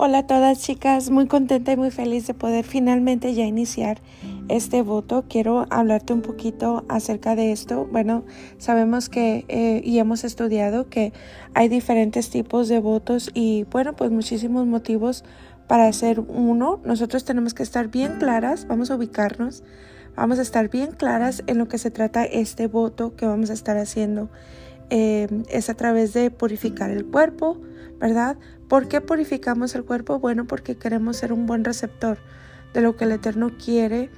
Hola 0.00 0.18
a 0.18 0.26
todas 0.28 0.60
chicas, 0.60 1.10
muy 1.10 1.26
contenta 1.26 1.72
y 1.72 1.76
muy 1.76 1.90
feliz 1.90 2.24
de 2.28 2.32
poder 2.32 2.64
finalmente 2.64 3.34
ya 3.34 3.44
iniciar 3.44 4.00
este 4.48 4.82
voto. 4.82 5.24
Quiero 5.28 5.66
hablarte 5.70 6.12
un 6.12 6.22
poquito 6.22 6.84
acerca 6.88 7.34
de 7.34 7.50
esto. 7.50 7.84
Bueno, 7.90 8.22
sabemos 8.58 9.08
que 9.08 9.44
eh, 9.48 9.80
y 9.84 9.98
hemos 9.98 10.22
estudiado 10.22 10.88
que 10.88 11.12
hay 11.52 11.68
diferentes 11.68 12.30
tipos 12.30 12.68
de 12.68 12.78
votos 12.78 13.32
y 13.34 13.64
bueno, 13.72 13.96
pues 13.96 14.12
muchísimos 14.12 14.68
motivos 14.68 15.24
para 15.66 15.88
hacer 15.88 16.20
uno. 16.20 16.80
Nosotros 16.84 17.24
tenemos 17.24 17.52
que 17.52 17.64
estar 17.64 17.88
bien 17.88 18.20
claras, 18.20 18.68
vamos 18.68 18.92
a 18.92 18.94
ubicarnos, 18.94 19.64
vamos 20.14 20.38
a 20.38 20.42
estar 20.42 20.70
bien 20.70 20.92
claras 20.92 21.42
en 21.48 21.58
lo 21.58 21.66
que 21.66 21.78
se 21.78 21.90
trata 21.90 22.24
este 22.24 22.68
voto 22.68 23.16
que 23.16 23.26
vamos 23.26 23.50
a 23.50 23.54
estar 23.54 23.76
haciendo. 23.76 24.30
Eh, 24.90 25.26
es 25.50 25.68
a 25.68 25.74
través 25.74 26.12
de 26.12 26.30
purificar 26.30 26.88
el 26.90 27.04
cuerpo, 27.04 27.60
¿verdad? 27.98 28.36
¿Por 28.68 28.88
qué 28.88 29.00
purificamos 29.00 29.74
el 29.74 29.84
cuerpo? 29.84 30.18
Bueno, 30.18 30.46
porque 30.46 30.76
queremos 30.76 31.16
ser 31.16 31.32
un 31.32 31.46
buen 31.46 31.64
receptor 31.64 32.18
de 32.74 32.80
lo 32.80 32.96
que 32.96 33.04
el 33.04 33.12
Eterno 33.12 33.50
quiere 33.62 34.10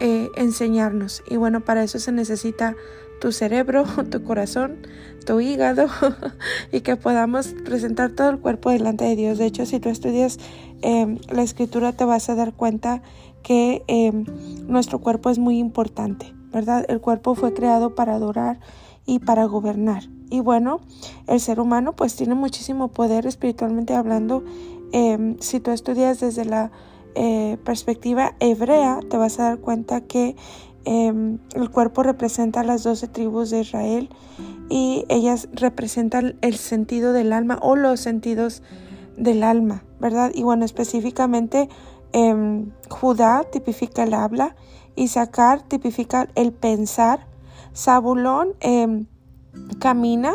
eh, 0.00 0.30
enseñarnos. 0.36 1.22
Y 1.28 1.36
bueno, 1.36 1.60
para 1.60 1.82
eso 1.82 1.98
se 1.98 2.12
necesita 2.12 2.74
tu 3.20 3.32
cerebro, 3.32 3.84
tu 4.10 4.24
corazón, 4.24 4.78
tu 5.26 5.40
hígado 5.40 5.86
y 6.72 6.80
que 6.80 6.96
podamos 6.96 7.54
presentar 7.64 8.10
todo 8.10 8.30
el 8.30 8.38
cuerpo 8.38 8.70
delante 8.70 9.04
de 9.04 9.16
Dios. 9.16 9.38
De 9.38 9.46
hecho, 9.46 9.66
si 9.66 9.78
tú 9.78 9.90
estudias 9.90 10.38
em, 10.82 11.18
la 11.28 11.42
escritura 11.42 11.92
te 11.92 12.04
vas 12.04 12.30
a 12.30 12.34
dar 12.34 12.54
cuenta 12.54 13.02
que 13.42 13.82
em, 13.86 14.24
nuestro 14.66 14.98
cuerpo 14.98 15.30
es 15.30 15.38
muy 15.38 15.58
importante, 15.58 16.34
¿verdad? 16.52 16.84
El 16.88 17.00
cuerpo 17.00 17.34
fue 17.34 17.52
creado 17.54 17.94
para 17.94 18.14
adorar 18.14 18.58
y 19.06 19.18
para 19.18 19.44
gobernar. 19.44 20.04
Y 20.30 20.40
bueno, 20.40 20.80
el 21.26 21.40
ser 21.40 21.60
humano 21.60 21.94
pues 21.94 22.14
tiene 22.16 22.34
muchísimo 22.34 22.88
poder 22.88 23.26
espiritualmente 23.26 23.94
hablando. 23.94 24.44
Em, 24.92 25.36
si 25.40 25.60
tú 25.60 25.72
estudias 25.72 26.20
desde 26.20 26.44
la 26.44 26.70
eh, 27.16 27.58
perspectiva 27.64 28.34
hebrea, 28.38 29.00
te 29.10 29.16
vas 29.16 29.40
a 29.40 29.44
dar 29.44 29.58
cuenta 29.58 30.00
que 30.02 30.36
em, 30.84 31.38
el 31.54 31.70
cuerpo 31.70 32.04
representa 32.04 32.62
las 32.62 32.84
doce 32.84 33.08
tribus 33.08 33.50
de 33.50 33.60
Israel 33.60 34.08
y 34.68 35.04
ellas 35.08 35.48
representan 35.52 36.38
el 36.40 36.54
sentido 36.54 37.12
del 37.12 37.32
alma 37.32 37.58
o 37.60 37.74
los 37.74 38.00
sentidos 38.00 38.62
del 39.16 39.42
alma, 39.42 39.82
¿verdad? 39.98 40.30
Y 40.32 40.44
bueno, 40.44 40.64
específicamente 40.64 41.68
em, 42.12 42.70
Judá 42.88 43.44
tipifica 43.50 44.04
el 44.04 44.14
habla, 44.14 44.54
Isaacar 44.94 45.62
tipifica 45.62 46.28
el 46.36 46.52
pensar, 46.52 47.26
Zabulón 47.74 48.54
camina, 49.78 50.34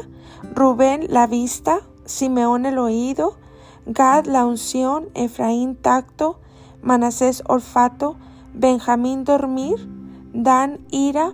Rubén 0.54 1.06
la 1.10 1.28
vista, 1.28 1.82
Simeón 2.06 2.66
el 2.66 2.78
oído, 2.78 3.38
Gad 3.86 4.26
la 4.26 4.46
unción, 4.46 5.10
Efraín 5.14 5.76
tacto, 5.76 6.40
Manasés 6.82 7.44
olfato, 7.48 8.16
Benjamín 8.54 9.24
dormir, 9.24 9.88
Dan 10.34 10.80
ira, 10.92 11.34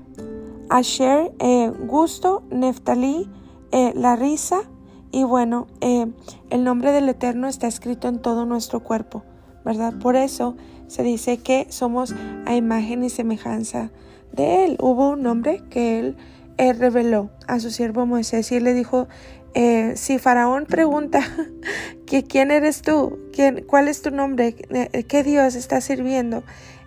Asher 0.69 1.33
eh, 1.39 1.71
gusto, 1.87 2.43
Neftalí 2.51 3.29
eh, 3.71 3.93
la 3.95 4.15
risa, 4.15 4.63
y 5.11 5.23
bueno, 5.23 5.67
eh, 5.81 6.07
el 6.49 6.63
nombre 6.63 6.91
del 6.91 7.09
Eterno 7.09 7.47
está 7.47 7.67
escrito 7.67 8.07
en 8.07 8.19
todo 8.19 8.45
nuestro 8.45 8.79
cuerpo, 8.79 9.23
¿verdad? 9.65 9.93
Por 9.99 10.15
eso 10.15 10.55
se 10.87 11.03
dice 11.03 11.37
que 11.37 11.67
somos 11.69 12.15
a 12.45 12.55
imagen 12.55 13.03
y 13.03 13.09
semejanza 13.09 13.91
de 14.31 14.65
Él. 14.65 14.77
Hubo 14.79 15.09
un 15.09 15.23
nombre 15.23 15.63
que 15.69 15.99
Él 15.99 16.17
él 16.57 16.77
reveló 16.77 17.31
a 17.47 17.59
su 17.59 17.71
siervo 17.71 18.05
Moisés 18.05 18.51
y 18.51 18.59
le 18.59 18.73
dijo, 18.73 19.07
eh, 19.53 19.93
si 19.97 20.17
Faraón 20.17 20.65
pregunta 20.65 21.21
que 22.05 22.23
quién 22.23 22.51
eres 22.51 22.81
tú, 22.81 23.19
¿Quién, 23.33 23.65
cuál 23.65 23.87
es 23.87 24.01
tu 24.01 24.11
nombre, 24.11 24.55
eh, 24.69 25.03
qué 25.03 25.23
Dios 25.23 25.55
está 25.55 25.81
sirviendo, 25.81 26.43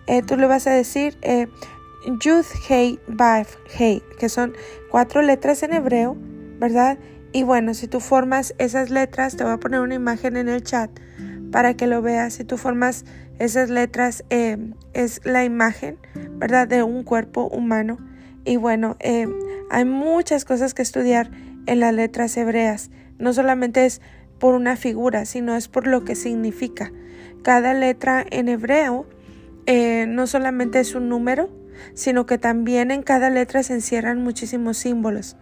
eh, 0.07 0.21
tú 0.23 0.37
le 0.37 0.47
vas 0.47 0.65
a 0.67 0.71
decir 0.71 1.17
Yud 2.21 2.45
Hei 2.69 2.99
Vav 3.07 3.47
Hei, 3.77 4.01
que 4.19 4.29
son 4.29 4.53
cuatro 4.89 5.21
letras 5.21 5.63
en 5.63 5.73
hebreo, 5.73 6.17
¿verdad? 6.59 6.97
Y 7.33 7.43
bueno, 7.43 7.73
si 7.73 7.87
tú 7.87 7.99
formas 7.99 8.55
esas 8.57 8.89
letras, 8.89 9.35
te 9.35 9.43
voy 9.43 9.53
a 9.53 9.57
poner 9.57 9.81
una 9.81 9.95
imagen 9.95 10.37
en 10.37 10.47
el 10.47 10.63
chat 10.63 10.89
para 11.51 11.75
que 11.75 11.85
lo 11.85 12.01
veas. 12.01 12.35
Si 12.35 12.45
tú 12.45 12.57
formas 12.57 13.03
esas 13.39 13.69
letras, 13.69 14.23
es 14.29 15.21
la 15.25 15.43
imagen, 15.43 15.97
¿verdad? 16.37 16.67
De 16.67 16.81
un 16.83 17.03
cuerpo 17.03 17.47
humano. 17.47 17.97
Y 18.45 18.57
bueno, 18.57 18.95
eh, 18.99 19.27
hay 19.71 19.85
muchas 19.85 20.45
cosas 20.45 20.75
que 20.75 20.83
estudiar 20.83 21.31
en 21.65 21.79
las 21.79 21.93
letras 21.93 22.37
hebreas. 22.37 22.91
No 23.17 23.33
solamente 23.33 23.85
es 23.85 24.01
por 24.39 24.53
una 24.53 24.75
figura, 24.75 25.25
sino 25.25 25.55
es 25.55 25.67
por 25.67 25.87
lo 25.87 26.05
que 26.05 26.15
significa. 26.15 26.91
Cada 27.41 27.73
letra 27.73 28.23
en 28.29 28.47
hebreo 28.47 29.07
eh, 29.65 30.05
no 30.07 30.27
solamente 30.27 30.79
es 30.79 30.93
un 30.93 31.09
número, 31.09 31.49
sino 31.95 32.27
que 32.27 32.37
también 32.37 32.91
en 32.91 33.01
cada 33.01 33.31
letra 33.31 33.63
se 33.63 33.73
encierran 33.73 34.23
muchísimos 34.23 34.77
símbolos, 34.77 35.37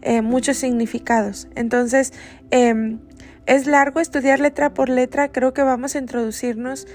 eh, 0.00 0.22
muchos 0.22 0.56
significados. 0.56 1.48
Entonces, 1.54 2.14
es 2.50 3.66
largo 3.66 4.00
estudiar 4.00 4.40
letra 4.40 4.72
por 4.72 4.88
letra, 4.88 5.30
creo 5.30 5.52
que 5.52 5.62
vamos 5.62 5.94
a 5.94 5.98
introducirnos 5.98 6.86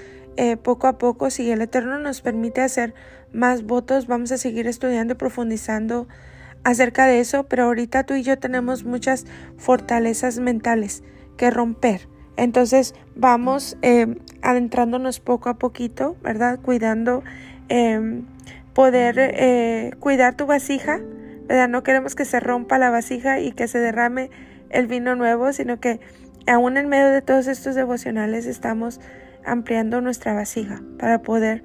poco 0.62 0.88
a 0.88 0.98
poco, 0.98 1.30
si 1.30 1.48
el 1.50 1.62
Eterno 1.62 1.98
nos 2.00 2.20
permite 2.20 2.60
hacer 2.60 2.92
más 3.34 3.64
votos, 3.64 4.06
vamos 4.06 4.32
a 4.32 4.38
seguir 4.38 4.66
estudiando 4.66 5.14
y 5.14 5.16
profundizando 5.16 6.08
acerca 6.62 7.06
de 7.06 7.20
eso, 7.20 7.44
pero 7.44 7.64
ahorita 7.64 8.04
tú 8.04 8.14
y 8.14 8.22
yo 8.22 8.38
tenemos 8.38 8.84
muchas 8.84 9.26
fortalezas 9.58 10.38
mentales 10.38 11.02
que 11.36 11.50
romper. 11.50 12.08
Entonces 12.36 12.94
vamos 13.14 13.76
eh, 13.82 14.16
adentrándonos 14.42 15.20
poco 15.20 15.48
a 15.50 15.58
poquito, 15.58 16.16
¿verdad? 16.22 16.58
Cuidando, 16.60 17.22
em, 17.68 18.24
poder 18.72 19.16
eh, 19.18 19.92
cuidar 20.00 20.36
tu 20.36 20.46
vasija, 20.46 21.00
¿verdad? 21.46 21.68
No 21.68 21.82
queremos 21.82 22.14
que 22.14 22.24
se 22.24 22.40
rompa 22.40 22.78
la 22.78 22.90
vasija 22.90 23.40
y 23.40 23.52
que 23.52 23.68
se 23.68 23.78
derrame 23.78 24.30
el 24.70 24.86
vino 24.86 25.14
nuevo, 25.14 25.52
sino 25.52 25.78
que 25.78 26.00
aún 26.46 26.76
en 26.76 26.88
medio 26.88 27.10
de 27.10 27.22
todos 27.22 27.46
estos 27.46 27.74
devocionales 27.74 28.46
estamos 28.46 29.00
ampliando 29.44 30.00
nuestra 30.00 30.34
vasija 30.34 30.82
para 30.98 31.22
poder 31.22 31.62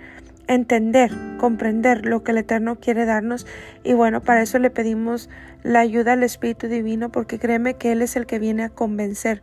entender, 0.49 1.11
comprender 1.37 2.05
lo 2.05 2.23
que 2.23 2.31
el 2.31 2.39
Eterno 2.39 2.79
quiere 2.79 3.05
darnos. 3.05 3.47
Y 3.83 3.93
bueno, 3.93 4.21
para 4.21 4.41
eso 4.41 4.59
le 4.59 4.69
pedimos 4.69 5.29
la 5.63 5.79
ayuda 5.79 6.13
al 6.13 6.23
Espíritu 6.23 6.67
Divino, 6.67 7.09
porque 7.09 7.39
créeme 7.39 7.75
que 7.75 7.93
Él 7.93 8.01
es 8.01 8.15
el 8.15 8.25
que 8.25 8.39
viene 8.39 8.63
a 8.63 8.69
convencer. 8.69 9.41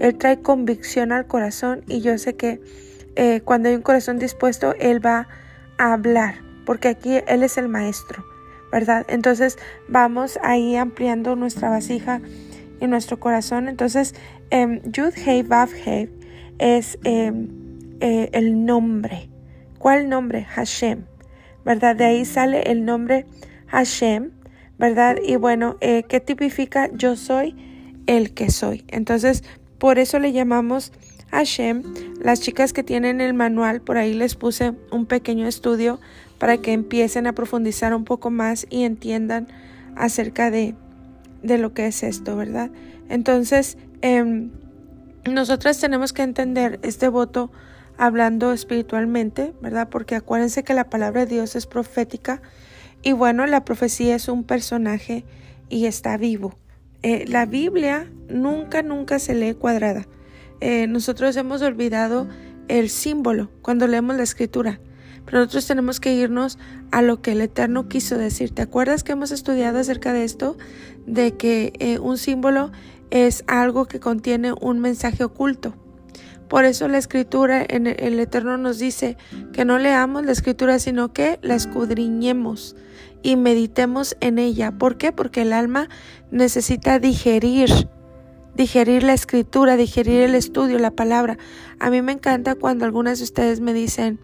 Él 0.00 0.16
trae 0.16 0.40
convicción 0.40 1.12
al 1.12 1.26
corazón 1.26 1.82
y 1.86 2.00
yo 2.00 2.16
sé 2.16 2.36
que 2.36 2.60
eh, 3.16 3.42
cuando 3.44 3.68
hay 3.68 3.74
un 3.74 3.82
corazón 3.82 4.18
dispuesto, 4.18 4.74
Él 4.78 5.04
va 5.04 5.28
a 5.78 5.92
hablar, 5.92 6.36
porque 6.64 6.88
aquí 6.88 7.18
Él 7.26 7.42
es 7.42 7.58
el 7.58 7.68
Maestro, 7.68 8.24
¿verdad? 8.70 9.04
Entonces 9.08 9.58
vamos 9.88 10.38
ahí 10.42 10.76
ampliando 10.76 11.36
nuestra 11.36 11.70
vasija 11.70 12.20
y 12.80 12.86
nuestro 12.86 13.18
corazón. 13.18 13.68
Entonces, 13.68 14.14
eh, 14.50 14.80
Yud 14.84 15.12
Hei 15.26 15.42
Vav 15.42 15.70
Hei 15.84 16.08
es... 16.58 16.98
Em, 17.04 17.66
eh, 18.00 18.28
el 18.32 18.66
nombre. 18.66 19.30
¿Cuál 19.86 20.08
nombre? 20.08 20.42
Hashem, 20.42 21.04
¿verdad? 21.64 21.94
De 21.94 22.04
ahí 22.04 22.24
sale 22.24 22.72
el 22.72 22.84
nombre 22.84 23.24
Hashem, 23.68 24.32
¿verdad? 24.80 25.14
Y 25.24 25.36
bueno, 25.36 25.76
eh, 25.80 26.02
¿qué 26.08 26.18
tipifica? 26.18 26.90
Yo 26.92 27.14
soy 27.14 27.54
el 28.08 28.34
que 28.34 28.50
soy. 28.50 28.84
Entonces, 28.88 29.44
por 29.78 30.00
eso 30.00 30.18
le 30.18 30.32
llamamos 30.32 30.92
Hashem. 31.30 31.84
Las 32.20 32.40
chicas 32.40 32.72
que 32.72 32.82
tienen 32.82 33.20
el 33.20 33.32
manual, 33.32 33.80
por 33.80 33.96
ahí 33.96 34.12
les 34.12 34.34
puse 34.34 34.72
un 34.90 35.06
pequeño 35.06 35.46
estudio 35.46 36.00
para 36.38 36.58
que 36.58 36.72
empiecen 36.72 37.28
a 37.28 37.32
profundizar 37.32 37.94
un 37.94 38.02
poco 38.02 38.32
más 38.32 38.66
y 38.68 38.82
entiendan 38.82 39.46
acerca 39.94 40.50
de, 40.50 40.74
de 41.44 41.58
lo 41.58 41.74
que 41.74 41.86
es 41.86 42.02
esto, 42.02 42.34
¿verdad? 42.34 42.72
Entonces, 43.08 43.78
eh, 44.02 44.48
nosotras 45.30 45.78
tenemos 45.78 46.12
que 46.12 46.22
entender 46.22 46.80
este 46.82 47.06
voto 47.06 47.52
hablando 47.98 48.52
espiritualmente, 48.52 49.54
¿verdad? 49.60 49.88
Porque 49.88 50.14
acuérdense 50.14 50.64
que 50.64 50.74
la 50.74 50.90
palabra 50.90 51.24
de 51.24 51.34
Dios 51.34 51.56
es 51.56 51.66
profética 51.66 52.42
y 53.02 53.12
bueno, 53.12 53.46
la 53.46 53.64
profecía 53.64 54.16
es 54.16 54.28
un 54.28 54.44
personaje 54.44 55.24
y 55.68 55.86
está 55.86 56.16
vivo. 56.16 56.58
Eh, 57.02 57.24
la 57.28 57.46
Biblia 57.46 58.10
nunca, 58.28 58.82
nunca 58.82 59.18
se 59.18 59.34
lee 59.34 59.54
cuadrada. 59.54 60.06
Eh, 60.60 60.86
nosotros 60.86 61.36
hemos 61.36 61.62
olvidado 61.62 62.28
el 62.68 62.88
símbolo 62.90 63.50
cuando 63.62 63.86
leemos 63.86 64.16
la 64.16 64.22
escritura, 64.22 64.80
pero 65.24 65.38
nosotros 65.38 65.66
tenemos 65.66 66.00
que 66.00 66.14
irnos 66.14 66.58
a 66.90 67.02
lo 67.02 67.20
que 67.20 67.32
el 67.32 67.40
Eterno 67.42 67.88
quiso 67.88 68.16
decir. 68.18 68.50
¿Te 68.50 68.62
acuerdas 68.62 69.04
que 69.04 69.12
hemos 69.12 69.30
estudiado 69.30 69.78
acerca 69.78 70.12
de 70.12 70.24
esto? 70.24 70.56
De 71.06 71.36
que 71.36 71.72
eh, 71.78 71.98
un 71.98 72.18
símbolo 72.18 72.72
es 73.10 73.44
algo 73.46 73.86
que 73.86 74.00
contiene 74.00 74.52
un 74.60 74.80
mensaje 74.80 75.24
oculto. 75.24 75.74
Por 76.48 76.64
eso 76.64 76.88
la 76.88 76.98
escritura 76.98 77.64
en 77.68 77.86
el 77.86 78.20
Eterno 78.20 78.56
nos 78.56 78.78
dice 78.78 79.16
que 79.52 79.64
no 79.64 79.78
leamos 79.78 80.24
la 80.24 80.32
escritura, 80.32 80.78
sino 80.78 81.12
que 81.12 81.38
la 81.42 81.54
escudriñemos 81.54 82.76
y 83.22 83.36
meditemos 83.36 84.16
en 84.20 84.38
ella. 84.38 84.72
¿Por 84.72 84.96
qué? 84.96 85.10
Porque 85.10 85.42
el 85.42 85.52
alma 85.52 85.88
necesita 86.30 87.00
digerir, 87.00 87.88
digerir 88.54 89.02
la 89.02 89.14
escritura, 89.14 89.76
digerir 89.76 90.20
el 90.20 90.34
estudio, 90.36 90.78
la 90.78 90.92
palabra. 90.92 91.36
A 91.80 91.90
mí 91.90 92.02
me 92.02 92.12
encanta 92.12 92.54
cuando 92.54 92.84
algunas 92.84 93.18
de 93.18 93.24
ustedes 93.24 93.60
me 93.60 93.72
dicen, 93.72 94.20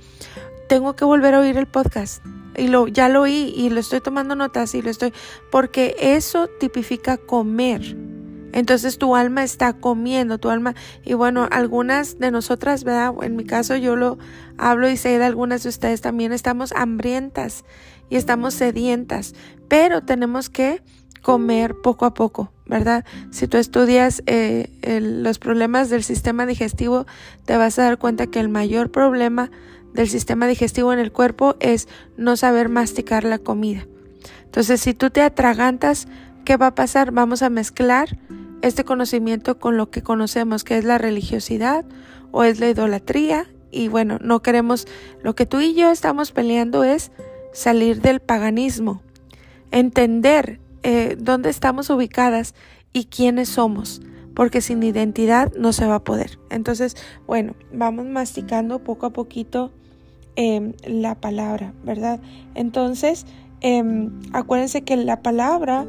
tengo 0.69 0.95
que 0.95 1.05
volver 1.05 1.35
a 1.35 1.41
oír 1.41 1.57
el 1.57 1.67
podcast. 1.67 2.25
Y 2.57 2.69
lo, 2.69 2.87
ya 2.87 3.09
lo 3.09 3.23
oí 3.23 3.53
y 3.57 3.71
lo 3.71 3.81
estoy 3.81 4.01
tomando 4.01 4.37
notas 4.37 4.75
y 4.75 4.83
lo 4.83 4.91
estoy, 4.91 5.13
porque 5.51 5.97
eso 5.99 6.49
tipifica 6.61 7.17
comer. 7.17 7.97
Entonces 8.53 8.99
tu 8.99 9.17
alma 9.17 9.43
está 9.43 9.73
comiendo, 9.73 10.39
tu 10.39 10.51
alma, 10.51 10.75
y 11.05 11.15
bueno, 11.15 11.49
algunas 11.51 12.19
de 12.19 12.31
nosotras, 12.31 12.85
¿verdad? 12.85 13.15
En 13.23 13.37
mi 13.37 13.45
caso 13.45 13.77
yo 13.77 13.97
lo 13.97 14.19
hablo 14.59 14.89
y 14.89 14.97
sé 14.97 15.19
de 15.19 15.25
algunas 15.25 15.63
de 15.63 15.71
ustedes 15.71 16.01
también 16.01 16.33
estamos 16.33 16.73
hambrientas 16.73 17.65
y 18.11 18.17
estamos 18.17 18.55
sedientas, 18.55 19.35
pero 19.69 20.03
tenemos 20.03 20.51
que 20.51 20.83
comer 21.23 21.75
poco 21.83 22.05
a 22.05 22.15
poco, 22.15 22.53
¿verdad? 22.67 23.05
Si 23.31 23.47
tú 23.47 23.57
estudias 23.57 24.23
eh, 24.27 24.69
los 25.01 25.39
problemas 25.39 25.89
del 25.89 26.03
sistema 26.03 26.45
digestivo, 26.45 27.07
te 27.47 27.57
vas 27.57 27.79
a 27.79 27.85
dar 27.85 27.99
cuenta 27.99 28.27
que 28.27 28.41
el 28.41 28.49
mayor 28.49 28.91
problema 28.91 29.51
del 29.95 30.09
sistema 30.09 30.47
digestivo 30.47 30.93
en 30.93 30.99
el 30.99 31.13
cuerpo 31.13 31.57
es 31.61 31.89
no 32.17 32.37
saber 32.37 32.69
masticar 32.69 33.25
la 33.25 33.39
comida. 33.39 33.87
Entonces, 34.45 34.81
si 34.81 34.95
tú 34.95 35.11
te 35.11 35.23
atragantas, 35.23 36.09
¿qué 36.45 36.57
va 36.57 36.69
a 36.69 36.75
pasar? 36.75 37.13
Vamos 37.13 37.43
a 37.43 37.51
mezclar 37.51 38.19
este 38.63 38.85
conocimiento 38.85 39.59
con 39.59 39.77
lo 39.77 39.91
que 39.91 40.03
conocemos, 40.03 40.65
que 40.65 40.79
es 40.79 40.85
la 40.85 40.99
religiosidad 40.99 41.85
o 42.31 42.45
es 42.45 42.61
la 42.61 42.71
idolatría. 42.71 43.47
Y 43.71 43.89
bueno, 43.89 44.19
no 44.21 44.41
queremos, 44.41 44.87
lo 45.23 45.35
que 45.35 45.47
tú 45.47 45.61
y 45.61 45.75
yo 45.75 45.91
estamos 45.91 46.33
peleando 46.33 46.85
es 46.85 47.11
salir 47.53 48.01
del 48.01 48.21
paganismo, 48.21 49.03
entender 49.71 50.61
eh, 50.83 51.17
dónde 51.19 51.51
estamos 51.51 51.91
ubicadas 51.91 52.55
y 52.93 53.05
quiénes 53.05 53.49
somos, 53.49 54.03
porque 54.35 54.61
sin 54.61 54.83
identidad 54.83 55.53
no 55.57 55.73
se 55.73 55.87
va 55.87 55.97
a 55.97 56.05
poder. 56.05 56.39
Entonces, 56.51 56.97
bueno, 57.27 57.55
vamos 57.73 58.07
masticando 58.07 58.79
poco 58.79 59.07
a 59.07 59.11
poquito 59.11 59.73
em, 60.37 60.73
la 60.87 61.15
palabra, 61.15 61.73
¿verdad? 61.85 62.21
Entonces, 62.55 63.27
em, 63.61 64.11
acuérdense 64.33 64.83
que 64.83 64.97
la 64.97 65.23
palabra 65.23 65.87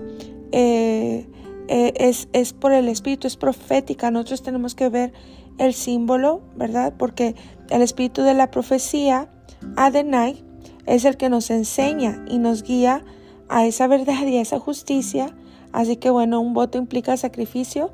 eh, 1.75 1.91
es, 1.95 2.29
es 2.33 2.53
por 2.53 2.71
el 2.71 2.87
Espíritu, 2.87 3.25
es 3.25 3.35
profética. 3.35 4.11
Nosotros 4.11 4.43
tenemos 4.43 4.75
que 4.75 4.89
ver 4.89 5.11
el 5.57 5.73
símbolo, 5.73 6.41
¿verdad? 6.55 6.93
Porque 6.99 7.33
el 7.71 7.81
Espíritu 7.81 8.21
de 8.21 8.35
la 8.35 8.51
profecía, 8.51 9.33
Adonai, 9.75 10.45
es 10.85 11.03
el 11.03 11.17
que 11.17 11.29
nos 11.29 11.49
enseña 11.49 12.23
y 12.27 12.37
nos 12.37 12.61
guía 12.61 13.03
a 13.49 13.65
esa 13.65 13.87
verdad 13.87 14.23
y 14.27 14.37
a 14.37 14.41
esa 14.41 14.59
justicia. 14.59 15.35
Así 15.71 15.95
que 15.95 16.11
bueno, 16.11 16.41
un 16.41 16.53
voto 16.53 16.77
implica 16.77 17.17
sacrificio, 17.17 17.91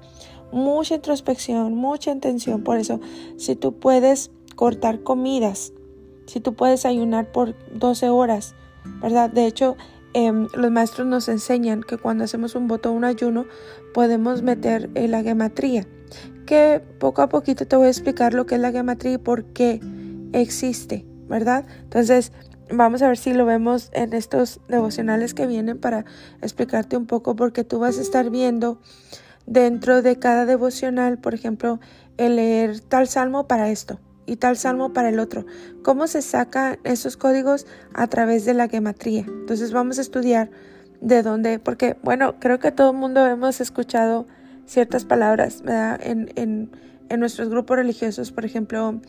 mucha 0.51 0.95
introspección, 0.95 1.73
mucha 1.73 2.11
intención. 2.11 2.65
Por 2.65 2.79
eso, 2.79 2.99
si 3.37 3.55
tú 3.55 3.79
puedes 3.79 4.29
cortar 4.57 5.03
comidas, 5.03 5.71
si 6.25 6.41
tú 6.41 6.53
puedes 6.53 6.85
ayunar 6.85 7.31
por 7.31 7.55
12 7.79 8.09
horas, 8.09 8.55
¿verdad? 9.01 9.29
De 9.29 9.45
hecho, 9.45 9.77
em, 10.13 10.47
los 10.53 10.71
maestros 10.71 11.07
nos 11.07 11.29
enseñan 11.29 11.81
que 11.81 11.97
cuando 11.97 12.23
hacemos 12.23 12.55
un 12.55 12.67
voto 12.67 12.89
o 12.89 12.93
un 12.93 13.03
ayuno, 13.03 13.45
podemos 13.93 14.41
meter 14.41 14.89
la 14.95 15.23
gematría. 15.23 15.87
Que 16.45 16.81
poco 16.99 17.21
a 17.21 17.29
poquito 17.29 17.67
te 17.67 17.75
voy 17.75 17.87
a 17.87 17.89
explicar 17.89 18.33
lo 18.33 18.45
que 18.45 18.55
es 18.55 18.61
la 18.61 18.71
gematría 18.71 19.13
y 19.13 19.17
por 19.17 19.45
qué 19.45 19.79
existe, 20.33 21.05
¿verdad? 21.27 21.65
Entonces, 21.83 22.31
vamos 22.71 23.01
a 23.01 23.07
ver 23.07 23.17
si 23.17 23.33
lo 23.33 23.45
vemos 23.45 23.89
en 23.93 24.13
estos 24.13 24.59
devocionales 24.67 25.33
que 25.33 25.47
vienen 25.47 25.79
para 25.79 26.05
explicarte 26.41 26.97
un 26.97 27.05
poco 27.05 27.35
porque 27.35 27.63
tú 27.63 27.79
vas 27.79 27.97
a 27.97 28.01
estar 28.01 28.29
viendo 28.29 28.79
dentro 29.45 30.01
de 30.01 30.17
cada 30.17 30.45
devocional, 30.45 31.19
por 31.19 31.33
ejemplo, 31.33 31.79
el 32.17 32.35
leer 32.35 32.79
tal 32.79 33.07
salmo 33.07 33.47
para 33.47 33.69
esto 33.69 33.99
y 34.29 34.35
tal 34.37 34.57
salmo 34.57 34.93
para 34.93 35.09
el 35.09 35.19
otro. 35.19 35.45
¿Cómo 35.83 36.07
se 36.07 36.21
sacan 36.21 36.79
esos 36.83 37.17
códigos? 37.17 37.65
A 37.93 38.07
través 38.07 38.45
de 38.45 38.53
la 38.53 38.67
gematría. 38.67 39.25
Entonces 39.27 39.71
vamos 39.71 39.97
a 39.97 40.01
estudiar 40.01 40.49
de 41.01 41.23
dónde, 41.23 41.59
porque 41.59 41.97
bueno, 42.03 42.39
creo 42.39 42.59
que 42.59 42.71
todo 42.71 42.91
el 42.91 42.97
mundo 42.97 43.25
hemos 43.25 43.61
escuchado 43.61 44.27
ciertas 44.65 45.03
palabras 45.05 45.63
En, 46.01 46.31
en, 46.35 46.71
en 47.09 47.19
nuestros 47.19 47.49
grupos 47.49 47.77
religiosos, 47.77 48.31
por 48.31 48.45
ejemplo, 48.45 49.01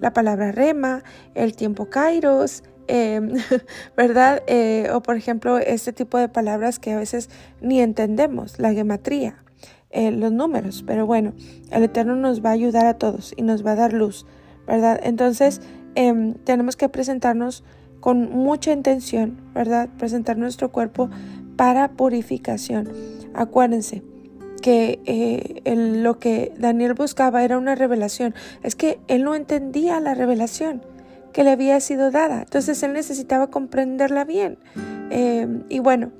la 0.00 0.12
palabra 0.12 0.52
rema, 0.52 1.02
el 1.34 1.56
tiempo 1.56 1.88
kairos, 1.88 2.62
Em, 2.88 3.32
¿verdad? 3.96 4.42
Eh, 4.46 4.88
o 4.92 5.02
por 5.02 5.16
ejemplo, 5.16 5.58
este 5.58 5.92
tipo 5.92 6.18
de 6.18 6.28
palabras 6.28 6.78
que 6.78 6.92
a 6.92 6.98
veces 6.98 7.30
ni 7.60 7.80
entendemos, 7.80 8.58
la 8.58 8.72
gematría, 8.72 9.42
eh, 9.90 10.10
los 10.10 10.32
números, 10.32 10.84
pero 10.86 11.06
bueno, 11.06 11.32
el 11.70 11.82
Eterno 11.84 12.16
nos 12.16 12.44
va 12.44 12.50
a 12.50 12.52
ayudar 12.52 12.86
a 12.86 12.94
todos 12.94 13.34
y 13.36 13.42
nos 13.42 13.64
va 13.66 13.72
a 13.72 13.76
dar 13.76 13.92
luz, 13.92 14.26
Entonces, 14.68 15.60
em, 15.94 16.34
tenemos 16.34 16.76
que 16.76 16.88
presentarnos 16.88 17.64
con 18.00 18.30
mucha 18.30 18.72
intención, 18.72 19.40
¿verdad? 19.54 19.88
Presentar 19.98 20.36
nuestro 20.38 20.70
cuerpo 20.70 21.10
para 21.56 21.88
purificación. 21.92 22.88
Acuérdense 23.34 24.02
que 24.62 25.00
eh, 25.06 25.74
lo 25.74 26.18
que 26.18 26.52
Daniel 26.58 26.94
buscaba 26.94 27.44
era 27.44 27.58
una 27.58 27.74
revelación. 27.74 28.34
Es 28.62 28.74
que 28.74 28.98
él 29.08 29.24
no 29.24 29.34
entendía 29.34 30.00
la 30.00 30.14
revelación 30.14 30.82
que 31.32 31.44
le 31.44 31.50
había 31.50 31.78
sido 31.80 32.10
dada. 32.10 32.42
Entonces 32.42 32.82
él 32.82 32.92
necesitaba 32.92 33.48
comprenderla 33.48 34.24
bien. 34.24 34.58
Em, 35.10 35.64
y 35.68 35.80
bueno, 35.80 36.12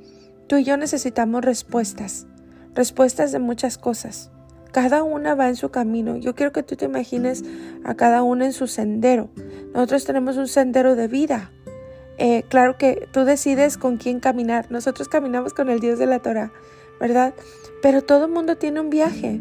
tú 0.46 0.56
y 0.56 0.64
yo 0.64 0.76
necesitamos 0.76 1.44
respuestas, 1.44 2.26
respuestas 2.74 3.32
de 3.32 3.38
muchas 3.38 3.78
cosas. 3.78 4.30
Cada 4.76 5.02
una 5.02 5.34
va 5.34 5.48
en 5.48 5.56
su 5.56 5.70
camino. 5.70 6.18
Yo 6.18 6.34
quiero 6.34 6.52
que 6.52 6.62
tú 6.62 6.76
te 6.76 6.84
imagines 6.84 7.42
a 7.82 7.94
cada 7.94 8.22
una 8.22 8.44
en 8.44 8.52
su 8.52 8.66
sendero. 8.66 9.30
Nosotros 9.72 10.04
tenemos 10.04 10.36
un 10.36 10.48
sendero 10.48 10.96
de 10.96 11.08
vida. 11.08 11.50
Eh, 12.18 12.42
claro 12.50 12.76
que 12.76 13.08
tú 13.10 13.24
decides 13.24 13.78
con 13.78 13.96
quién 13.96 14.20
caminar. 14.20 14.70
Nosotros 14.70 15.08
caminamos 15.08 15.54
con 15.54 15.70
el 15.70 15.80
Dios 15.80 15.98
de 15.98 16.04
la 16.04 16.18
Torah, 16.18 16.52
¿verdad? 17.00 17.32
Pero 17.80 18.02
todo 18.02 18.26
el 18.26 18.32
mundo 18.32 18.58
tiene 18.58 18.80
un 18.80 18.90
viaje 18.90 19.40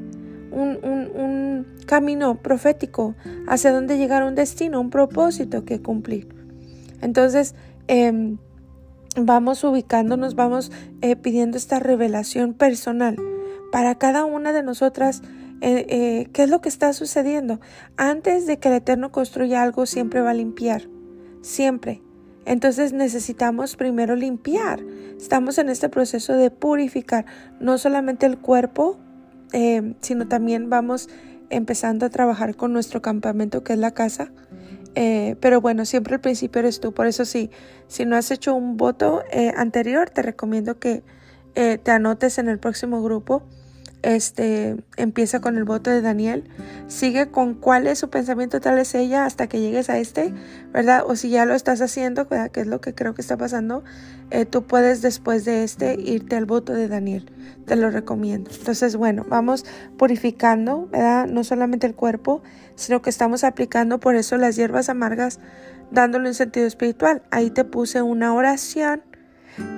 un, 0.52 1.66
camino 1.86 2.36
profético 2.36 3.14
hacia 3.46 3.74
donde 3.74 3.98
llegar 3.98 4.24
a 4.24 4.28
un 4.28 4.36
destino, 4.36 4.80
un 4.80 4.90
propósito 4.90 5.66
que 5.66 5.82
cumplir. 5.82 6.30
Entonces, 7.02 7.56
em, 7.90 8.38
vamos 9.18 9.66
ubicándonos, 9.66 10.36
vamos 10.36 10.72
eh, 11.02 11.18
pidiendo 11.18 11.58
esta 11.58 11.80
revelación 11.80 12.54
personal 12.54 13.18
para 13.76 13.96
cada 13.96 14.24
una 14.24 14.54
de 14.54 14.64
nosotras. 14.64 15.22
Eh, 15.62 15.86
eh, 15.90 16.30
¿Qué 16.34 16.44
es 16.44 16.50
lo 16.50 16.62
que 16.62 16.70
está 16.70 16.92
sucediendo? 16.94 17.60
Antes 17.98 18.46
de 18.46 18.60
que 18.60 18.70
el 18.70 18.76
Eterno 18.76 19.12
construya 19.12 19.64
algo, 19.64 19.86
siempre 19.86 20.22
va 20.22 20.32
a 20.32 20.34
limpiar. 20.34 20.84
Siempre. 21.42 22.02
Entonces 22.46 22.94
necesitamos 22.94 23.76
primero 23.76 24.16
limpiar. 24.16 24.84
Estamos 25.18 25.58
en 25.58 25.70
este 25.70 25.90
proceso 25.90 26.34
de 26.34 26.52
purificar 26.52 27.26
no 27.60 27.78
solamente 27.78 28.26
el 28.26 28.38
cuerpo, 28.38 29.00
eh, 29.54 29.96
sino 30.02 30.28
también 30.28 30.70
vamos 30.70 31.10
empezando 31.50 32.06
a 32.06 32.10
trabajar 32.10 32.56
con 32.56 32.74
nuestro 32.74 33.02
campamento 33.02 33.64
que 33.64 33.74
es 33.74 33.80
la 33.80 33.92
casa. 33.92 34.32
Pero 34.96 35.60
bueno, 35.60 35.84
siempre 35.84 36.16
el 36.16 36.22
principio 36.22 36.60
eres 36.60 36.80
tú. 36.80 36.94
Por 36.94 37.06
eso 37.06 37.26
sí, 37.26 37.52
si 37.88 38.06
no 38.06 38.16
has 38.16 38.32
hecho 38.32 38.56
un 38.56 38.78
voto 38.78 39.24
anterior, 39.58 40.10
te 40.10 40.22
recomiendo 40.22 40.80
que 40.80 41.04
te 41.54 41.92
anotes 41.92 42.38
en 42.38 42.48
el 42.48 42.60
próximo 42.60 43.04
grupo 43.04 43.44
este, 44.06 44.78
empieza 44.98 45.42
con 45.42 45.58
el 45.58 45.64
voto 45.64 45.90
de 45.90 46.00
Daniel, 46.02 46.44
sigue 46.88 47.32
con 47.32 47.56
cuál 47.56 47.88
es 47.88 47.98
su 47.98 48.12
pensamiento, 48.12 48.62
tal 48.62 48.78
es 48.78 48.94
ella, 48.94 49.26
hasta 49.26 49.48
que 49.48 49.60
llegues 49.60 49.90
a 49.90 49.98
este, 49.98 50.32
¿verdad? 50.72 51.04
O 51.08 51.16
si 51.16 51.30
ya 51.30 51.46
lo 51.46 51.56
estás 51.56 51.82
haciendo, 51.82 52.28
que 52.28 52.62
es 52.62 52.68
lo 52.68 52.82
que 52.82 52.94
creo 52.94 53.16
que 53.16 53.22
está 53.22 53.36
pasando, 53.36 53.84
eh, 54.30 54.46
tú 54.46 54.68
puedes 54.68 55.02
después 55.02 55.44
de 55.44 55.64
este 55.64 56.00
irte 56.00 56.36
al 56.36 56.46
voto 56.46 56.74
de 56.74 56.88
Daniel. 56.88 57.32
Te 57.66 57.76
lo 57.76 57.90
recomiendo. 57.90 58.52
Entonces, 58.56 58.96
bueno, 58.96 59.26
vamos 59.28 59.66
purificando, 59.98 60.88
¿verdad? 60.92 61.26
No 61.26 61.44
solamente 61.44 61.88
el 61.88 61.96
cuerpo, 61.96 62.44
sino 62.76 63.02
que 63.02 63.10
estamos 63.10 63.44
aplicando 63.44 64.00
por 64.00 64.16
eso 64.16 64.38
las 64.38 64.56
hierbas 64.56 64.88
amargas, 64.88 65.40
dándole 65.90 66.28
un 66.28 66.36
sentido 66.36 66.68
espiritual. 66.68 67.24
Ahí 67.32 67.50
te 67.50 67.64
puse 67.64 68.04
una 68.04 68.36
oración, 68.36 69.02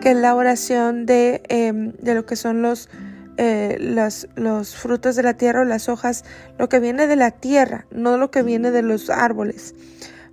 que 0.01 0.11
es 0.11 0.17
la 0.17 0.35
oración 0.35 1.05
de, 1.05 1.43
em, 1.47 1.93
de 1.93 2.13
lo 2.13 2.25
que 2.25 2.35
son 2.35 2.61
los 2.61 2.89
eh, 3.37 3.77
los 3.79 4.75
frutos 4.75 5.15
de 5.15 5.23
la 5.23 5.35
tierra 5.35 5.61
o 5.61 5.65
las 5.65 5.89
hojas, 5.89 6.25
lo 6.57 6.69
que 6.69 6.79
viene 6.79 7.07
de 7.07 7.15
la 7.15 7.31
tierra, 7.31 7.85
no 7.91 8.17
lo 8.17 8.31
que 8.31 8.43
viene 8.43 8.71
de 8.71 8.81
los 8.81 9.09
árboles, 9.09 9.75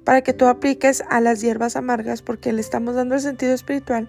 para 0.04 0.22
que 0.22 0.32
tú 0.32 0.46
apliques 0.46 1.02
a 1.08 1.20
las 1.20 1.40
hierbas 1.40 1.76
amargas 1.76 2.22
porque 2.22 2.52
le 2.52 2.60
estamos 2.60 2.94
dando 2.94 3.14
el 3.14 3.20
sentido 3.20 3.54
espiritual 3.54 4.08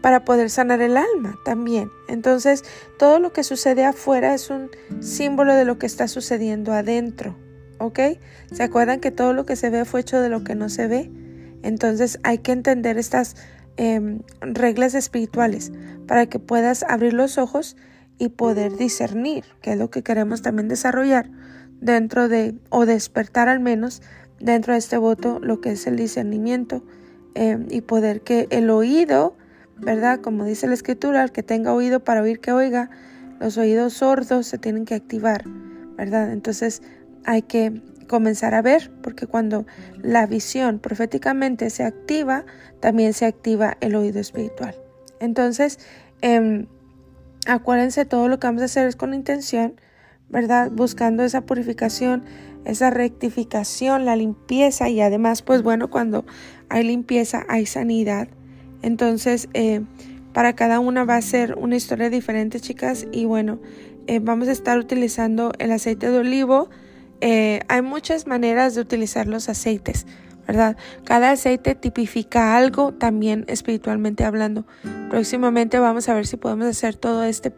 para 0.00 0.24
poder 0.24 0.50
sanar 0.50 0.80
el 0.80 0.96
alma 0.96 1.38
también. 1.44 1.90
Entonces, 2.08 2.64
todo 2.98 3.18
lo 3.18 3.32
que 3.32 3.42
sucede 3.42 3.84
afuera 3.84 4.34
es 4.34 4.50
un 4.50 4.70
símbolo 5.00 5.54
de 5.54 5.64
lo 5.64 5.78
que 5.78 5.86
está 5.86 6.08
sucediendo 6.08 6.72
adentro, 6.72 7.36
¿ok? 7.78 7.98
¿Se 8.52 8.62
acuerdan 8.62 9.00
que 9.00 9.10
todo 9.10 9.32
lo 9.32 9.44
que 9.44 9.56
se 9.56 9.70
ve 9.70 9.84
fue 9.84 10.00
hecho 10.00 10.20
de 10.20 10.28
lo 10.28 10.44
que 10.44 10.54
no 10.54 10.68
se 10.68 10.86
ve? 10.86 11.10
Entonces 11.62 12.20
hay 12.22 12.38
que 12.38 12.52
entender 12.52 12.98
estas 12.98 13.36
Em, 13.80 14.22
reglas 14.40 14.96
espirituales 14.96 15.70
para 16.08 16.26
que 16.26 16.40
puedas 16.40 16.82
abrir 16.82 17.12
los 17.12 17.38
ojos 17.38 17.76
y 18.18 18.30
poder 18.30 18.76
discernir, 18.76 19.44
que 19.62 19.70
es 19.70 19.78
lo 19.78 19.88
que 19.88 20.02
queremos 20.02 20.42
también 20.42 20.66
desarrollar 20.66 21.30
dentro 21.80 22.28
de, 22.28 22.56
o 22.70 22.86
despertar 22.86 23.48
al 23.48 23.60
menos 23.60 24.02
dentro 24.40 24.72
de 24.72 24.80
este 24.80 24.98
voto, 24.98 25.38
lo 25.38 25.60
que 25.60 25.70
es 25.70 25.86
el 25.86 25.94
discernimiento 25.94 26.82
eh, 27.36 27.64
y 27.70 27.82
poder 27.82 28.22
que 28.22 28.48
el 28.50 28.68
oído, 28.70 29.36
¿verdad? 29.76 30.20
Como 30.22 30.44
dice 30.44 30.66
la 30.66 30.74
escritura, 30.74 31.22
el 31.22 31.30
que 31.30 31.44
tenga 31.44 31.72
oído 31.72 32.02
para 32.02 32.20
oír 32.22 32.40
que 32.40 32.50
oiga, 32.50 32.90
los 33.38 33.58
oídos 33.58 33.92
sordos 33.92 34.48
se 34.48 34.58
tienen 34.58 34.86
que 34.86 34.96
activar, 34.96 35.44
¿verdad? 35.96 36.32
Entonces 36.32 36.82
hay 37.24 37.42
que 37.42 37.80
comenzar 38.08 38.54
a 38.54 38.62
ver, 38.62 38.90
porque 39.02 39.26
cuando 39.26 39.66
la 40.02 40.26
visión 40.26 40.80
proféticamente 40.80 41.70
se 41.70 41.84
activa, 41.84 42.44
también 42.80 43.12
se 43.12 43.26
activa 43.26 43.76
el 43.80 43.94
oído 43.94 44.18
espiritual. 44.18 44.74
Entonces, 45.20 45.78
eh, 46.22 46.66
acuérdense, 47.46 48.04
todo 48.04 48.28
lo 48.28 48.40
que 48.40 48.48
vamos 48.48 48.62
a 48.62 48.66
hacer 48.66 48.88
es 48.88 48.96
con 48.96 49.14
intención, 49.14 49.80
¿verdad? 50.28 50.70
Buscando 50.72 51.22
esa 51.22 51.42
purificación, 51.42 52.24
esa 52.64 52.90
rectificación, 52.90 54.04
la 54.04 54.16
limpieza 54.16 54.88
y 54.88 55.00
además, 55.00 55.42
pues 55.42 55.62
bueno, 55.62 55.88
cuando 55.88 56.24
hay 56.68 56.84
limpieza 56.84 57.44
hay 57.48 57.66
sanidad. 57.66 58.28
Entonces, 58.82 59.48
eh, 59.54 59.82
para 60.32 60.54
cada 60.54 60.78
una 60.80 61.04
va 61.04 61.16
a 61.16 61.22
ser 61.22 61.56
una 61.56 61.76
historia 61.76 62.10
diferente, 62.10 62.60
chicas, 62.60 63.06
y 63.10 63.24
bueno, 63.24 63.58
eh, 64.06 64.20
vamos 64.20 64.48
a 64.48 64.52
estar 64.52 64.78
utilizando 64.78 65.52
el 65.58 65.72
aceite 65.72 66.10
de 66.10 66.18
olivo. 66.18 66.70
Eh, 67.20 67.60
hay 67.68 67.82
muchas 67.82 68.26
maneras 68.26 68.74
de 68.74 68.80
utilizar 68.80 69.26
los 69.26 69.48
aceites. 69.48 70.06
¿verdad? 70.46 70.78
Cada 71.04 71.30
aceite 71.32 71.74
tipifica 71.74 72.56
algo 72.56 72.94
también 72.94 73.44
espiritualmente 73.48 74.24
hablando. 74.24 74.66
Próximamente 75.10 75.78
vamos 75.78 76.08
a 76.08 76.14
ver 76.14 76.26
si 76.26 76.38
podemos 76.38 76.66
hacer 76.66 76.96
todo 76.96 77.22
este 77.22 77.52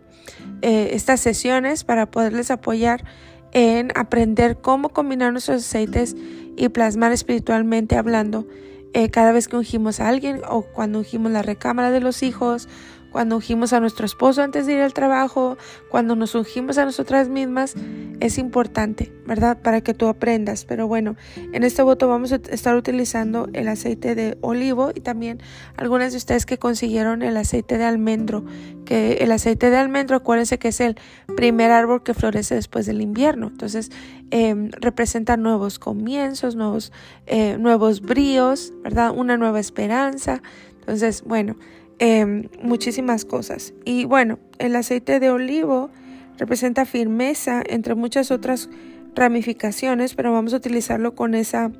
eh, 0.63 0.91
estas 0.93 1.21
sesiones 1.21 1.85
para 1.85 2.11
poderles 2.11 2.51
apoyar 2.51 3.05
en 3.53 3.93
aprender 3.95 4.59
cómo 4.61 4.89
combinar 4.91 5.33
nuestros 5.33 5.65
aceites 5.65 6.17
y 6.57 6.69
plasmar 6.69 7.13
espiritualmente 7.13 7.97
hablando 7.97 8.47
eh, 8.93 9.09
cada 9.09 9.31
vez 9.33 9.47
que 9.47 9.57
ungimos 9.57 10.01
a 10.01 10.09
alguien 10.09 10.43
o 10.49 10.63
cuando 10.63 10.99
ungimos 10.99 11.31
la 11.31 11.43
recámara 11.43 11.91
de 11.93 12.01
los 12.01 12.23
hijos 12.25 12.69
cuando 13.11 13.37
ungimos 13.37 13.73
a 13.73 13.81
nuestro 13.81 14.07
esposo 14.07 14.43
antes 14.43 14.67
de 14.67 14.75
ir 14.75 14.81
al 14.81 14.95
trabajo, 14.95 15.57
cuando 15.91 16.17
nos 16.17 16.35
ungimos 16.35 16.79
a 16.79 16.85
nosotras 16.85 17.29
mismas, 17.29 17.75
es 18.21 18.39
importante, 18.39 19.13
¿verdad? 19.27 19.59
Para 19.61 19.81
que 19.81 19.95
tú 19.95 20.07
aprendas. 20.07 20.65
Pero 20.65 20.87
bueno, 20.87 21.17
en 21.53 21.63
este 21.65 21.83
voto 21.83 22.09
vamos 22.09 22.33
a 22.33 22.37
estar 22.51 22.77
utilizando 22.77 23.49
el 23.53 23.69
aceite 23.69 24.15
de 24.15 24.39
olivo 24.41 24.91
y 24.95 25.01
también 25.01 25.41
algunas 25.77 26.13
de 26.13 26.19
ustedes 26.19 26.47
que 26.47 26.59
consiguieron 26.59 27.23
el 27.23 27.37
aceite 27.37 27.79
de 27.79 27.85
almendro, 27.85 28.45
que 28.85 29.15
el 29.21 29.33
aceite 29.33 29.71
de 29.71 29.77
almendro, 29.77 30.17
acuérdense 30.17 30.59
que 30.59 30.69
es 30.69 30.81
el 30.81 30.97
primer 31.37 31.71
árbol 31.71 32.03
que 32.03 32.15
florece 32.15 32.55
después 32.55 32.87
del 32.87 33.01
invierno. 33.01 33.49
Entonces, 33.49 33.91
em, 34.31 34.71
representa 34.81 35.37
nuevos 35.37 35.79
comienzos, 35.79 36.55
nuevos, 36.57 36.93
eh, 37.27 37.57
nuevos 37.59 38.01
bríos, 38.01 38.73
¿verdad? 38.83 39.13
Una 39.15 39.37
nueva 39.37 39.61
esperanza. 39.61 40.43
Entonces, 40.81 41.23
bueno, 41.23 41.57
Em, 42.03 42.49
muchísimas 42.63 43.27
cosas. 43.27 43.75
Y 43.85 44.07
bueno, 44.07 44.39
el 44.59 44.75
aceite 44.75 45.21
de 45.21 45.31
olivo 45.31 45.91
representa 46.39 46.87
firmeza 46.87 47.63
entre 47.67 47.95
muchas 47.95 48.31
otras 48.31 48.71
ramificaciones, 49.15 50.15
pero 50.15 50.33
vamos 50.33 50.55
a 50.55 50.57
utilizarlo 50.57 51.15
con 51.15 51.35
esa 51.35 51.71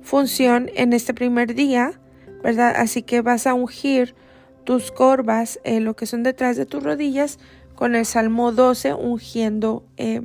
función 0.00 0.70
en 0.76 0.94
este 0.94 1.12
primer 1.12 1.54
día, 1.54 2.00
¿verdad? 2.42 2.72
Así 2.74 3.02
que 3.02 3.20
vas 3.20 3.46
a 3.46 3.52
ungir 3.52 4.14
tus 4.64 4.90
corvas, 4.92 5.60
eh, 5.64 5.80
lo 5.80 5.94
que 5.94 6.06
son 6.06 6.22
detrás 6.22 6.56
de 6.56 6.64
tus 6.64 6.82
rodillas, 6.82 7.38
con 7.74 7.94
el 7.94 8.06
Salmo 8.06 8.52
12, 8.52 8.94
ungiendo. 8.94 9.84
Eh, 9.98 10.22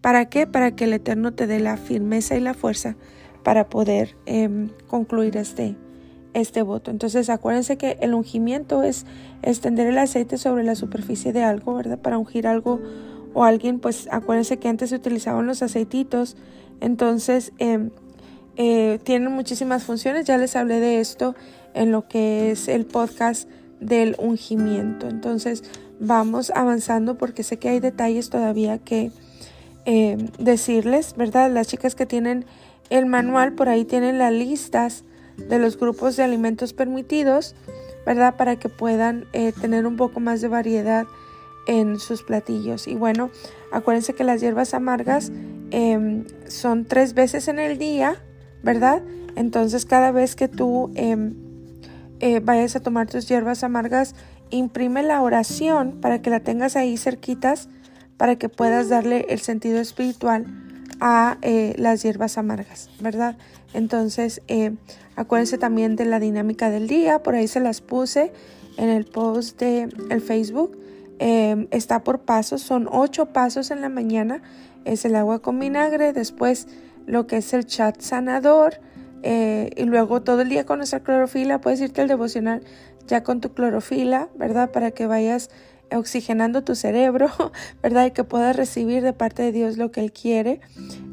¿Para 0.00 0.30
qué? 0.30 0.46
Para 0.46 0.74
que 0.74 0.84
el 0.84 0.94
Eterno 0.94 1.34
te 1.34 1.46
dé 1.46 1.60
la 1.60 1.76
firmeza 1.76 2.36
y 2.36 2.40
la 2.40 2.54
fuerza 2.54 2.96
para 3.42 3.68
poder 3.68 4.16
em, 4.24 4.70
concluir 4.86 5.36
este, 5.36 5.76
este 6.34 6.62
voto. 6.62 6.90
Entonces 6.90 7.30
acuérdense 7.30 7.76
que 7.76 7.98
el 8.00 8.14
ungimiento 8.14 8.82
es 8.82 9.06
extender 9.42 9.86
el 9.86 9.98
aceite 9.98 10.38
sobre 10.38 10.64
la 10.64 10.74
superficie 10.74 11.32
de 11.32 11.42
algo, 11.42 11.74
¿verdad? 11.74 11.98
Para 11.98 12.18
ungir 12.18 12.46
algo 12.46 12.80
o 13.34 13.44
alguien, 13.44 13.78
pues 13.78 14.08
acuérdense 14.10 14.58
que 14.58 14.68
antes 14.68 14.90
se 14.90 14.96
utilizaban 14.96 15.46
los 15.46 15.62
aceititos. 15.62 16.36
Entonces 16.80 17.52
em, 17.58 17.90
eh, 18.56 18.98
tienen 19.04 19.32
muchísimas 19.32 19.84
funciones. 19.84 20.26
Ya 20.26 20.38
les 20.38 20.56
hablé 20.56 20.80
de 20.80 21.00
esto 21.00 21.34
en 21.74 21.92
lo 21.92 22.08
que 22.08 22.50
es 22.50 22.68
el 22.68 22.86
podcast 22.86 23.48
del 23.80 24.16
ungimiento. 24.18 25.08
Entonces 25.08 25.62
vamos 26.00 26.52
avanzando 26.54 27.16
porque 27.18 27.42
sé 27.42 27.58
que 27.58 27.68
hay 27.68 27.80
detalles 27.80 28.30
todavía 28.30 28.78
que 28.78 29.10
em, 29.84 30.28
decirles, 30.38 31.14
¿verdad? 31.16 31.50
Las 31.50 31.68
chicas 31.68 31.94
que 31.94 32.06
tienen 32.06 32.44
el 32.90 33.06
manual 33.06 33.52
por 33.52 33.68
ahí 33.68 33.84
tienen 33.84 34.18
las 34.18 34.32
listas 34.32 35.04
de 35.38 35.58
los 35.58 35.78
grupos 35.78 36.16
de 36.16 36.24
alimentos 36.24 36.72
permitidos, 36.72 37.54
¿verdad? 38.04 38.36
Para 38.36 38.56
que 38.56 38.68
puedan 38.68 39.26
eh, 39.32 39.52
tener 39.52 39.86
un 39.86 39.96
poco 39.96 40.20
más 40.20 40.40
de 40.40 40.48
variedad 40.48 41.06
en 41.66 41.98
sus 41.98 42.22
platillos. 42.22 42.88
Y 42.88 42.94
bueno, 42.94 43.30
acuérdense 43.72 44.14
que 44.14 44.24
las 44.24 44.40
hierbas 44.40 44.74
amargas 44.74 45.30
em, 45.70 46.24
son 46.48 46.86
tres 46.86 47.14
veces 47.14 47.46
en 47.48 47.58
el 47.58 47.78
día, 47.78 48.22
¿verdad? 48.62 49.02
Entonces 49.36 49.84
cada 49.84 50.10
vez 50.10 50.34
que 50.34 50.48
tú 50.48 50.90
em, 50.94 51.34
eh, 52.20 52.40
vayas 52.40 52.74
a 52.74 52.80
tomar 52.80 53.06
tus 53.06 53.28
hierbas 53.28 53.62
amargas, 53.62 54.14
imprime 54.50 55.02
la 55.02 55.22
oración 55.22 56.00
para 56.00 56.22
que 56.22 56.30
la 56.30 56.40
tengas 56.40 56.74
ahí 56.74 56.96
cerquitas, 56.96 57.68
para 58.16 58.36
que 58.36 58.48
puedas 58.48 58.88
darle 58.88 59.26
el 59.28 59.40
sentido 59.40 59.78
espiritual 59.78 60.46
a 61.00 61.38
eh, 61.42 61.74
las 61.78 62.02
hierbas 62.02 62.38
amargas, 62.38 62.90
¿verdad? 63.00 63.36
Entonces, 63.74 64.42
eh, 64.48 64.72
acuérdense 65.16 65.58
también 65.58 65.96
de 65.96 66.04
la 66.04 66.20
dinámica 66.20 66.70
del 66.70 66.88
día, 66.88 67.22
por 67.22 67.34
ahí 67.34 67.48
se 67.48 67.60
las 67.60 67.80
puse 67.80 68.32
en 68.76 68.88
el 68.88 69.04
post 69.04 69.58
de 69.60 69.88
el 70.10 70.20
Facebook. 70.20 70.78
Em, 71.18 71.66
está 71.70 72.04
por 72.04 72.20
pasos, 72.20 72.62
son 72.62 72.88
ocho 72.90 73.26
pasos 73.26 73.70
en 73.70 73.80
la 73.80 73.88
mañana, 73.88 74.42
es 74.84 75.04
el 75.04 75.16
agua 75.16 75.40
con 75.40 75.58
vinagre, 75.58 76.12
después 76.12 76.68
lo 77.06 77.26
que 77.26 77.38
es 77.38 77.52
el 77.52 77.66
chat 77.66 78.00
sanador 78.00 78.80
eh, 79.22 79.70
y 79.76 79.84
luego 79.84 80.22
todo 80.22 80.42
el 80.42 80.48
día 80.48 80.64
con 80.64 80.78
nuestra 80.78 81.00
clorofila, 81.00 81.60
puedes 81.60 81.80
irte 81.80 82.00
al 82.02 82.08
devocional 82.08 82.62
ya 83.08 83.24
con 83.24 83.40
tu 83.40 83.52
clorofila, 83.52 84.28
¿verdad? 84.36 84.70
Para 84.70 84.90
que 84.92 85.06
vayas 85.06 85.50
oxigenando 85.96 86.62
tu 86.62 86.74
cerebro, 86.74 87.28
¿verdad? 87.82 88.06
Y 88.06 88.10
que 88.10 88.24
puedas 88.24 88.56
recibir 88.56 89.02
de 89.02 89.12
parte 89.12 89.42
de 89.42 89.52
Dios 89.52 89.76
lo 89.76 89.90
que 89.90 90.00
Él 90.00 90.12
quiere. 90.12 90.60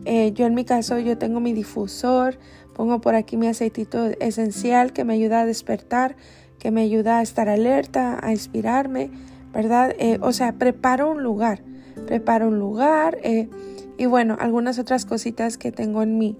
Eh, 0.05 0.32
yo 0.34 0.46
en 0.46 0.53
mi 0.53 0.65
caso, 0.65 1.00
yo 1.00 1.17
tengo 1.17 1.39
mi 1.39 1.53
difusor, 1.53 2.38
pongo 2.74 3.01
por 3.01 3.15
aquí 3.15 3.38
mi 3.38 3.48
aceitito 3.48 4.05
esencial 4.20 4.94
que 4.94 5.03
me 5.03 5.13
ayuda 5.13 5.41
a 5.41 5.46
despertar, 5.46 6.15
que 6.60 6.72
me 6.72 6.82
ayuda 6.82 7.20
a 7.20 7.22
estar 7.22 7.50
alerta, 7.50 8.20
a 8.22 8.32
inspirarme, 8.32 9.12
¿verdad? 9.53 9.94
Eh, 9.98 10.20
o 10.22 10.32
sea, 10.32 10.53
preparo 10.53 11.12
un 11.12 11.24
lugar, 11.24 11.62
preparo 12.05 12.48
un 12.48 12.60
lugar 12.60 13.17
eh, 13.24 13.50
y 13.98 14.05
bueno, 14.05 14.38
algunas 14.39 14.79
otras 14.79 15.05
cositas 15.05 15.58
que 15.58 15.72
tengo 15.72 16.03
en 16.03 16.17
mi, 16.17 16.38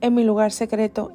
en 0.00 0.14
mi 0.14 0.24
lugar 0.24 0.52
secreto. 0.52 1.12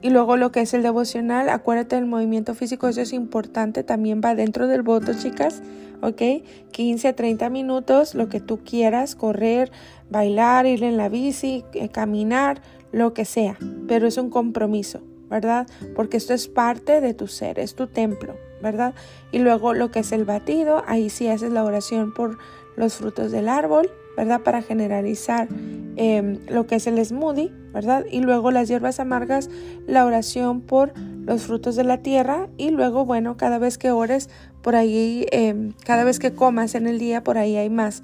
Y 0.00 0.10
luego 0.10 0.36
lo 0.36 0.52
que 0.52 0.60
es 0.60 0.74
el 0.74 0.82
devocional, 0.82 1.48
acuérdate 1.48 1.96
del 1.96 2.06
movimiento 2.06 2.54
físico, 2.54 2.86
eso 2.86 3.00
es 3.00 3.12
importante, 3.12 3.82
también 3.82 4.20
va 4.24 4.34
dentro 4.34 4.68
del 4.68 4.82
voto, 4.82 5.12
chicas, 5.12 5.60
¿ok? 6.02 6.22
15 6.70 7.08
a 7.08 7.16
30 7.16 7.50
minutos, 7.50 8.14
lo 8.14 8.28
que 8.28 8.40
tú 8.40 8.60
quieras, 8.64 9.16
correr, 9.16 9.72
bailar, 10.08 10.66
ir 10.66 10.84
en 10.84 10.96
la 10.96 11.08
bici, 11.08 11.64
eh, 11.74 11.88
caminar, 11.88 12.62
lo 12.92 13.12
que 13.12 13.24
sea, 13.24 13.58
pero 13.86 14.06
es 14.06 14.16
un 14.16 14.30
compromiso, 14.30 15.02
¿verdad? 15.28 15.66
Porque 15.94 16.16
esto 16.16 16.32
es 16.32 16.48
parte 16.48 17.00
de 17.00 17.12
tu 17.12 17.26
ser, 17.26 17.58
es 17.58 17.74
tu 17.74 17.86
templo, 17.86 18.36
¿verdad? 18.62 18.94
Y 19.32 19.40
luego 19.40 19.74
lo 19.74 19.90
que 19.90 20.00
es 20.00 20.12
el 20.12 20.24
batido, 20.24 20.82
ahí 20.86 21.10
sí 21.10 21.28
haces 21.28 21.52
la 21.52 21.64
oración 21.64 22.14
por 22.14 22.38
los 22.76 22.94
frutos 22.94 23.30
del 23.30 23.48
árbol, 23.48 23.90
¿verdad? 24.16 24.40
Para 24.40 24.62
generalizar 24.62 25.48
em, 25.96 26.38
lo 26.48 26.66
que 26.66 26.76
es 26.76 26.86
el 26.86 27.04
smoothie, 27.04 27.52
¿verdad? 27.72 28.04
Y 28.10 28.20
luego 28.20 28.50
las 28.50 28.68
hierbas 28.68 29.00
amargas, 29.00 29.50
la 29.86 30.04
oración 30.04 30.60
por 30.60 30.92
los 30.98 31.42
frutos 31.42 31.76
de 31.76 31.84
la 31.84 31.98
tierra 31.98 32.48
y 32.56 32.70
luego, 32.70 33.04
bueno, 33.04 33.36
cada 33.36 33.58
vez 33.58 33.78
que 33.78 33.90
ores, 33.90 34.30
por 34.62 34.76
ahí, 34.76 35.26
em, 35.30 35.72
cada 35.84 36.04
vez 36.04 36.18
que 36.18 36.32
comas 36.32 36.74
en 36.74 36.86
el 36.86 36.98
día, 36.98 37.22
por 37.22 37.38
ahí 37.38 37.56
hay 37.56 37.70
más 37.70 38.02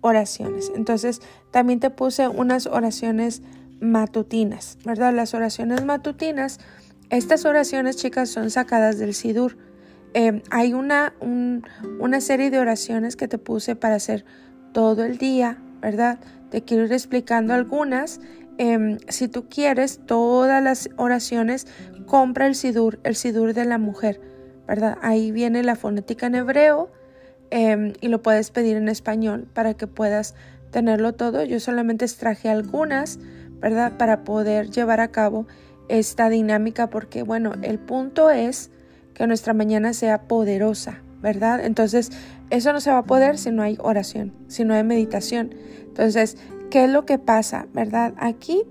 oraciones. 0.00 0.70
Entonces, 0.74 1.20
también 1.50 1.80
te 1.80 1.90
puse 1.90 2.28
unas 2.28 2.66
oraciones 2.66 3.42
matutinas, 3.80 4.78
¿verdad? 4.84 5.12
Las 5.14 5.34
oraciones 5.34 5.84
matutinas, 5.84 6.58
estas 7.10 7.44
oraciones, 7.44 7.96
chicas, 7.96 8.30
son 8.30 8.50
sacadas 8.50 8.98
del 8.98 9.14
Sidur. 9.14 9.56
Em, 10.12 10.42
hay 10.50 10.74
una, 10.74 11.14
una 12.00 12.20
serie 12.20 12.50
de 12.50 12.58
oraciones 12.58 13.16
que 13.16 13.28
te 13.28 13.38
puse 13.38 13.76
para 13.76 13.96
hacer 13.96 14.24
todo 14.72 15.04
el 15.04 15.18
día, 15.18 15.58
¿verdad? 15.80 16.18
Te 16.50 16.62
quiero 16.62 16.84
ir 16.84 16.92
explicando 16.92 17.54
algunas. 17.54 18.20
Em, 18.62 18.98
si 19.08 19.26
tú 19.26 19.48
quieres 19.48 20.00
todas 20.04 20.62
las 20.62 20.90
oraciones, 20.98 21.66
compra 22.04 22.46
el 22.46 22.54
Sidur, 22.54 23.00
el 23.04 23.16
Sidur 23.16 23.54
de 23.54 23.64
la 23.64 23.78
mujer, 23.78 24.20
¿verdad? 24.68 24.98
Ahí 25.00 25.32
viene 25.32 25.62
la 25.62 25.76
fonética 25.76 26.26
en 26.26 26.34
hebreo, 26.34 26.90
em, 27.50 27.94
y 28.02 28.08
lo 28.08 28.20
puedes 28.20 28.50
pedir 28.50 28.76
en 28.76 28.90
español 28.90 29.48
para 29.54 29.72
que 29.72 29.86
puedas 29.86 30.34
tenerlo 30.72 31.14
todo. 31.14 31.42
Yo 31.42 31.58
solamente 31.58 32.04
extraje 32.04 32.50
algunas, 32.50 33.18
¿verdad? 33.62 33.96
Para 33.96 34.24
poder 34.24 34.68
llevar 34.68 35.00
a 35.00 35.08
cabo 35.08 35.46
esta 35.88 36.28
dinámica 36.28 36.90
porque, 36.90 37.22
bueno, 37.22 37.54
el 37.62 37.78
punto 37.78 38.28
es 38.28 38.70
que 39.14 39.26
nuestra 39.26 39.54
mañana 39.54 39.94
sea 39.94 40.28
poderosa, 40.28 41.00
¿verdad? 41.22 41.64
Entonces, 41.64 42.10
eso 42.50 42.74
no 42.74 42.82
se 42.82 42.90
va 42.90 42.98
a 42.98 43.04
poder 43.04 43.38
si 43.38 43.52
no 43.52 43.62
hay 43.62 43.78
oración, 43.80 44.34
si 44.48 44.66
no 44.66 44.74
hay 44.74 44.84
meditación. 44.84 45.54
Entonces, 45.86 46.36
¿qué 46.70 46.84
es 46.84 46.90
lo 46.90 47.04
que 47.04 47.18
pasa, 47.18 47.66
verdad? 47.74 48.14
Aquí, 48.16 48.62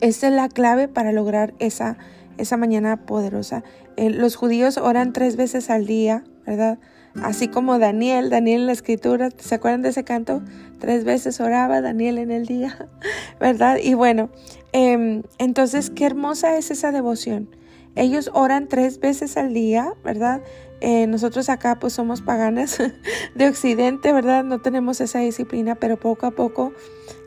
esta 0.00 0.28
es 0.28 0.32
la 0.32 0.48
clave 0.48 0.86
para 0.86 1.12
lograr 1.12 1.54
esa, 1.58 1.98
esa 2.38 2.56
mañana 2.56 3.04
poderosa. 3.06 3.64
Eh, 3.96 4.10
los 4.10 4.36
judíos 4.36 4.78
oran 4.78 5.12
tres 5.12 5.36
veces 5.36 5.70
al 5.70 5.86
día, 5.86 6.24
¿verdad? 6.46 6.78
Así 7.22 7.48
como 7.48 7.78
Daniel, 7.80 8.30
Daniel 8.30 8.60
en 8.60 8.66
la 8.66 8.72
escritura, 8.72 9.30
¿se 9.36 9.56
acuerdan 9.56 9.82
de 9.82 9.88
ese 9.88 10.04
canto? 10.04 10.42
Tres 10.78 11.04
veces 11.04 11.40
oraba 11.40 11.80
Daniel 11.80 12.18
en 12.18 12.30
el 12.30 12.46
día, 12.46 12.88
¿verdad? 13.40 13.78
Y 13.82 13.94
bueno, 13.94 14.30
em, 14.72 15.24
entonces, 15.38 15.90
qué 15.90 16.06
hermosa 16.06 16.56
es 16.56 16.70
esa 16.70 16.92
devoción. 16.92 17.48
Ellos 17.96 18.30
oran 18.32 18.68
tres 18.68 19.00
veces 19.00 19.36
al 19.36 19.52
día, 19.52 19.92
¿verdad? 20.04 20.40
Eh, 20.80 21.06
nosotros 21.06 21.48
acá 21.48 21.78
pues 21.78 21.92
somos 21.92 22.22
paganas 22.22 22.78
de 23.34 23.48
Occidente, 23.48 24.12
¿verdad? 24.12 24.44
No 24.44 24.60
tenemos 24.60 25.00
esa 25.00 25.20
disciplina, 25.20 25.74
pero 25.74 25.98
poco 25.98 26.26
a 26.26 26.30
poco 26.30 26.72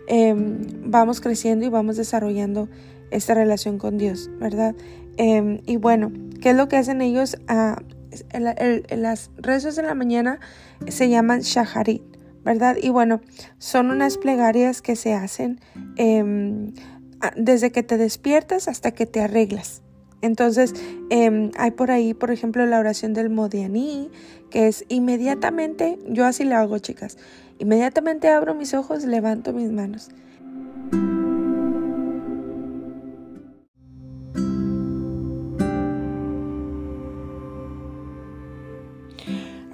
em, 0.08 0.60
vamos 0.86 1.22
creciendo 1.22 1.66
y 1.66 1.70
vamos 1.70 1.98
desarrollando 1.98 2.68
esta 3.12 3.36
relación 3.36 3.78
con 3.78 3.98
Dios, 3.98 4.30
¿verdad? 4.40 4.76
Em, 5.18 5.62
y 5.66 5.78
bueno, 5.78 6.12
¿qué 6.42 6.52
es 6.52 6.56
lo 6.56 6.68
que 6.68 6.78
hacen 6.78 7.02
ellos? 7.02 7.38
Ah, 7.48 7.82
las 8.90 9.32
rezos 9.38 9.76
de 9.76 9.84
la 9.84 9.96
mañana 9.96 10.40
se 10.88 11.10
llaman 11.10 11.42
shaharit, 11.42 12.04
¿verdad? 12.44 12.76
Y 12.82 12.90
bueno, 12.90 13.22
son 13.58 13.92
unas 13.92 14.18
plegarias 14.18 14.82
que 14.82 14.96
se 14.96 15.14
hacen 15.14 15.60
em, 15.96 16.74
desde 17.36 17.72
que 17.72 17.84
te 17.84 17.98
despiertas 17.98 18.68
hasta 18.68 18.92
que 18.92 19.06
te 19.06 19.22
arreglas. 19.22 19.82
Entonces, 20.24 20.74
em, 21.10 21.52
hay 21.58 21.72
por 21.72 21.92
ahí, 21.92 22.14
por 22.14 22.32
ejemplo, 22.32 22.66
la 22.66 22.80
oración 22.80 23.14
del 23.14 23.30
Modianí, 23.30 24.10
que 24.50 24.68
es 24.68 24.86
inmediatamente, 24.88 26.00
yo 26.08 26.26
así 26.26 26.46
lo 26.46 26.56
hago, 26.56 26.80
chicas, 26.80 27.18
inmediatamente 27.60 28.30
abro 28.30 28.56
mis 28.56 28.74
ojos, 28.74 29.04
levanto 29.04 29.52
mis 29.52 29.70
manos. 29.70 30.10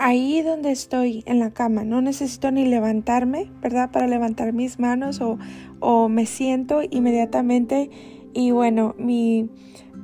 ahí 0.02 0.42
donde 0.42 0.72
estoy 0.72 1.24
en 1.28 1.40
la 1.40 1.52
cama, 1.52 1.84
no 1.84 2.02
necesito 2.02 2.50
ni 2.50 2.66
levantarme, 2.66 3.52
¿verdad? 3.62 3.92
Para 3.92 4.08
levantar 4.08 4.54
mis 4.54 4.80
manos 4.80 5.22
o, 5.22 5.38
o 5.82 6.10
me 6.10 6.26
siento 6.26 6.82
inmediatamente 6.90 7.92
y 8.34 8.52
bueno, 8.52 8.96
mi, 8.98 9.50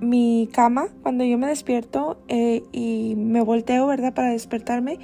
mi 0.02 0.50
cama, 0.52 0.88
cuando 1.02 1.24
yo 1.24 1.38
me 1.38 1.48
despierto 1.48 2.18
eh, 2.28 2.64
y 2.72 3.16
me 3.16 3.42
volteo, 3.42 3.88
¿verdad? 3.88 4.14
Para 4.14 4.30
despertarme, 4.32 5.00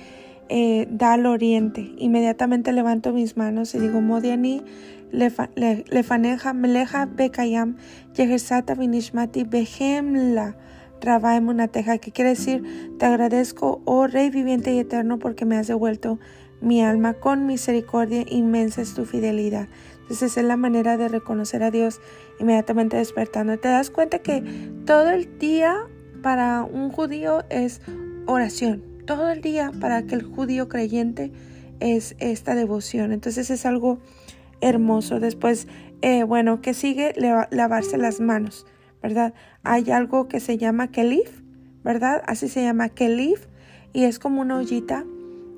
eh, 0.50 0.88
da 0.90 1.14
al 1.14 1.26
oriente. 1.26 1.92
Inmediatamente 1.98 2.72
levanto 2.72 3.14
mis 3.14 3.38
manos 3.38 3.74
y 3.76 3.80
digo, 3.80 4.02
Modiani, 4.02 4.62
lefaneja, 5.12 6.54
meleja, 6.54 7.06
bekayam, 7.06 7.78
yehersata, 8.16 8.76
vinishmati, 8.76 9.44
behemla 9.44 10.56
una 11.48 11.68
teja, 11.68 11.98
que 11.98 12.12
quiere 12.12 12.32
decir, 12.32 12.64
te 13.00 13.06
agradezco, 13.06 13.82
oh 13.86 14.08
Rey 14.08 14.30
viviente 14.30 14.74
y 14.74 14.80
eterno, 14.80 15.18
porque 15.18 15.46
me 15.46 15.58
has 15.58 15.68
devuelto 15.68 16.20
mi 16.62 16.84
alma 16.84 17.14
con 17.14 17.48
misericordia 17.48 18.24
inmensa 18.28 18.82
es 18.82 18.94
tu 18.94 19.06
fidelidad. 19.06 19.68
Entonces 20.12 20.36
es 20.36 20.44
la 20.44 20.58
manera 20.58 20.98
de 20.98 21.08
reconocer 21.08 21.64
a 21.64 21.72
Dios 21.72 22.02
inmediatamente 22.38 22.98
despertando. 22.98 23.58
Te 23.58 23.70
das 23.70 23.90
cuenta 23.90 24.20
que 24.20 24.44
todo 24.86 25.10
el 25.10 25.40
día 25.40 25.88
para 26.22 26.64
un 26.64 26.90
judío 26.90 27.46
es 27.50 27.80
oración. 28.26 28.84
Todo 29.06 29.30
el 29.30 29.40
día 29.40 29.72
para 29.80 29.96
aquel 29.96 30.24
judío 30.24 30.68
creyente 30.68 31.32
es 31.80 32.18
esta 32.20 32.56
devoción. 32.56 33.14
Entonces 33.14 33.50
es 33.50 33.66
algo 33.66 34.00
hermoso. 34.60 35.22
Después, 35.22 35.70
eh, 36.02 36.24
bueno, 36.24 36.62
que 36.62 36.74
sigue 36.74 37.14
lavarse 37.50 37.98
las 37.98 38.20
manos. 38.20 38.66
¿verdad? 39.02 39.34
Hay 39.64 39.92
algo 39.92 40.28
que 40.28 40.42
se 40.42 40.58
llama 40.58 40.92
kelif, 40.92 41.42
¿verdad? 41.86 42.22
Así 42.28 42.50
se 42.50 42.62
llama 42.62 42.90
kelif 42.90 43.48
y 43.94 44.04
es 44.04 44.20
como 44.20 44.42
una 44.42 44.58
ollita 44.58 45.06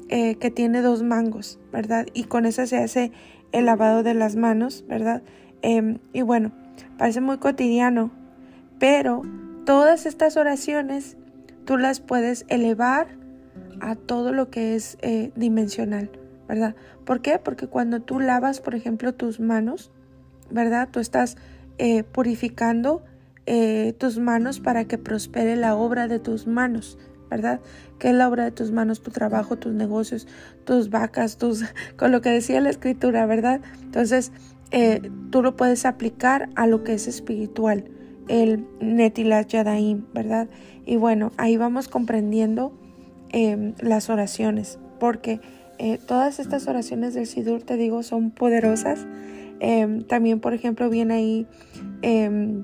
eh, 0.10 0.36
que 0.36 0.52
tiene 0.52 0.82
dos 0.82 1.02
mangos, 1.02 1.60
¿verdad? 1.72 2.06
Y 2.14 2.26
con 2.26 2.46
esa 2.46 2.68
se 2.68 2.78
hace 2.78 3.12
el 3.54 3.66
lavado 3.66 4.04
de 4.04 4.14
las 4.14 4.36
manos, 4.36 4.84
¿verdad? 4.90 5.22
Em, 5.62 6.00
y 6.12 6.22
bueno, 6.24 6.52
parece 6.98 7.22
muy 7.22 7.38
cotidiano, 7.38 8.12
pero 8.80 9.22
todas 9.66 10.06
estas 10.06 10.36
oraciones 10.36 11.16
tú 11.64 11.78
las 11.78 12.02
puedes 12.02 12.46
elevar 12.50 13.08
a 13.80 13.96
todo 13.96 14.34
lo 14.34 14.50
que 14.50 14.76
es 14.76 14.98
eh, 15.02 15.32
dimensional, 15.36 16.12
¿verdad? 16.48 16.76
¿Por 17.06 17.22
qué? 17.22 17.40
Porque 17.40 17.68
cuando 17.68 18.02
tú 18.02 18.20
lavas, 18.20 18.60
por 18.60 18.76
ejemplo, 18.76 19.14
tus 19.14 19.40
manos, 19.40 19.92
¿verdad? 20.50 20.90
Tú 20.92 21.00
estás 21.00 21.38
eh, 21.78 22.04
purificando 22.04 23.04
eh, 23.46 23.94
tus 23.98 24.20
manos 24.20 24.60
para 24.60 24.86
que 24.86 24.98
prospere 24.98 25.56
la 25.56 25.76
obra 25.76 26.08
de 26.08 26.20
tus 26.20 26.48
manos, 26.48 26.98
¿verdad? 27.34 27.62
¿Qué 27.98 28.10
es 28.10 28.16
la 28.16 28.30
obra 28.30 28.44
de 28.44 28.52
tus 28.52 28.72
manos? 28.72 29.02
Tu 29.02 29.10
trabajo, 29.10 29.58
tus 29.58 29.74
negocios, 29.74 30.28
tus 30.66 30.92
vacas, 30.92 31.38
tus, 31.38 31.64
con 31.98 32.12
lo 32.12 32.22
que 32.22 32.30
decía 32.30 32.62
la 32.62 32.70
escritura, 32.70 33.26
¿verdad? 33.26 33.60
Entonces, 33.82 34.32
eh, 34.70 35.02
tú 35.32 35.42
lo 35.42 35.56
puedes 35.56 35.86
aplicar 35.86 36.50
a 36.56 36.68
lo 36.68 36.84
que 36.84 36.94
es 36.94 37.08
espiritual, 37.08 37.86
el 38.28 38.68
Netilat 38.80 39.48
Yadaim, 39.48 40.06
¿verdad? 40.14 40.48
Y 40.86 40.96
bueno, 40.98 41.32
ahí 41.38 41.58
vamos 41.58 41.88
comprendiendo 41.88 42.72
em, 43.32 43.74
las 43.80 44.12
oraciones, 44.12 44.78
porque 45.00 45.42
eh, 45.80 45.98
todas 46.08 46.40
estas 46.40 46.68
oraciones 46.68 47.16
del 47.16 47.26
Sidur, 47.26 47.64
te 47.64 47.78
digo, 47.78 48.04
son 48.04 48.30
poderosas. 48.30 49.08
Em, 49.60 50.04
también, 50.04 50.40
por 50.40 50.54
ejemplo, 50.54 50.88
viene 50.88 51.16
ahí 51.16 51.48
em, 52.04 52.64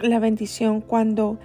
la 0.00 0.18
bendición 0.18 0.80
cuando 0.80 1.38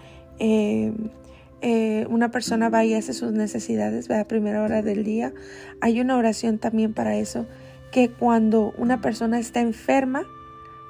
eh, 1.70 2.08
una 2.10 2.32
persona 2.32 2.70
va 2.70 2.86
y 2.86 2.94
hace 2.94 3.12
sus 3.12 3.34
necesidades 3.34 4.10
a 4.10 4.26
primera 4.26 4.64
hora 4.64 4.82
del 4.82 5.04
día. 5.04 5.34
Hay 5.82 6.00
una 6.00 6.16
oración 6.16 6.60
también 6.60 6.94
para 6.94 7.18
eso, 7.18 7.46
que 7.92 8.10
cuando 8.10 8.74
una 8.78 9.02
persona 9.02 9.38
está 9.38 9.60
enferma, 9.60 10.24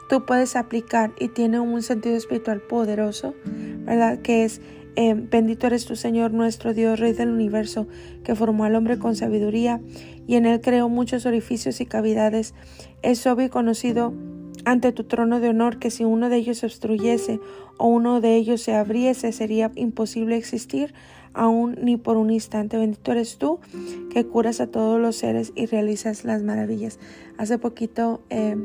tú 0.07 0.23
puedes 0.27 0.55
aplicar 0.55 1.13
y 1.19 1.29
tiene 1.29 1.59
un 1.59 1.81
sentido 1.81 2.15
espiritual 2.15 2.61
poderoso, 2.61 3.33
¿verdad? 3.85 4.19
Que 4.19 4.43
es, 4.43 4.61
eh, 4.95 5.15
bendito 5.15 5.65
eres 5.65 5.85
tu 5.85 5.95
Señor, 5.95 6.31
nuestro 6.31 6.75
Dios, 6.75 6.99
Rey 6.99 7.13
del 7.13 7.29
universo, 7.29 7.87
que 8.23 8.35
formó 8.35 8.63
al 8.63 8.75
hombre 8.75 8.99
con 8.99 9.15
sabiduría 9.15 9.81
y 10.27 10.35
en 10.35 10.45
él 10.45 10.61
creó 10.61 10.89
muchos 10.89 11.25
orificios 11.25 11.81
y 11.81 11.87
cavidades. 11.87 12.53
Es 13.01 13.25
obvio 13.25 13.47
y 13.47 13.49
conocido 13.49 14.13
ante 14.67 14.91
tu 14.91 15.05
trono 15.05 15.39
de 15.39 15.47
honor 15.47 15.79
que 15.79 15.89
si 15.89 16.03
uno 16.03 16.27
de 16.27 16.35
ellos 16.35 16.57
se 16.57 16.65
obstruyese 16.65 17.39
o 17.77 17.87
uno 17.87 18.19
de 18.19 18.35
ellos 18.35 18.61
se 18.61 18.75
abriese 18.75 19.31
sería 19.31 19.71
imposible 19.75 20.35
existir 20.35 20.93
aún 21.33 21.77
ni 21.81 21.95
por 21.95 22.17
un 22.17 22.31
instante. 22.31 22.77
Bendito 22.77 23.13
eres 23.13 23.37
tú 23.37 23.61
que 24.11 24.25
curas 24.25 24.59
a 24.59 24.67
todos 24.67 24.99
los 24.99 25.15
seres 25.15 25.53
y 25.55 25.67
realizas 25.67 26.25
las 26.25 26.43
maravillas. 26.43 26.99
Hace 27.37 27.57
poquito, 27.57 28.19
eh, 28.29 28.57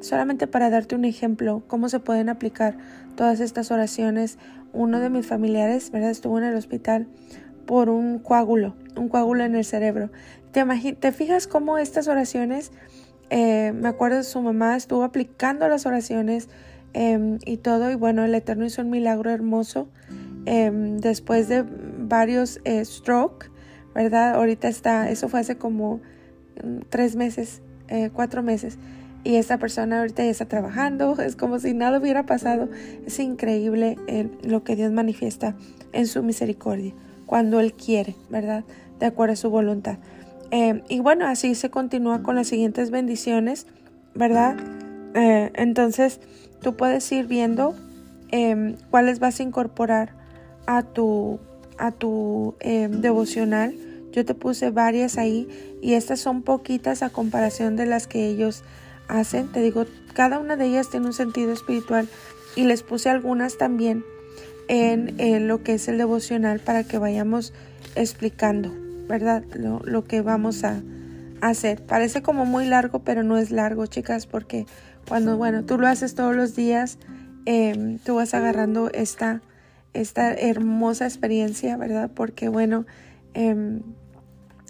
solamente 0.00 0.46
para 0.46 0.70
darte 0.70 0.94
un 0.94 1.04
ejemplo, 1.04 1.62
cómo 1.66 1.90
se 1.90 2.00
pueden 2.00 2.30
aplicar 2.30 2.78
todas 3.14 3.40
estas 3.40 3.70
oraciones, 3.70 4.38
uno 4.72 4.98
de 4.98 5.10
mis 5.10 5.26
familiares, 5.26 5.90
¿verdad? 5.90 6.10
Estuvo 6.10 6.38
en 6.38 6.44
el 6.44 6.54
hospital 6.54 7.06
por 7.66 7.90
un 7.90 8.18
coágulo, 8.18 8.76
un 8.96 9.10
coágulo 9.10 9.44
en 9.44 9.54
el 9.54 9.66
cerebro. 9.66 10.08
¿Te, 10.52 10.64
¿Te 10.94 11.12
fijas 11.12 11.46
cómo 11.46 11.76
estas 11.76 12.08
oraciones 12.08 12.72
eh, 13.30 13.72
me 13.72 13.88
acuerdo 13.88 14.22
su 14.24 14.42
mamá 14.42 14.76
estuvo 14.76 15.04
aplicando 15.04 15.68
las 15.68 15.86
oraciones 15.86 16.48
em, 16.92 17.38
y 17.44 17.58
todo 17.58 17.90
y 17.90 17.94
bueno 17.94 18.24
el 18.24 18.34
eterno 18.34 18.64
hizo 18.64 18.82
un 18.82 18.90
milagro 18.90 19.30
hermoso 19.30 19.88
em, 20.46 20.98
después 20.98 21.48
de 21.48 21.64
varios 21.98 22.60
eh, 22.64 22.84
stroke 22.84 23.50
verdad 23.94 24.34
ahorita 24.34 24.68
está 24.68 25.10
eso 25.10 25.28
fue 25.28 25.40
hace 25.40 25.56
como 25.56 26.00
mm, 26.62 26.80
tres 26.88 27.14
meses 27.14 27.62
eh, 27.88 28.10
cuatro 28.12 28.42
meses 28.42 28.78
y 29.22 29.36
esta 29.36 29.58
persona 29.58 30.00
ahorita 30.00 30.24
ya 30.24 30.30
está 30.30 30.46
trabajando 30.46 31.16
es 31.20 31.36
como 31.36 31.58
si 31.58 31.74
nada 31.74 31.98
hubiera 31.98 32.24
pasado. 32.24 32.68
Es 33.06 33.18
increíble 33.18 33.96
lo 34.42 34.64
que 34.64 34.76
Dios 34.76 34.92
manifiesta 34.92 35.56
en 35.92 36.06
su 36.06 36.22
misericordia 36.22 36.94
cuando 37.26 37.60
él 37.60 37.74
quiere 37.74 38.16
verdad 38.30 38.64
de 38.98 39.06
acuerdo 39.06 39.34
a 39.34 39.36
su 39.36 39.50
voluntad 39.50 39.98
eh, 40.50 40.82
y 40.88 41.00
bueno, 41.00 41.26
así 41.26 41.54
se 41.54 41.70
continúa 41.70 42.22
con 42.22 42.36
las 42.36 42.48
siguientes 42.48 42.90
bendiciones, 42.90 43.66
¿verdad? 44.14 44.56
Eh, 45.14 45.50
entonces, 45.54 46.20
tú 46.60 46.76
puedes 46.76 47.10
ir 47.12 47.26
viendo 47.26 47.74
em, 48.30 48.76
cuáles 48.90 49.18
vas 49.18 49.40
a 49.40 49.42
incorporar 49.42 50.14
a 50.66 50.82
tu, 50.82 51.40
a 51.78 51.90
tu 51.92 52.54
em, 52.60 53.00
devocional. 53.00 53.74
Yo 54.12 54.24
te 54.24 54.34
puse 54.34 54.70
varias 54.70 55.18
ahí 55.18 55.48
y 55.80 55.94
estas 55.94 56.20
son 56.20 56.42
poquitas 56.42 57.02
a 57.02 57.10
comparación 57.10 57.76
de 57.76 57.86
las 57.86 58.06
que 58.06 58.26
ellos 58.26 58.64
hacen. 59.08 59.50
Te 59.52 59.60
digo, 59.62 59.86
cada 60.14 60.38
una 60.38 60.56
de 60.56 60.66
ellas 60.66 60.90
tiene 60.90 61.06
un 61.06 61.12
sentido 61.12 61.52
espiritual 61.52 62.08
y 62.56 62.64
les 62.64 62.82
puse 62.82 63.08
algunas 63.08 63.56
también 63.56 64.04
en, 64.68 65.48
lo 65.48 65.62
que 65.62 65.74
es 65.74 65.88
el 65.88 65.98
devocional 65.98 66.60
para 66.60 66.84
que 66.84 66.98
vayamos 66.98 67.52
explicando, 67.96 68.72
¿verdad? 69.10 69.42
Lo, 69.56 70.04
que 70.04 70.20
vamos 70.20 70.62
a 70.62 70.82
hacer. 71.40 71.84
Parece 71.84 72.22
como 72.22 72.46
muy 72.46 72.64
largo, 72.64 73.00
pero 73.00 73.24
no 73.24 73.38
es 73.38 73.50
largo, 73.50 73.86
chicas, 73.86 74.26
porque 74.26 74.66
cuando, 75.08 75.36
bueno, 75.36 75.64
tú 75.64 75.78
lo 75.78 75.88
haces 75.88 76.14
todos 76.14 76.36
los 76.36 76.54
días, 76.54 76.98
em, 77.44 77.98
tú 77.98 78.14
vas 78.14 78.34
agarrando 78.34 78.88
esta, 78.94 79.42
esta 79.94 80.32
hermosa 80.32 81.06
experiencia, 81.06 81.76
¿verdad? 81.76 82.08
Porque, 82.14 82.48
bueno, 82.48 82.86
em, 83.34 83.82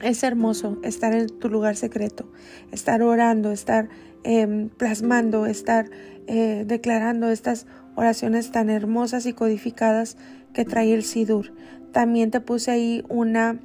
es 0.03 0.23
hermoso 0.23 0.79
estar 0.83 1.13
en 1.13 1.29
tu 1.29 1.51
lugar 1.51 1.77
secreto, 1.77 2.33
estar 2.73 3.03
orando, 3.03 3.53
estar 3.53 3.91
em, 4.25 4.71
plasmando, 4.71 5.45
estar 5.45 5.91
eh, 6.27 6.65
declarando 6.67 7.29
estas 7.29 7.67
oraciones 7.95 8.53
tan 8.53 8.71
hermosas 8.71 9.27
y 9.27 9.35
codificadas 9.35 10.17
que 10.55 10.65
trae 10.65 10.95
el 10.95 11.03
Sidur. 11.03 11.53
También 11.93 12.31
te 12.31 12.41
puse 12.41 12.71
ahí 12.71 13.05
una 13.09 13.59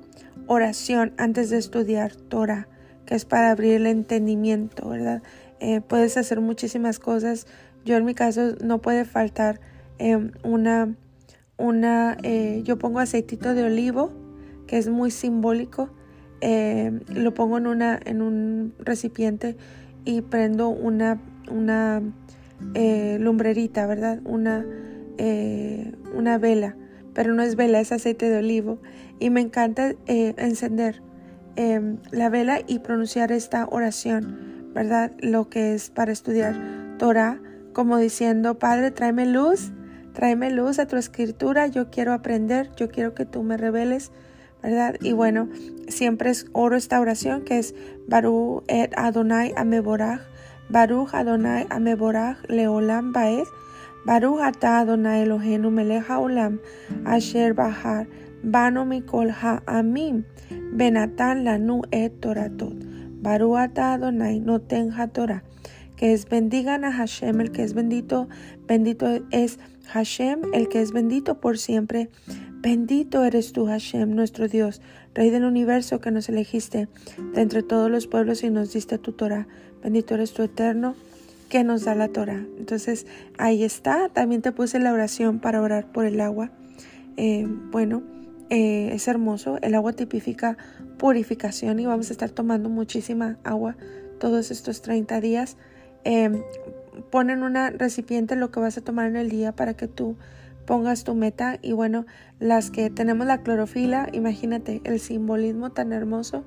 oración 0.48 1.14
antes 1.18 1.50
de 1.50 1.58
estudiar 1.58 2.16
Torah, 2.16 2.68
que 3.06 3.16
es 3.16 3.26
para 3.26 3.52
abrir 3.52 3.74
el 3.74 3.88
entendimiento, 3.88 4.90
¿verdad? 4.90 5.22
Eh, 5.60 5.82
puedes 5.82 6.18
hacer 6.18 6.42
muchísimas 6.42 7.00
cosas. 7.00 7.48
Yo 7.86 7.96
en 7.96 8.06
mi 8.06 8.14
caso 8.14 8.56
no 8.64 8.82
puede 8.82 9.06
faltar 9.06 9.60
em, 9.98 10.32
una, 10.44 10.96
una 11.58 12.18
eh, 12.24 12.62
yo 12.64 12.78
pongo 12.78 13.00
aceitito 13.00 13.54
de 13.54 13.64
olivo, 13.64 14.12
que 14.68 14.78
es 14.78 14.90
muy 14.90 15.12
simbólico 15.12 15.90
eh, 16.42 17.00
lo 17.08 17.34
pongo 17.34 17.58
en, 17.58 17.68
una, 17.68 18.00
en 18.06 18.22
un 18.22 18.74
recipiente 18.80 19.56
y 20.04 20.22
prendo 20.22 20.70
una, 20.70 21.20
una 21.50 22.02
eh, 22.74 23.18
lumbrerita, 23.20 23.88
¿verdad? 23.88 24.20
Una, 24.26 24.66
una 26.14 26.38
vela, 26.38 26.76
pero 27.14 27.34
no 27.34 27.42
es 27.42 27.56
vela, 27.56 27.80
es 27.80 27.92
aceite 27.92 28.30
de 28.30 28.38
olivo. 28.38 28.80
Y 29.20 29.30
me 29.30 29.42
encanta 29.42 29.94
encender 30.08 31.02
em, 31.56 31.98
la 32.12 32.30
vela 32.30 32.60
y 32.68 32.80
pronunciar 32.80 33.32
esta 33.32 33.66
oración, 33.66 34.72
¿verdad? 34.74 35.12
Lo 35.20 35.50
que 35.50 35.74
es 35.74 35.90
para 35.90 36.12
estudiar 36.12 36.56
Torah, 36.98 37.42
como 37.74 37.98
diciendo, 37.98 38.60
Padre, 38.60 38.92
tráeme 38.92 39.26
luz, 39.26 39.72
tráeme 40.14 40.52
luz 40.52 40.80
a 40.80 40.88
tu 40.88 40.96
escritura, 40.98 41.68
yo 41.68 41.90
quiero 41.90 42.14
aprender, 42.14 42.72
yo 42.76 42.90
quiero 42.90 43.14
que 43.14 43.26
tú 43.26 43.44
me 43.44 43.58
reveles 43.58 44.12
¿verdad? 44.66 44.96
Y 45.00 45.14
bueno, 45.14 45.48
siempre 45.88 46.32
es 46.32 46.48
oro 46.52 46.76
esta 46.76 47.00
oración 47.00 47.44
que 47.44 47.60
es 47.60 47.76
Baruch 48.08 48.64
et 48.68 48.92
Adonai 48.98 49.54
Ameborach, 49.56 50.22
Baruch 50.70 51.14
Adonai 51.14 51.68
Ameborach 51.70 52.38
Leolam 52.50 53.14
Baed, 53.14 53.46
Baruch 54.08 54.42
ata 54.42 54.80
Adonai 54.80 55.22
Elohenu 55.22 55.70
melech 55.70 56.10
haolam, 56.10 56.60
asher 57.06 57.54
bahar, 57.54 58.08
bano 58.46 58.86
mikol 58.86 59.32
ha'amim, 59.32 60.24
benatan 60.74 61.44
lanu 61.44 61.82
et 61.92 62.22
toratot, 62.22 62.76
Baruch 63.22 63.58
ata 63.58 63.94
Adonai 63.94 64.40
noten 64.40 64.94
Torah, 65.12 65.44
que 65.98 66.14
es 66.14 66.30
bendigan 66.30 66.86
a 66.86 66.92
Hashem, 66.92 67.42
el 67.42 67.52
que 67.52 67.64
es 67.64 67.74
bendito, 67.74 68.30
bendito 68.68 69.08
es 69.32 69.60
Hashem, 69.88 70.54
el 70.54 70.68
que 70.70 70.82
es 70.82 70.92
bendito 70.92 71.40
por 71.40 71.58
siempre, 71.58 72.10
Bendito 72.66 73.24
eres 73.24 73.54
tú, 73.54 73.68
Hashem, 73.68 74.16
nuestro 74.16 74.48
Dios, 74.48 74.82
Rey 75.14 75.30
del 75.30 75.44
universo 75.44 76.02
que 76.02 76.10
nos 76.10 76.30
elegiste 76.30 76.88
de 77.36 77.42
entre 77.42 77.62
todos 77.62 77.92
los 77.92 78.08
pueblos 78.08 78.44
y 78.44 78.50
nos 78.50 78.74
diste 78.74 78.98
tu 78.98 79.12
Torah. 79.12 79.48
Bendito 79.84 80.16
eres 80.16 80.34
tú, 80.34 80.42
eterno, 80.42 80.96
que 81.48 81.64
nos 81.64 81.86
da 81.86 81.94
la 81.94 82.08
Torah. 82.08 82.44
Entonces, 82.58 83.06
ahí 83.38 83.64
está. 83.64 84.10
También 84.10 84.42
te 84.42 84.52
puse 84.52 84.80
la 84.80 84.94
oración 84.94 85.38
para 85.38 85.62
orar 85.62 85.92
por 85.92 86.06
el 86.06 86.20
agua. 86.20 86.50
Eh, 87.18 87.46
bueno, 87.70 88.02
eh, 88.50 88.90
es 88.94 89.08
hermoso. 89.08 89.58
El 89.62 89.76
agua 89.76 89.94
tipifica 89.94 90.58
purificación 90.98 91.80
y 91.80 91.86
vamos 91.86 92.10
a 92.10 92.14
estar 92.14 92.30
tomando 92.30 92.70
muchísima 92.70 93.38
agua 93.44 93.76
todos 94.20 94.52
estos 94.52 94.82
30 94.82 95.22
días. 95.22 95.58
Eh, 96.04 96.44
pon 97.10 97.30
en 97.30 97.44
una 97.44 97.72
recipiente 97.72 98.36
lo 98.36 98.52
que 98.52 98.60
vas 98.60 98.78
a 98.78 98.82
tomar 98.82 99.08
en 99.08 99.16
el 99.16 99.30
día 99.30 99.52
para 99.52 99.74
que 99.74 99.88
tú 99.88 100.16
pongas 100.66 101.04
tu 101.04 101.14
meta 101.16 101.60
y 101.62 101.74
bueno, 101.74 102.06
las 102.40 102.72
que 102.72 102.90
tenemos 102.90 103.28
la 103.28 103.42
clorofila, 103.44 104.10
imagínate 104.14 104.82
el 104.84 105.00
simbolismo 105.00 105.72
tan 105.72 105.94
hermoso 105.94 106.44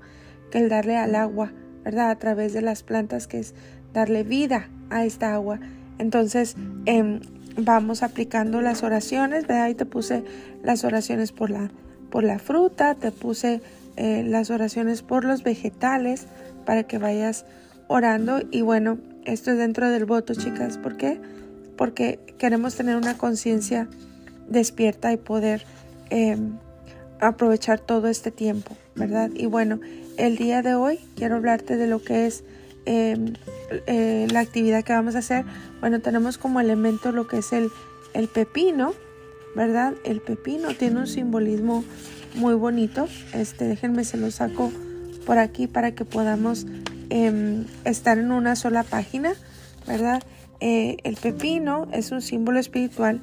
que 0.50 0.58
el 0.58 0.68
darle 0.68 0.96
al 0.96 1.14
agua, 1.14 1.52
¿verdad? 1.84 2.10
A 2.10 2.18
través 2.18 2.52
de 2.52 2.62
las 2.62 2.82
plantas 2.82 3.26
que 3.26 3.38
es 3.38 3.54
darle 3.92 4.22
vida 4.22 4.68
a 4.90 5.04
esta 5.04 5.34
agua. 5.34 5.60
Entonces, 5.98 6.56
em, 6.86 7.20
vamos 7.56 8.02
aplicando 8.02 8.60
las 8.60 8.82
oraciones, 8.82 9.46
¿verdad? 9.46 9.64
Ahí 9.64 9.74
te 9.74 9.86
puse 9.86 10.24
las 10.62 10.84
oraciones 10.84 11.32
por 11.32 11.50
la, 11.50 11.70
por 12.10 12.24
la 12.24 12.38
fruta, 12.38 12.94
te 12.94 13.10
puse 13.10 13.60
eh, 13.96 14.22
las 14.26 14.50
oraciones 14.50 15.02
por 15.02 15.24
los 15.24 15.42
vegetales 15.42 16.26
para 16.64 16.84
que 16.84 16.98
vayas 16.98 17.44
orando 17.88 18.40
y 18.50 18.60
bueno, 18.60 18.98
esto 19.24 19.50
es 19.50 19.58
dentro 19.58 19.90
del 19.90 20.04
voto, 20.04 20.34
chicas. 20.34 20.78
¿Por 20.78 20.96
qué? 20.96 21.20
Porque 21.76 22.18
queremos 22.38 22.74
tener 22.76 22.96
una 22.96 23.18
conciencia 23.18 23.88
despierta 24.48 25.12
y 25.12 25.16
poder 25.16 25.64
em, 26.10 26.58
aprovechar 27.20 27.80
todo 27.80 28.08
este 28.08 28.30
tiempo, 28.30 28.76
¿verdad? 28.94 29.30
Y 29.34 29.46
bueno, 29.46 29.80
el 30.16 30.36
día 30.36 30.62
de 30.62 30.74
hoy 30.74 30.98
quiero 31.16 31.36
hablarte 31.36 31.76
de 31.76 31.86
lo 31.86 32.02
que 32.02 32.26
es 32.26 32.44
em, 32.86 33.34
eh, 33.86 34.26
la 34.30 34.40
actividad 34.40 34.84
que 34.84 34.92
vamos 34.92 35.14
a 35.14 35.18
hacer. 35.18 35.44
Bueno, 35.80 36.00
tenemos 36.00 36.38
como 36.38 36.60
elemento 36.60 37.12
lo 37.12 37.26
que 37.26 37.38
es 37.38 37.52
el, 37.52 37.70
el 38.14 38.28
pepino, 38.28 38.94
¿verdad? 39.54 39.94
El 40.04 40.20
pepino 40.20 40.74
tiene 40.74 41.00
un 41.00 41.06
simbolismo 41.06 41.84
muy 42.34 42.54
bonito. 42.54 43.08
Este, 43.32 43.66
déjenme 43.66 44.04
se 44.04 44.16
lo 44.16 44.30
saco 44.30 44.72
por 45.26 45.38
aquí 45.38 45.66
para 45.66 45.92
que 45.94 46.04
podamos 46.04 46.66
em, 47.10 47.64
estar 47.84 48.18
en 48.18 48.30
una 48.30 48.56
sola 48.56 48.82
página, 48.82 49.34
¿verdad? 49.86 50.22
Eh, 50.60 50.96
el 51.04 51.16
pepino 51.16 51.88
es 51.92 52.10
un 52.10 52.20
símbolo 52.20 52.58
espiritual 52.58 53.22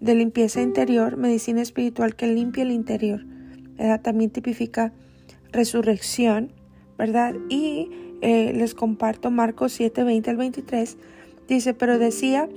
de 0.00 0.14
limpieza 0.14 0.60
interior, 0.60 1.16
medicina 1.16 1.62
espiritual 1.62 2.16
que 2.16 2.26
limpia 2.26 2.62
el 2.62 2.72
interior. 2.72 3.24
¿verdad? 3.76 4.00
También 4.00 4.30
tipifica 4.30 4.92
resurrección, 5.52 6.52
¿verdad? 6.98 7.34
Y 7.48 7.90
eh, 8.22 8.52
les 8.54 8.74
comparto 8.74 9.30
Marcos 9.30 9.72
7, 9.72 10.04
20 10.04 10.30
al 10.30 10.36
23. 10.36 10.96
Dice, 11.48 11.74
pero 11.74 11.98
decía 11.98 12.48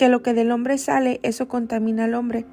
que 0.00 0.08
lo 0.08 0.22
que 0.22 0.32
del 0.32 0.50
hombre 0.50 0.78
sale, 0.78 1.20
eso 1.22 1.46
contamina 1.46 2.04
al 2.04 2.14
hombre, 2.14 2.46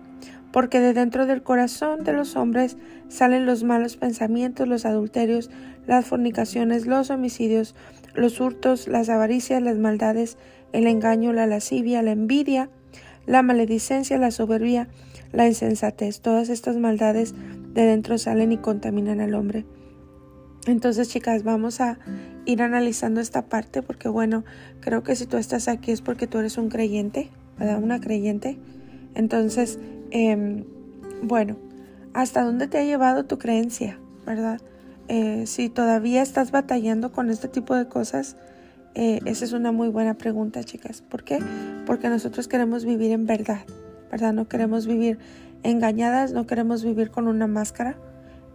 porque 0.51 0.81
de 0.81 0.93
dentro 0.93 1.25
del 1.25 1.43
corazón 1.43 2.03
de 2.03 2.11
los 2.11 2.35
hombres 2.35 2.75
salen 3.07 3.45
los 3.45 3.63
malos 3.63 3.95
pensamientos, 3.95 4.67
los 4.67 4.85
adulterios, 4.85 5.49
las 5.85 6.05
fornicaciones, 6.05 6.87
los 6.87 7.09
homicidios, 7.09 7.73
los 8.15 8.41
hurtos, 8.41 8.89
las 8.89 9.07
avaricias, 9.07 9.61
las 9.61 9.77
maldades, 9.77 10.37
el 10.73 10.87
engaño, 10.87 11.31
la 11.31 11.47
lascivia, 11.47 12.01
la 12.01 12.11
envidia, 12.11 12.69
la 13.25 13.43
maledicencia, 13.43 14.17
la 14.17 14.31
soberbia, 14.31 14.89
la 15.31 15.47
insensatez. 15.47 16.19
Todas 16.19 16.49
estas 16.49 16.75
maldades 16.75 17.33
de 17.73 17.83
dentro 17.83 18.17
salen 18.17 18.51
y 18.51 18.57
contaminan 18.57 19.21
al 19.21 19.33
hombre. 19.33 19.63
Entonces, 20.67 21.07
chicas, 21.09 21.43
vamos 21.43 21.79
a 21.79 21.97
ir 22.45 22.61
analizando 22.61 23.21
esta 23.21 23.45
parte 23.45 23.81
porque, 23.81 24.09
bueno, 24.09 24.43
creo 24.81 25.01
que 25.01 25.15
si 25.15 25.25
tú 25.25 25.37
estás 25.37 25.67
aquí 25.67 25.91
es 25.91 26.01
porque 26.01 26.27
tú 26.27 26.39
eres 26.39 26.57
un 26.57 26.69
creyente, 26.69 27.29
¿verdad? 27.57 27.81
Una 27.81 28.01
creyente. 28.01 28.57
Entonces, 29.15 29.79
em, 30.11 30.65
bueno, 31.23 31.57
¿hasta 32.13 32.43
dónde 32.43 32.67
te 32.67 32.77
ha 32.77 32.83
llevado 32.83 33.25
tu 33.25 33.37
creencia, 33.37 33.97
verdad? 34.25 34.59
Eh, 35.07 35.45
si 35.47 35.69
todavía 35.69 36.21
estás 36.21 36.51
batallando 36.51 37.13
con 37.13 37.29
este 37.29 37.47
tipo 37.47 37.73
de 37.75 37.87
cosas, 37.87 38.35
eh, 38.93 39.19
esa 39.25 39.45
es 39.45 39.53
una 39.53 39.71
muy 39.71 39.87
buena 39.87 40.15
pregunta, 40.15 40.63
chicas. 40.63 41.01
¿Por 41.01 41.23
qué? 41.23 41.39
Porque 41.85 42.09
nosotros 42.09 42.49
queremos 42.49 42.83
vivir 42.83 43.11
en 43.11 43.25
verdad, 43.25 43.61
¿verdad? 44.11 44.33
No 44.33 44.49
queremos 44.49 44.85
vivir 44.85 45.17
engañadas, 45.63 46.33
no 46.33 46.45
queremos 46.45 46.83
vivir 46.83 47.09
con 47.09 47.27
una 47.27 47.47
máscara, 47.47 47.97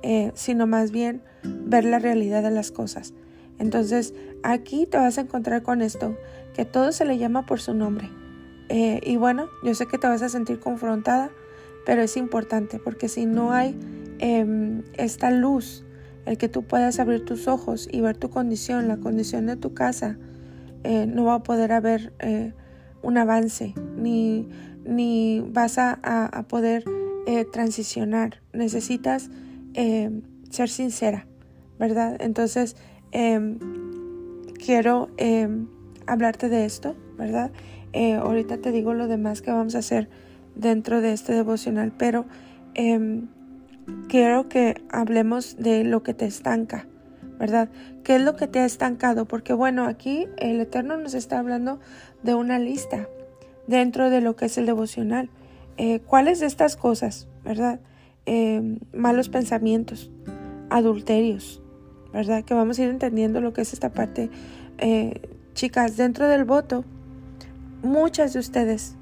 eh, 0.03 0.31
sino 0.35 0.66
más 0.66 0.90
bien 0.90 1.22
ver 1.42 1.85
la 1.85 1.98
realidad 1.98 2.42
de 2.42 2.50
las 2.50 2.70
cosas. 2.70 3.14
Entonces, 3.59 4.14
aquí 4.42 4.87
te 4.87 4.98
vas 4.98 5.18
a 5.18 5.22
encontrar 5.22 5.62
con 5.62 5.83
esto, 5.83 6.16
que 6.55 6.64
todo 6.64 6.92
se 6.92 7.05
le 7.05 7.18
llama 7.18 7.46
por 7.46 7.61
su 7.61 7.74
nombre. 7.74 8.11
Eh, 8.68 9.00
y 9.05 9.16
bueno, 9.16 9.48
yo 9.62 9.74
sé 9.74 9.87
que 9.87 9.98
te 9.98 10.07
vas 10.07 10.22
a 10.22 10.28
sentir 10.28 10.59
confrontada, 10.59 11.31
pero 11.85 12.02
es 12.02 12.16
importante 12.16 12.78
porque 12.78 13.09
si 13.09 13.26
no 13.26 13.52
hay 13.52 13.78
em, 14.18 14.83
esta 14.94 15.31
luz, 15.31 15.85
el 16.26 16.38
que 16.38 16.48
tú 16.48 16.62
puedas 16.62 16.98
abrir 17.00 17.24
tus 17.24 17.48
ojos 17.48 17.88
y 17.90 18.00
ver 18.00 18.16
tu 18.16 18.31
condición, 18.31 18.88
la 18.88 18.96
condición 18.96 19.46
de 19.46 19.57
tu 19.57 19.74
casa, 19.74 20.16
eh, 20.85 21.07
no 21.07 21.24
va 21.24 21.35
a 21.35 21.42
poder 21.42 21.72
haber 21.72 22.12
eh, 22.20 22.52
un 23.02 23.18
avance, 23.18 23.74
ni, 23.96 24.48
ni 24.85 25.44
vas 25.52 25.78
a, 25.78 26.46
poder 26.48 26.85
transicionar. 27.52 28.42
Necesitas 28.52 29.31
ser 29.72 30.68
sincera, 30.68 31.26
¿verdad? 31.78 32.16
Entonces, 32.20 32.76
em, 33.12 33.58
quiero 34.64 35.11
em, 35.16 35.66
hablarte 36.06 36.48
de 36.48 36.64
esto, 36.64 36.96
¿verdad? 37.18 37.50
Eh, 37.92 38.14
ahorita 38.14 38.58
te 38.58 38.72
digo 38.72 38.94
lo 38.94 39.08
demás 39.08 39.42
que 39.42 39.50
vamos 39.50 39.74
a 39.74 39.78
hacer 39.78 40.08
dentro 40.54 41.00
de 41.00 41.12
este 41.12 41.35
devocional, 41.35 41.92
pero 41.96 42.26
em, 42.74 43.28
quiero 44.08 44.48
que 44.48 44.82
hablemos 44.90 45.56
de 45.58 45.85
lo 45.85 46.02
que 46.02 46.14
te 46.14 46.26
estanca, 46.26 46.87
¿verdad? 47.38 47.68
¿Qué 48.04 48.16
es 48.16 48.22
lo 48.22 48.37
que 48.37 48.46
te 48.46 48.61
ha 48.61 48.64
estancado? 48.64 49.26
Porque 49.26 49.52
bueno, 49.52 49.87
aquí 49.87 50.28
el 50.38 50.61
Eterno 50.61 50.96
nos 50.96 51.14
está 51.14 51.38
hablando 51.38 51.80
de 52.22 52.35
una 52.35 52.58
lista 52.58 53.08
dentro 53.66 54.11
de 54.11 54.20
lo 54.20 54.37
que 54.37 54.46
es 54.46 54.58
el 54.58 54.66
devocional. 54.66 55.28
Eh, 55.76 56.00
¿Cuáles 56.00 56.40
de 56.40 56.46
estas 56.46 56.76
cosas, 56.76 57.28
verdad? 57.44 57.80
Malos 58.92 59.28
pensamientos, 59.28 60.12
adulterios, 60.70 61.62
¿verdad? 62.12 62.44
Que 62.44 62.55
vamos 62.55 62.79
a 62.79 62.83
ir 62.83 62.90
entendiendo 62.90 63.40
lo 63.40 63.53
que 63.53 63.62
es 63.62 63.72
esta 63.72 63.90
parte. 63.90 64.31
Eh, 64.79 65.29
chicas, 65.55 65.96
dentro 65.96 66.29
del 66.29 66.44
voto, 66.44 66.85
muchas 67.83 68.33
de 68.33 68.40
ustedes, 68.40 68.96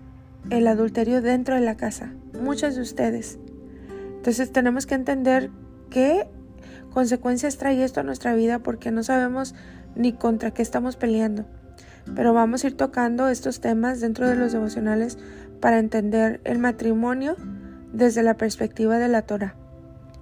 el 0.51 0.67
adulterio 0.67 1.23
dentro 1.23 1.55
de 1.55 1.61
la 1.61 1.77
casa, 1.77 2.13
muchas 2.41 2.77
de 2.77 2.83
ustedes. 2.83 3.39
Entonces 4.17 4.53
tenemos 4.53 4.87
que 4.87 4.95
entender 4.95 5.51
qué 5.91 6.27
consecuencias 6.93 7.57
trae 7.57 7.83
esto 7.83 8.01
a 8.01 8.03
nuestra 8.03 8.35
vida 8.35 8.59
porque 8.59 8.91
no 8.91 9.03
sabemos 9.03 9.55
ni 9.95 10.13
contra 10.13 10.53
qué 10.53 10.63
estamos 10.63 10.97
peleando. 10.97 11.47
Pero 12.15 12.33
vamos 12.33 12.65
a 12.65 12.69
ir 12.69 12.77
tocando 12.77 13.29
estos 13.29 13.61
temas 13.61 14.01
dentro 14.01 14.29
de 14.29 14.35
los 14.35 14.53
devocionales 14.53 15.19
para 15.61 15.79
entender 15.79 16.41
el 16.45 16.59
matrimonio 16.59 17.37
desde 17.93 18.23
la 18.23 18.37
perspectiva 18.37 18.99
de 18.99 19.09
la 19.09 19.23
Torah 19.23 19.55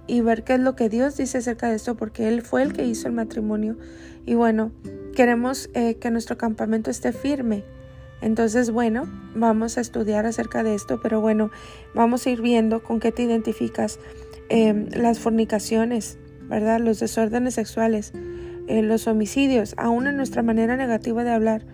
y 0.09 0.21
ver 0.21 0.43
qué 0.43 0.55
es 0.55 0.59
lo 0.59 0.75
que 0.75 0.89
Dios 0.89 1.15
dice 1.15 1.37
acerca 1.37 1.69
de 1.69 1.75
esto, 1.75 1.95
porque 1.95 2.27
Él 2.27 2.41
fue 2.41 2.63
el 2.63 2.73
que 2.73 2.85
hizo 2.85 3.07
el 3.07 3.13
matrimonio. 3.13 3.77
Y 4.25 4.33
bueno, 4.33 4.71
queremos 5.15 5.69
eh, 5.73 5.95
que 5.95 6.11
nuestro 6.11 6.37
campamento 6.37 6.89
esté 6.89 7.13
firme. 7.13 7.63
Entonces, 8.21 8.71
bueno, 8.71 9.07
vamos 9.35 9.77
a 9.77 9.81
estudiar 9.81 10.25
acerca 10.25 10.63
de 10.63 10.75
esto, 10.75 10.99
pero 11.01 11.21
bueno, 11.21 11.51
vamos 11.93 12.25
a 12.25 12.31
ir 12.31 12.41
viendo 12.41 12.83
con 12.83 12.99
qué 12.99 13.11
te 13.11 13.23
identificas 13.23 13.99
em, 14.49 14.87
las 14.89 15.19
fornicaciones, 15.19 16.17
¿verdad? 16.49 16.79
Los 16.79 16.99
desórdenes 16.99 17.53
sexuales, 17.53 18.11
eh, 18.67 18.81
los 18.81 19.07
homicidios, 19.07 19.73
aún 19.77 20.07
en 20.07 20.17
nuestra 20.17 20.41
manera 20.41 20.75
negativa 20.75 21.23
de 21.23 21.31
hablar 21.31 21.65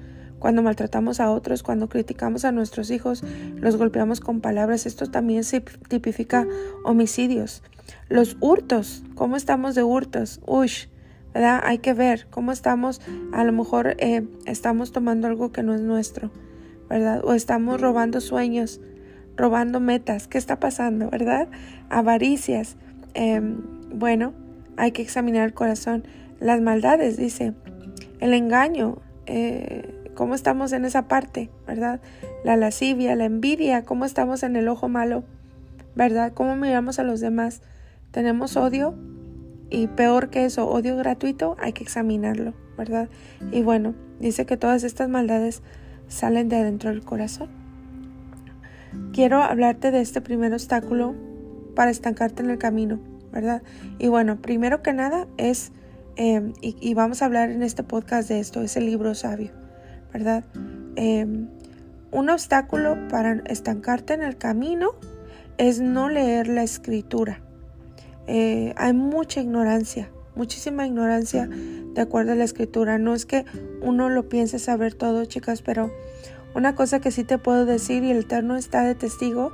cuando 0.46 0.62
maltratamos 0.62 1.20
a 1.22 1.32
otros, 1.32 1.64
cuando 1.64 1.90
criticamos 1.90 2.46
a 2.46 2.52
nuestros 2.52 2.92
hijos, 2.92 3.24
los 3.56 3.78
golpeamos 3.78 4.20
con 4.20 4.42
palabras. 4.42 4.86
Esto 4.86 5.10
también 5.10 5.44
se 5.44 5.62
tipifica 5.62 6.46
homicidios. 6.84 7.64
Los 8.10 8.38
hurtos, 8.42 9.02
¿cómo 9.16 9.38
estamos 9.38 9.74
de 9.74 9.82
hurtos? 9.82 10.42
Uy, 10.46 10.70
¿verdad? 11.34 11.62
Hay 11.64 11.80
que 11.80 11.96
ver 11.96 12.28
cómo 12.30 12.52
estamos. 12.52 13.02
A 13.34 13.44
lo 13.44 13.54
mejor 13.54 13.96
eh, 13.98 14.22
estamos 14.46 14.92
tomando 14.92 15.26
algo 15.26 15.52
que 15.52 15.64
no 15.64 15.74
es 15.74 15.82
nuestro, 15.82 16.30
¿verdad? 16.92 17.26
O 17.26 17.34
estamos 17.34 17.82
robando 17.82 18.22
sueños, 18.22 18.80
robando 19.36 19.80
metas. 19.80 20.28
¿Qué 20.28 20.38
está 20.38 20.60
pasando, 20.60 21.10
verdad? 21.10 21.48
Avaricias. 21.90 22.78
Em, 23.16 23.64
bueno, 23.98 24.34
hay 24.78 24.92
que 24.92 25.02
examinar 25.02 25.48
el 25.48 25.56
corazón. 25.56 26.04
Las 26.40 26.62
maldades, 26.62 27.18
dice. 27.18 27.56
El 28.20 28.36
engaño. 28.36 29.00
Eh, 29.26 30.04
cómo 30.16 30.34
estamos 30.34 30.74
en 30.74 30.86
esa 30.86 31.08
parte, 31.08 31.50
¿verdad? 31.68 32.02
La 32.44 32.56
lascivia, 32.58 33.16
la 33.16 33.26
envidia, 33.26 33.86
cómo 33.86 34.06
estamos 34.06 34.42
en 34.44 34.56
el 34.56 34.68
ojo 34.68 34.90
malo, 34.90 35.24
¿verdad? 35.96 36.34
Cómo 36.34 36.56
miramos 36.56 36.98
a 36.98 37.04
los 37.04 37.20
demás. 37.20 37.62
Tenemos 38.12 38.58
odio 38.58 38.96
y 39.70 39.88
peor 39.88 40.30
que 40.30 40.46
eso, 40.46 40.68
odio 40.68 40.96
gratuito, 40.96 41.56
hay 41.60 41.74
que 41.74 41.84
examinarlo, 41.84 42.54
¿verdad? 42.78 43.10
Y 43.52 43.62
bueno, 43.62 43.94
dice 44.20 44.46
que 44.46 44.58
todas 44.58 44.84
estas 44.84 45.10
maldades 45.10 45.62
salen 46.08 46.50
de 46.50 46.58
adentro 46.58 46.90
del 46.90 47.04
corazón. 47.04 47.50
Quiero 49.12 49.44
hablarte 49.44 49.92
de 49.92 50.02
este 50.02 50.22
primer 50.22 50.54
obstáculo 50.54 51.16
para 51.76 51.92
estancarte 51.92 52.42
en 52.42 52.50
el 52.50 52.58
camino, 52.58 53.00
¿verdad? 53.32 53.64
Y 54.00 54.08
bueno, 54.08 54.42
primero 54.42 54.82
que 54.82 54.94
nada 54.94 55.28
es, 55.38 55.72
eh, 56.16 56.54
y, 56.62 56.78
y 56.80 56.94
vamos 56.94 57.22
a 57.22 57.26
hablar 57.26 57.50
en 57.50 57.64
este 57.64 57.84
podcast 57.84 58.30
de 58.30 58.40
esto, 58.40 58.62
es 58.62 58.78
el 58.78 58.86
libro 58.86 59.14
sabio. 59.16 59.65
Em, 60.96 61.48
un 62.12 62.30
obstáculo 62.30 62.98
para 63.10 63.44
estancarte 63.48 64.14
en 64.14 64.24
el 64.24 64.38
camino 64.38 64.92
es 65.58 65.82
no 65.82 66.10
leer 66.10 66.48
la 66.48 66.64
escritura. 66.64 67.42
Eh, 68.28 68.74
hay 68.78 68.94
mucha 68.94 69.42
ignorancia, 69.42 70.10
muchísima 70.36 70.88
ignorancia 70.88 71.48
de 71.48 72.02
acuerdo 72.02 72.32
a 72.32 72.36
la 72.36 72.44
escritura. 72.44 72.98
No 72.98 73.14
es 73.14 73.26
que 73.26 73.46
uno 73.82 74.10
lo 74.10 74.30
piense 74.30 74.60
saber 74.60 74.94
todo, 74.94 75.26
chicas, 75.26 75.62
pero 75.62 75.92
una 76.56 76.76
cosa 76.76 77.02
que 77.02 77.12
sí 77.12 77.24
te 77.24 77.38
puedo 77.38 77.66
decir 77.66 78.04
y 78.04 78.12
el 78.12 78.20
Eterno 78.20 78.56
está 78.56 78.84
de 78.84 78.96
testigo 78.96 79.52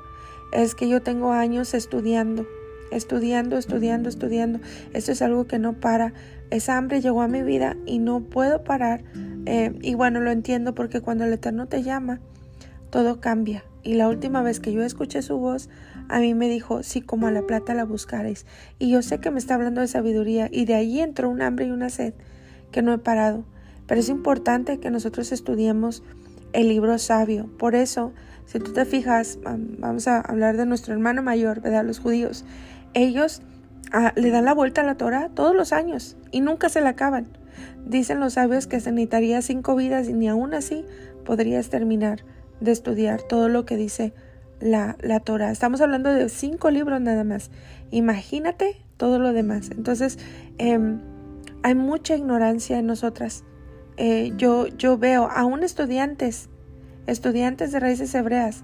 es 0.52 0.76
que 0.76 0.88
yo 0.88 1.02
tengo 1.02 1.32
años 1.32 1.74
estudiando, 1.74 2.45
estudiando, 2.91 3.58
estudiando, 3.58 4.10
estudiando. 4.10 4.60
Esto 4.93 5.12
es 5.12 5.21
algo 5.21 5.47
que 5.47 5.60
no 5.60 5.74
para. 5.74 6.13
Esa 6.51 6.77
hambre 6.77 7.01
llegó 7.01 7.23
a 7.23 7.27
mi 7.27 7.41
vida 7.41 7.75
y 7.85 7.97
no 7.99 8.21
puedo 8.21 8.63
parar 8.63 9.03
eh, 9.45 9.73
y 9.81 9.95
bueno, 9.95 10.19
lo 10.19 10.31
entiendo 10.31 10.75
porque 10.75 11.01
cuando 11.01 11.25
el 11.25 11.33
Eterno 11.33 11.67
te 11.67 11.83
llama, 11.83 12.19
todo 12.89 13.19
cambia. 13.19 13.63
Y 13.83 13.95
la 13.95 14.07
última 14.07 14.43
vez 14.43 14.59
que 14.59 14.73
yo 14.73 14.83
escuché 14.83 15.21
su 15.21 15.37
voz, 15.37 15.69
a 16.09 16.19
mí 16.19 16.35
me 16.35 16.49
dijo, 16.49 16.83
sí, 16.83 17.01
como 17.01 17.27
a 17.27 17.31
la 17.31 17.41
plata 17.41 17.73
la 17.73 17.83
buscaréis. 17.83 18.45
Y 18.77 18.91
yo 18.91 19.01
sé 19.01 19.19
que 19.19 19.31
me 19.31 19.39
está 19.39 19.55
hablando 19.55 19.81
de 19.81 19.87
sabiduría 19.87 20.49
y 20.51 20.65
de 20.65 20.75
allí 20.75 20.99
entró 20.99 21.29
un 21.29 21.41
hambre 21.41 21.65
y 21.65 21.71
una 21.71 21.89
sed 21.89 22.13
que 22.71 22.81
no 22.81 22.93
he 22.93 22.99
parado. 22.99 23.43
Pero 23.87 23.99
es 23.99 24.09
importante 24.09 24.79
que 24.79 24.91
nosotros 24.91 25.31
estudiemos 25.31 26.03
el 26.53 26.69
libro 26.69 26.97
sabio. 26.99 27.49
Por 27.57 27.75
eso, 27.75 28.13
si 28.45 28.59
tú 28.59 28.71
te 28.73 28.85
fijas, 28.85 29.39
vamos 29.43 30.07
a 30.07 30.21
hablar 30.21 30.57
de 30.57 30.65
nuestro 30.65 30.93
hermano 30.93 31.23
mayor, 31.23 31.61
¿verdad? 31.61 31.85
Los 31.85 31.99
judíos. 31.99 32.45
Ellos 32.93 33.41
ah, 33.91 34.13
le 34.15 34.29
dan 34.29 34.45
la 34.45 34.53
vuelta 34.53 34.81
a 34.81 34.83
la 34.83 34.95
Torah 34.95 35.29
todos 35.33 35.55
los 35.55 35.73
años 35.73 36.17
y 36.31 36.41
nunca 36.41 36.69
se 36.69 36.81
la 36.81 36.89
acaban. 36.89 37.27
Dicen 37.85 38.19
los 38.19 38.33
sabios 38.33 38.67
que 38.67 38.79
se 38.79 38.91
necesitaría 38.91 39.41
cinco 39.41 39.75
vidas 39.75 40.07
y 40.07 40.13
ni 40.13 40.27
aún 40.27 40.53
así 40.53 40.85
podrías 41.25 41.69
terminar 41.69 42.23
de 42.59 42.71
estudiar 42.71 43.21
todo 43.21 43.49
lo 43.49 43.65
que 43.65 43.75
dice 43.75 44.13
la, 44.59 44.95
la 45.01 45.19
Torah. 45.19 45.51
Estamos 45.51 45.81
hablando 45.81 46.13
de 46.13 46.29
cinco 46.29 46.69
libros 46.69 47.01
nada 47.01 47.23
más. 47.23 47.51
Imagínate 47.89 48.77
todo 48.97 49.19
lo 49.19 49.33
demás. 49.33 49.71
Entonces, 49.71 50.19
em, 50.57 51.01
hay 51.63 51.75
mucha 51.75 52.15
ignorancia 52.15 52.79
en 52.79 52.85
nosotras. 52.85 53.43
Eh, 53.97 54.31
yo, 54.37 54.67
yo 54.67 54.97
veo 54.97 55.29
aún 55.29 55.63
estudiantes, 55.63 56.49
estudiantes 57.07 57.71
de 57.71 57.79
raíces 57.79 58.13
hebreas, 58.15 58.63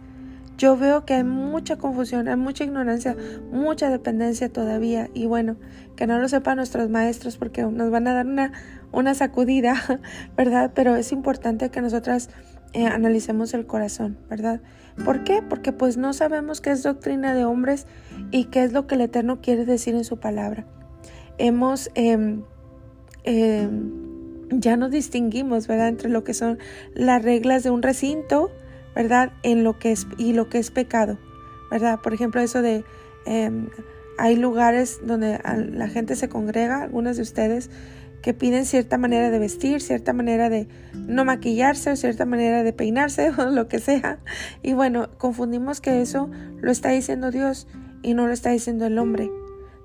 yo 0.57 0.75
veo 0.75 1.05
que 1.05 1.13
hay 1.13 1.23
mucha 1.23 1.77
confusión, 1.77 2.27
hay 2.27 2.35
mucha 2.35 2.63
ignorancia, 2.63 3.15
mucha 3.51 3.89
dependencia 3.89 4.49
todavía. 4.49 5.09
Y 5.13 5.27
bueno, 5.27 5.57
que 5.95 6.07
no 6.07 6.19
lo 6.19 6.27
sepan 6.27 6.57
nuestros 6.57 6.89
maestros 6.89 7.37
porque 7.37 7.63
nos 7.63 7.91
van 7.91 8.07
a 8.07 8.13
dar 8.13 8.25
una, 8.25 8.51
una 8.91 9.13
sacudida, 9.13 9.75
¿verdad? 10.37 10.71
Pero 10.73 10.95
es 10.95 11.11
importante 11.11 11.69
que 11.69 11.81
nosotras 11.81 12.29
eh, 12.73 12.87
analicemos 12.87 13.53
el 13.53 13.67
corazón, 13.67 14.17
¿verdad? 14.29 14.61
¿Por 15.05 15.23
qué? 15.23 15.43
Porque 15.47 15.71
pues 15.71 15.95
no 15.97 16.11
sabemos 16.13 16.59
qué 16.59 16.71
es 16.71 16.81
doctrina 16.81 17.35
de 17.35 17.45
hombres 17.45 17.85
y 18.31 18.45
qué 18.45 18.63
es 18.63 18.73
lo 18.73 18.87
que 18.87 18.95
el 18.95 19.01
Eterno 19.01 19.41
quiere 19.41 19.65
decir 19.65 19.95
en 19.95 20.03
su 20.03 20.19
palabra. 20.19 20.65
Hemos... 21.37 21.91
Eh, 21.95 23.69
ya 24.49 24.77
no 24.77 24.89
distinguimos, 24.89 25.67
¿verdad?, 25.67 25.89
entre 25.89 26.09
lo 26.09 26.23
que 26.23 26.33
son 26.33 26.57
las 26.93 27.21
reglas 27.23 27.63
de 27.63 27.69
un 27.69 27.81
recinto, 27.81 28.49
¿verdad? 28.97 29.31
En 29.43 29.63
lo 29.63 29.77
que 29.77 29.91
es 29.91 30.07
y 30.17 30.33
lo 30.33 30.49
que 30.49 30.57
es 30.57 30.71
pecado, 30.71 31.19
¿verdad? 31.69 31.99
Por 32.01 32.15
ejemplo, 32.15 32.41
eso 32.41 32.63
de 32.63 32.83
em, 33.27 33.69
hay 34.17 34.35
lugares 34.35 35.01
donde 35.03 35.39
la 35.71 35.87
gente 35.87 36.15
se 36.15 36.29
congrega, 36.29 36.81
algunas 36.81 37.15
de 37.17 37.21
ustedes 37.21 37.69
que 38.23 38.33
piden 38.33 38.65
cierta 38.65 38.97
manera 38.97 39.29
de 39.29 39.37
vestir, 39.37 39.81
cierta 39.81 40.13
manera 40.13 40.49
de 40.49 40.67
no 40.95 41.25
maquillarse 41.25 41.91
o 41.91 41.95
cierta 41.95 42.25
manera 42.25 42.63
de 42.63 42.73
peinarse 42.73 43.29
o 43.37 43.51
lo 43.51 43.67
que 43.67 43.77
sea. 43.77 44.17
Y 44.63 44.73
bueno, 44.73 45.09
confundimos 45.19 45.79
que 45.79 46.01
eso 46.01 46.31
lo 46.59 46.71
está 46.71 46.89
diciendo 46.89 47.29
Dios 47.29 47.67
y 48.01 48.15
no 48.15 48.25
lo 48.25 48.33
está 48.33 48.49
diciendo 48.49 48.87
el 48.87 48.97
hombre. 48.97 49.29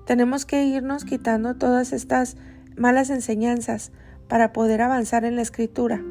Tenemos 0.07 0.47
que 0.47 0.65
irnos 0.65 1.05
quitando 1.05 1.53
todas 1.53 1.93
estas 1.93 2.35
malas 2.75 3.11
enseñanzas 3.11 3.91
para 4.27 4.53
poder 4.53 4.81
avanzar 4.81 5.23
en 5.23 5.35
la 5.35 5.43
escritura. 5.43 6.01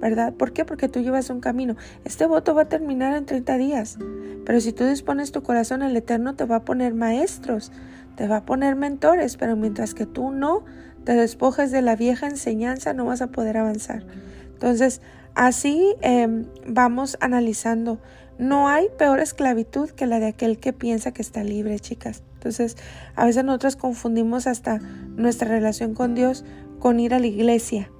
¿Verdad? 0.00 0.32
¿Por 0.32 0.52
qué? 0.52 0.64
Porque 0.64 0.88
tú 0.88 1.00
llevas 1.00 1.30
un 1.30 1.40
camino. 1.40 1.76
Este 2.04 2.26
voto 2.26 2.54
va 2.54 2.62
a 2.62 2.68
terminar 2.68 3.16
en 3.16 3.26
30 3.26 3.58
días, 3.58 3.98
pero 4.44 4.60
si 4.60 4.72
tú 4.72 4.84
dispones 4.84 5.32
tu 5.32 5.42
corazón, 5.42 5.82
el 5.82 5.96
Eterno 5.96 6.34
te 6.34 6.44
va 6.44 6.56
a 6.56 6.64
poner 6.64 6.94
maestros, 6.94 7.72
te 8.16 8.28
va 8.28 8.38
a 8.38 8.44
poner 8.44 8.76
mentores, 8.76 9.36
pero 9.36 9.56
mientras 9.56 9.94
que 9.94 10.06
tú 10.06 10.30
no 10.30 10.64
te 11.04 11.14
despojes 11.14 11.70
de 11.70 11.82
la 11.82 11.96
vieja 11.96 12.26
enseñanza, 12.26 12.92
no 12.92 13.04
vas 13.04 13.22
a 13.22 13.28
poder 13.28 13.56
avanzar. 13.56 14.04
Entonces, 14.52 15.00
así 15.34 15.94
em, 16.00 16.46
vamos 16.66 17.16
analizando. 17.20 17.98
No 18.38 18.68
hay 18.68 18.86
peor 18.98 19.20
esclavitud 19.20 19.90
que 19.90 20.06
la 20.06 20.20
de 20.20 20.26
aquel 20.26 20.58
que 20.58 20.72
piensa 20.72 21.12
que 21.12 21.22
está 21.22 21.42
libre, 21.42 21.78
chicas. 21.80 22.22
Entonces, 22.34 22.76
a 23.16 23.24
veces 23.24 23.44
nosotros 23.44 23.74
confundimos 23.74 24.46
hasta 24.46 24.78
nuestra 25.16 25.48
relación 25.48 25.94
con 25.94 26.14
Dios 26.14 26.44
con 26.78 27.00
ir 27.00 27.14
a 27.14 27.18
la 27.18 27.26
iglesia 27.26 27.90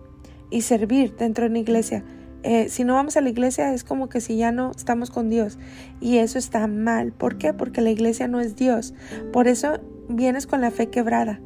y 0.51 0.63
servir 0.63 1.15
dentro 1.17 1.45
de 1.45 1.51
una 1.51 1.59
iglesia. 1.59 2.05
Eh, 2.45 2.69
si 2.69 2.85
no 2.85 2.95
vamos 2.95 3.17
a 3.17 3.21
la 3.21 3.31
iglesia 3.31 3.75
es 3.75 3.83
como 3.83 4.09
que 4.09 4.21
si 4.21 4.37
ya 4.37 4.53
no 4.53 4.71
estamos 4.71 5.11
con 5.11 5.29
Dios 5.29 5.59
y 6.01 6.19
eso 6.19 6.39
está 6.39 6.67
mal. 6.67 7.13
¿Por 7.13 7.37
qué? 7.37 7.53
Porque 7.53 7.81
la 7.81 7.91
iglesia 7.91 8.29
no 8.29 8.41
es 8.41 8.57
Dios. 8.57 8.95
Por 9.33 9.49
eso 9.49 9.81
vienes 10.09 10.47
con 10.47 10.61
la 10.61 10.71
fe 10.71 10.89
quebrada. 10.89 11.41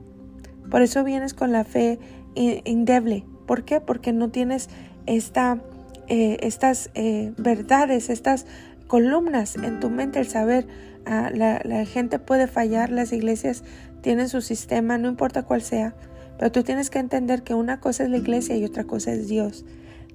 Por 0.71 0.83
eso 0.83 1.03
vienes 1.05 1.35
con 1.35 1.53
la 1.53 1.65
fe 1.65 1.99
indeble. 2.35 3.25
¿Por 3.47 3.65
qué? 3.65 3.81
Porque 3.81 4.13
no 4.13 4.31
tienes 4.31 4.69
esta, 5.07 5.63
eh, 6.09 6.39
estas 6.41 6.91
eh, 6.95 7.33
verdades, 7.37 8.09
estas 8.09 8.47
columnas 8.87 9.57
en 9.57 9.81
tu 9.81 9.91
mente, 9.91 10.19
el 10.21 10.29
saber, 10.29 10.67
ah, 11.07 11.31
la 11.33 11.85
gente 11.87 12.19
puede 12.19 12.47
fallar, 12.47 12.91
las 12.91 13.13
iglesias 13.13 13.65
tienen 14.03 14.29
su 14.29 14.41
sistema, 14.41 14.99
no 14.99 15.09
importa 15.09 15.45
cuál 15.45 15.63
sea, 15.63 15.95
pero 16.39 16.53
tú 16.53 16.63
tienes 16.63 16.91
que 16.91 16.99
entender 16.99 17.43
que 17.43 17.55
una 17.55 17.81
cosa 17.81 18.05
es 18.05 18.11
la 18.11 18.17
iglesia 18.17 18.57
y 18.57 18.65
otra 18.65 18.85
cosa 18.85 19.13
es 19.13 19.29
Dios. 19.29 19.65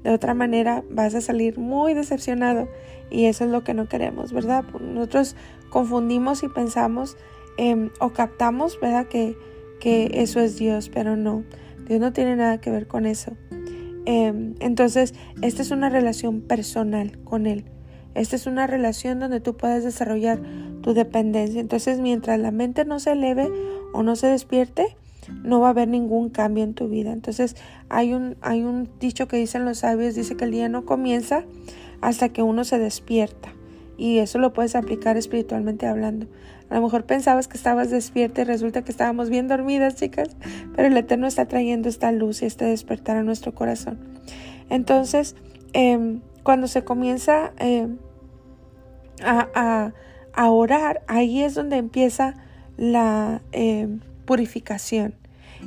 De 0.03 0.11
otra 0.11 0.33
manera 0.33 0.83
vas 0.89 1.15
a 1.15 1.21
salir 1.21 1.57
muy 1.57 1.93
decepcionado 1.93 2.67
y 3.09 3.25
eso 3.25 3.45
es 3.45 3.51
lo 3.51 3.63
que 3.63 3.73
no 3.73 3.87
queremos, 3.87 4.31
¿verdad? 4.31 4.63
Nosotros 4.79 5.35
confundimos 5.69 6.43
y 6.43 6.49
pensamos 6.49 7.17
em, 7.57 7.89
o 7.99 8.09
captamos, 8.11 8.79
¿verdad? 8.79 9.07
Que, 9.07 9.37
que 9.79 10.09
eso 10.13 10.39
es 10.39 10.57
Dios, 10.57 10.89
pero 10.89 11.15
no, 11.15 11.43
Dios 11.87 11.99
no 11.99 12.13
tiene 12.13 12.35
nada 12.35 12.59
que 12.59 12.71
ver 12.71 12.87
con 12.87 13.05
eso. 13.05 13.33
Em, 14.05 14.55
entonces, 14.59 15.13
esta 15.41 15.61
es 15.61 15.71
una 15.71 15.89
relación 15.89 16.41
personal 16.41 17.17
con 17.23 17.45
Él. 17.45 17.65
Esta 18.15 18.35
es 18.35 18.47
una 18.47 18.65
relación 18.65 19.19
donde 19.19 19.41
tú 19.41 19.57
puedes 19.57 19.83
desarrollar 19.83 20.41
tu 20.81 20.93
dependencia. 20.93 21.59
Entonces, 21.59 21.99
mientras 21.99 22.39
la 22.39 22.51
mente 22.51 22.85
no 22.85 22.99
se 22.99 23.11
eleve 23.11 23.51
o 23.93 24.03
no 24.03 24.15
se 24.15 24.27
despierte, 24.27 24.95
no 25.43 25.59
va 25.59 25.67
a 25.67 25.69
haber 25.71 25.87
ningún 25.87 26.29
cambio 26.29 26.63
en 26.63 26.73
tu 26.73 26.87
vida. 26.87 27.11
Entonces 27.11 27.55
hay 27.89 28.13
un, 28.13 28.37
hay 28.41 28.63
un 28.63 28.89
dicho 28.99 29.27
que 29.27 29.37
dicen 29.37 29.65
los 29.65 29.79
sabios, 29.79 30.15
dice 30.15 30.35
que 30.35 30.45
el 30.45 30.51
día 30.51 30.69
no 30.69 30.85
comienza 30.85 31.43
hasta 32.01 32.29
que 32.29 32.41
uno 32.41 32.63
se 32.63 32.79
despierta. 32.79 33.53
Y 33.97 34.19
eso 34.19 34.37
lo 34.37 34.53
puedes 34.53 34.75
aplicar 34.75 35.17
espiritualmente 35.17 35.87
hablando. 35.87 36.27
A 36.69 36.75
lo 36.75 36.81
mejor 36.81 37.05
pensabas 37.05 37.47
que 37.47 37.57
estabas 37.57 37.89
despierta 37.89 38.41
y 38.41 38.43
resulta 38.43 38.83
que 38.83 38.91
estábamos 38.91 39.29
bien 39.29 39.47
dormidas, 39.47 39.95
chicas, 39.95 40.35
pero 40.75 40.87
el 40.87 40.97
Eterno 40.97 41.25
está 41.25 41.47
trayendo 41.47 41.87
esta 41.87 42.11
luz 42.11 42.41
y 42.41 42.45
este 42.45 42.65
despertar 42.65 43.17
a 43.17 43.23
nuestro 43.23 43.55
corazón. 43.55 43.97
Entonces, 44.69 45.35
em, 45.73 46.21
cuando 46.43 46.67
se 46.67 46.83
comienza 46.83 47.53
em, 47.57 47.97
a, 49.23 49.93
a, 50.33 50.49
orar, 50.51 51.01
ahí 51.07 51.41
es 51.41 51.55
donde 51.55 51.77
empieza 51.77 52.35
la... 52.75 53.41
Em, 53.51 54.01
purificación 54.27 55.15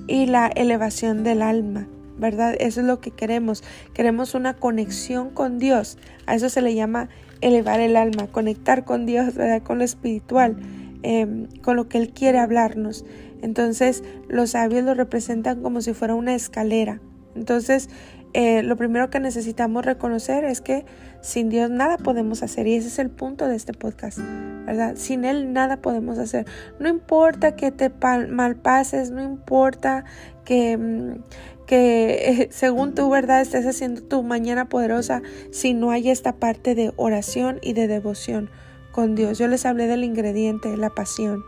y 0.06 0.26
la 0.26 0.46
elevación 0.46 1.24
del 1.24 1.42
alma. 1.42 1.88
¿Verdad? 2.16 2.54
Eso 2.60 2.80
es 2.80 2.86
lo 2.86 3.00
que 3.00 3.10
queremos. 3.10 3.64
Queremos 3.94 4.34
una 4.34 4.54
conexión 4.54 5.30
con 5.30 5.58
Dios. 5.58 5.96
A 6.26 6.34
eso 6.34 6.50
se 6.50 6.60
le 6.60 6.74
llama 6.74 7.08
elevar 7.40 7.80
el 7.80 7.96
alma, 7.96 8.26
conectar 8.26 8.84
con 8.84 9.06
Dios, 9.06 9.34
¿verdad? 9.34 9.62
con 9.62 9.78
lo 9.78 9.84
espiritual, 9.84 10.58
em, 11.02 11.46
con 11.62 11.76
lo 11.76 11.88
que 11.88 11.96
Él 11.96 12.10
quiere 12.10 12.38
hablarnos. 12.38 13.06
Entonces 13.40 14.04
los 14.28 14.50
sabios 14.50 14.84
lo 14.84 14.92
representan 14.92 15.62
como 15.62 15.80
si 15.80 15.94
fuera 15.94 16.14
una 16.14 16.34
escalera. 16.34 17.00
Entonces 17.34 17.88
eh, 18.32 18.62
lo 18.62 18.76
primero 18.76 19.10
que 19.10 19.18
necesitamos 19.18 19.84
reconocer 19.84 20.44
es 20.44 20.60
que 20.60 20.84
sin 21.20 21.48
Dios 21.50 21.70
nada 21.70 21.98
podemos 21.98 22.42
hacer 22.42 22.66
y 22.66 22.74
ese 22.74 22.88
es 22.88 22.98
el 22.98 23.10
punto 23.10 23.46
de 23.46 23.56
este 23.56 23.72
podcast, 23.72 24.18
¿verdad? 24.66 24.94
Sin 24.96 25.24
Él 25.24 25.52
nada 25.52 25.76
podemos 25.78 26.18
hacer. 26.18 26.46
No 26.78 26.88
importa 26.88 27.56
que 27.56 27.70
te 27.70 27.90
malpases, 28.28 29.10
no 29.10 29.22
importa 29.22 30.04
que, 30.44 30.76
mm, 30.76 31.22
que 31.66 32.48
según 32.52 32.94
tu 32.94 33.08
verdad 33.10 33.40
estés 33.40 33.66
haciendo 33.66 34.02
tu 34.02 34.22
mañana 34.22 34.68
poderosa, 34.68 35.22
si 35.50 35.74
no 35.74 35.90
hay 35.90 36.10
esta 36.10 36.36
parte 36.36 36.74
de 36.74 36.92
oración 36.96 37.58
y 37.62 37.74
de 37.74 37.86
devoción 37.86 38.50
con 38.92 39.14
Dios. 39.14 39.38
Yo 39.38 39.46
les 39.46 39.66
hablé 39.66 39.86
del 39.86 40.04
ingrediente, 40.04 40.76
la 40.76 40.90
pasión. 40.90 41.44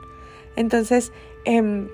Entonces, 0.55 1.13
eh, 1.45 1.89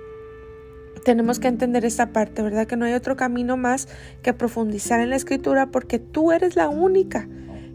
tenemos 1.04 1.38
que 1.38 1.48
entender 1.48 1.84
esta 1.84 2.12
parte, 2.12 2.42
¿verdad? 2.42 2.66
Que 2.66 2.76
no 2.76 2.84
hay 2.84 2.92
otro 2.92 3.16
camino 3.16 3.56
más 3.56 3.88
que 4.22 4.34
profundizar 4.34 5.00
en 5.00 5.10
la 5.10 5.16
escritura 5.16 5.66
porque 5.70 5.98
tú 5.98 6.32
eres 6.32 6.56
la 6.56 6.68
única 6.68 7.28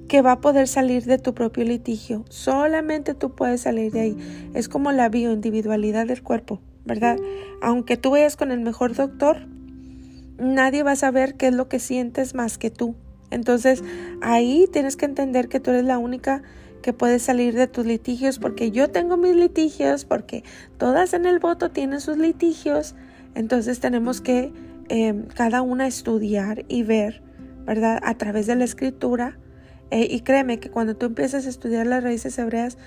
que 0.07 0.21
va 0.21 0.33
a 0.33 0.41
poder 0.41 0.67
salir 0.67 1.05
de 1.05 1.17
tu 1.17 1.33
propio 1.33 1.63
litigio. 1.63 2.25
Solamente 2.29 3.13
tú 3.13 3.35
puedes 3.35 3.61
salir 3.61 3.91
de 3.91 4.01
ahí. 4.01 4.51
Es 4.53 4.69
como 4.69 4.91
la 4.91 5.09
bioindividualidad 5.09 6.07
del 6.07 6.23
cuerpo, 6.23 6.61
¿verdad? 6.85 7.17
Aunque 7.61 7.97
tú 7.97 8.11
vayas 8.11 8.35
con 8.35 8.51
el 8.51 8.59
mejor 8.59 8.95
doctor, 8.95 9.47
nadie 10.37 10.83
va 10.83 10.91
a 10.91 10.95
saber 10.95 11.35
qué 11.35 11.47
es 11.47 11.53
lo 11.53 11.69
que 11.69 11.79
sientes 11.79 12.35
más 12.35 12.57
que 12.57 12.69
tú. 12.69 12.95
Entonces 13.31 13.83
ahí 14.21 14.67
tienes 14.71 14.95
que 14.95 15.05
entender 15.05 15.49
que 15.49 15.59
tú 15.59 15.71
eres 15.71 15.85
la 15.85 15.97
única 15.97 16.43
que 16.81 16.93
puedes 16.93 17.21
salir 17.21 17.55
de 17.55 17.67
tus 17.67 17.85
litigios 17.85 18.39
porque 18.39 18.69
yo 18.69 18.89
tengo 18.89 19.15
mis 19.15 19.35
litigios, 19.35 20.03
porque 20.05 20.43
todas 20.77 21.13
en 21.13 21.25
el 21.25 21.39
voto 21.39 21.71
tienen 21.71 22.01
sus 22.01 22.17
litigios 22.17 22.93
entonces 23.35 23.79
tenemos 23.79 24.21
que 24.21 24.53
em, 24.89 25.25
cada 25.27 25.61
una 25.61 25.87
estudiar 25.87 26.65
y 26.67 26.83
ver, 26.83 27.21
¿verdad? 27.65 27.99
A 28.03 28.17
través 28.17 28.47
de 28.47 28.55
la 28.55 28.63
escritura. 28.63 29.37
Eh, 29.93 30.07
y 30.09 30.21
créeme 30.21 30.59
que 30.59 30.71
cuando 30.71 30.95
tú 30.95 31.05
empiezas 31.05 31.45
a 31.45 31.49
estudiar 31.49 31.85
las 31.85 32.03
raíces 32.03 32.35
hebreas 32.39 32.79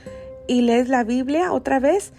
y 0.48 0.62
lees 0.62 0.88
la 0.88 1.04
Biblia 1.04 1.52
otra 1.52 1.78
vez, 1.78 2.12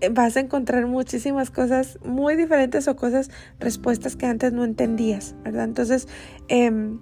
eh, 0.00 0.08
vas 0.08 0.36
a 0.36 0.40
encontrar 0.40 0.86
muchísimas 0.86 1.52
cosas 1.52 2.00
muy 2.04 2.34
diferentes 2.34 2.88
o 2.88 2.96
cosas, 2.96 3.30
respuestas 3.60 4.16
que 4.16 4.26
antes 4.26 4.52
no 4.52 4.64
entendías, 4.64 5.36
¿verdad? 5.44 5.62
Entonces, 5.62 6.08
em, 6.48 6.98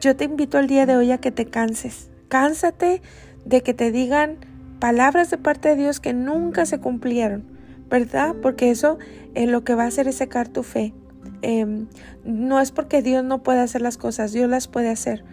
yo 0.00 0.16
te 0.16 0.24
invito 0.24 0.58
el 0.58 0.66
día 0.66 0.86
de 0.86 0.96
hoy 0.96 1.12
a 1.12 1.18
que 1.18 1.30
te 1.30 1.44
canses. 1.44 2.08
Cánsate 2.28 3.02
de 3.44 3.62
que 3.62 3.74
te 3.74 3.92
digan 3.92 4.38
palabras 4.80 5.30
de 5.30 5.36
parte 5.36 5.68
de 5.68 5.76
Dios 5.76 6.00
que 6.00 6.14
nunca 6.14 6.64
se 6.64 6.80
cumplieron. 6.80 7.54
¿verdad? 7.90 8.34
Porque 8.42 8.70
eso 8.70 8.98
eh, 9.34 9.46
lo 9.46 9.62
que 9.62 9.74
va 9.74 9.84
a 9.84 9.86
hacer 9.88 10.08
es 10.08 10.16
secar 10.16 10.48
tu 10.48 10.62
fe. 10.62 10.94
Em, 11.42 11.88
no 12.24 12.58
es 12.58 12.72
porque 12.72 13.02
Dios 13.02 13.22
no 13.22 13.42
puede 13.42 13.60
hacer 13.60 13.82
las 13.82 13.98
cosas, 13.98 14.32
Dios 14.32 14.48
las 14.48 14.66
puede 14.66 14.88
hacer, 14.88 15.24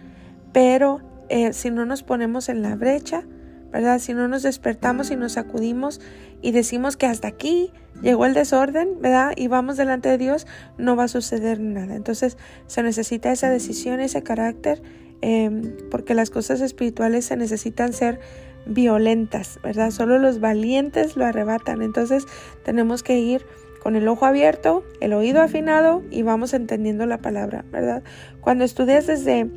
pero 0.52 1.00
eh, 1.32 1.54
si 1.54 1.70
no 1.70 1.86
nos 1.86 2.02
ponemos 2.02 2.50
en 2.50 2.60
la 2.60 2.76
brecha, 2.76 3.24
¿verdad? 3.72 4.00
Si 4.00 4.12
no 4.12 4.28
nos 4.28 4.42
despertamos 4.42 5.10
y 5.10 5.16
nos 5.16 5.32
sacudimos 5.32 5.98
y 6.42 6.52
decimos 6.52 6.98
que 6.98 7.06
hasta 7.06 7.28
aquí 7.28 7.72
llegó 8.02 8.26
el 8.26 8.34
desorden, 8.34 9.00
¿verdad? 9.00 9.32
Y 9.34 9.48
vamos 9.48 9.78
delante 9.78 10.10
de 10.10 10.18
Dios, 10.18 10.46
no 10.76 10.94
va 10.94 11.04
a 11.04 11.08
suceder 11.08 11.58
nada. 11.58 11.96
Entonces 11.96 12.36
se 12.66 12.82
necesita 12.82 13.32
esa 13.32 13.48
decisión, 13.48 14.00
ese 14.00 14.22
carácter, 14.22 14.82
em, 15.22 15.74
porque 15.90 16.12
las 16.12 16.28
cosas 16.28 16.60
espirituales 16.60 17.24
se 17.24 17.38
necesitan 17.38 17.94
ser 17.94 18.20
violentas, 18.66 19.58
¿verdad? 19.62 19.90
Solo 19.90 20.18
los 20.18 20.38
valientes 20.38 21.16
lo 21.16 21.24
arrebatan. 21.24 21.80
Entonces 21.80 22.26
tenemos 22.62 23.02
que 23.02 23.20
ir 23.20 23.46
con 23.82 23.96
el 23.96 24.06
ojo 24.06 24.26
abierto, 24.26 24.84
el 25.00 25.14
oído 25.14 25.40
afinado 25.40 26.02
y 26.10 26.20
vamos 26.24 26.52
entendiendo 26.52 27.06
la 27.06 27.22
palabra, 27.22 27.64
¿verdad? 27.72 28.02
Cuando 28.42 28.64
estudias 28.64 29.06
desde 29.06 29.48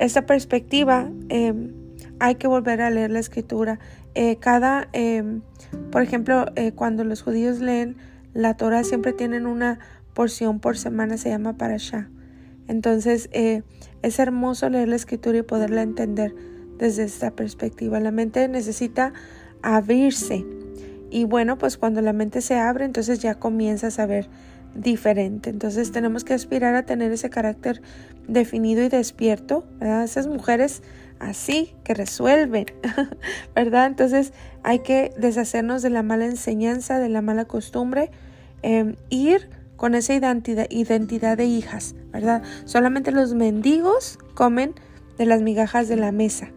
esta 0.00 0.24
perspectiva, 0.26 1.10
em, 1.28 1.72
hay 2.18 2.36
que 2.36 2.48
volver 2.48 2.80
a 2.80 2.90
leer 2.90 3.10
la 3.10 3.18
escritura. 3.18 3.78
Eh, 4.14 4.36
cada, 4.36 4.88
em, 4.92 5.42
por 5.92 6.02
ejemplo, 6.02 6.46
eh, 6.56 6.72
cuando 6.72 7.04
los 7.04 7.22
judíos 7.22 7.60
leen 7.60 7.96
la 8.32 8.56
Torah, 8.56 8.82
siempre 8.82 9.12
tienen 9.12 9.46
una 9.46 9.78
porción 10.14 10.58
por 10.58 10.78
semana, 10.78 11.18
se 11.18 11.28
llama 11.28 11.56
parashá. 11.58 12.08
Entonces, 12.66 13.28
eh, 13.32 13.62
es 14.02 14.18
hermoso 14.18 14.70
leer 14.70 14.88
la 14.88 14.96
escritura 14.96 15.38
y 15.38 15.42
poderla 15.42 15.82
entender 15.82 16.34
desde 16.78 17.04
esta 17.04 17.32
perspectiva. 17.32 18.00
La 18.00 18.10
mente 18.10 18.48
necesita 18.48 19.12
abrirse. 19.62 20.46
Y 21.10 21.24
bueno, 21.24 21.58
pues 21.58 21.76
cuando 21.76 22.00
la 22.00 22.14
mente 22.14 22.40
se 22.40 22.58
abre, 22.58 22.86
entonces 22.86 23.18
ya 23.18 23.34
comienzas 23.34 23.98
a 23.98 24.06
ver 24.06 24.28
diferente. 24.74 25.50
Entonces 25.50 25.92
tenemos 25.92 26.24
que 26.24 26.34
aspirar 26.34 26.74
a 26.74 26.84
tener 26.84 27.12
ese 27.12 27.30
carácter 27.30 27.82
definido 28.28 28.82
y 28.82 28.88
despierto. 28.88 29.64
Esas 29.80 30.26
mujeres 30.26 30.82
así 31.18 31.74
que 31.84 31.94
resuelven, 31.94 32.66
¿verdad? 33.54 33.86
Entonces 33.86 34.32
hay 34.62 34.80
que 34.80 35.12
deshacernos 35.18 35.82
de 35.82 35.90
la 35.90 36.02
mala 36.02 36.26
enseñanza, 36.26 36.98
de 36.98 37.08
la 37.08 37.22
mala 37.22 37.44
costumbre, 37.44 38.10
em, 38.62 38.96
ir 39.10 39.48
con 39.76 39.94
esa 39.94 40.14
identidad 40.14 41.36
de 41.38 41.44
hijas, 41.46 41.94
¿verdad? 42.12 42.42
Solamente 42.64 43.12
los 43.12 43.34
mendigos 43.34 44.18
comen 44.34 44.74
de 45.16 45.26
las 45.26 45.40
migajas 45.40 45.88
de 45.88 45.96
la 45.96 46.12
mesa, 46.12 46.50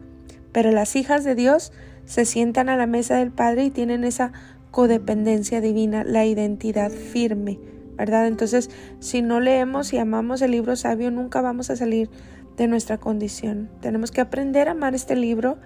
pero 0.51 0.72
las 0.72 0.95
hijas 0.95 1.24
de 1.24 1.36
Dios 1.36 1.72
se 2.05 2.26
sientan 2.26 2.68
a 2.68 2.76
la 2.76 2.86
mesa 2.86 3.16
del 3.16 3.32
Padre 3.32 3.66
y 3.66 3.70
tienen 3.70 4.03
esa 4.03 4.34
codependencia 4.72 5.61
divina, 5.61 6.03
la 6.03 6.26
identidad 6.26 6.91
firme, 6.91 7.59
¿verdad? 7.98 8.28
Entonces, 8.28 8.70
si 9.00 9.22
no 9.22 9.39
leemos 9.39 9.94
y 9.94 9.98
amamos 9.98 10.41
el 10.41 10.52
libro 10.52 10.76
sabio, 10.76 11.12
nunca 11.12 11.41
vamos 11.41 11.70
a 11.70 11.76
salir 11.76 12.10
de 12.58 12.68
nuestra 12.68 12.98
condición. 12.98 13.70
Tenemos 13.82 14.12
que 14.12 14.22
aprender 14.22 14.68
a 14.68 14.72
amar 14.72 14.96
este 14.96 15.16
libro, 15.16 15.58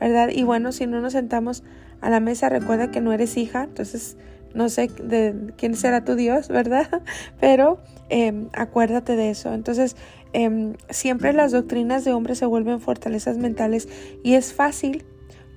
¿verdad? 0.00 0.28
Y 0.32 0.42
bueno, 0.42 0.72
si 0.72 0.86
no 0.86 1.00
nos 1.00 1.12
sentamos 1.12 1.62
a 2.00 2.10
la 2.10 2.20
mesa, 2.20 2.48
recuerda 2.48 2.90
que 2.90 3.00
no 3.00 3.12
eres 3.12 3.36
hija, 3.36 3.64
entonces 3.64 4.16
no 4.54 4.68
sé 4.68 4.88
de 5.02 5.52
quién 5.56 5.74
será 5.74 6.04
tu 6.04 6.14
Dios, 6.14 6.48
¿verdad? 6.48 7.02
Pero 7.40 7.78
em, 8.08 8.48
acuérdate 8.52 9.16
de 9.16 9.30
eso. 9.30 9.52
Entonces, 9.52 9.96
em, 10.32 10.74
siempre 10.88 11.32
las 11.32 11.52
doctrinas 11.52 12.04
de 12.04 12.12
hombres 12.12 12.38
se 12.38 12.46
vuelven 12.46 12.80
fortalezas 12.80 13.36
mentales 13.36 13.88
y 14.22 14.34
es 14.34 14.52
fácil 14.52 15.04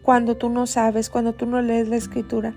cuando 0.02 0.38
tú 0.38 0.50
no 0.50 0.68
sabes, 0.68 1.10
cuando 1.10 1.34
tú 1.34 1.46
no 1.46 1.62
lees 1.62 1.88
la 1.88 1.96
escritura, 1.96 2.56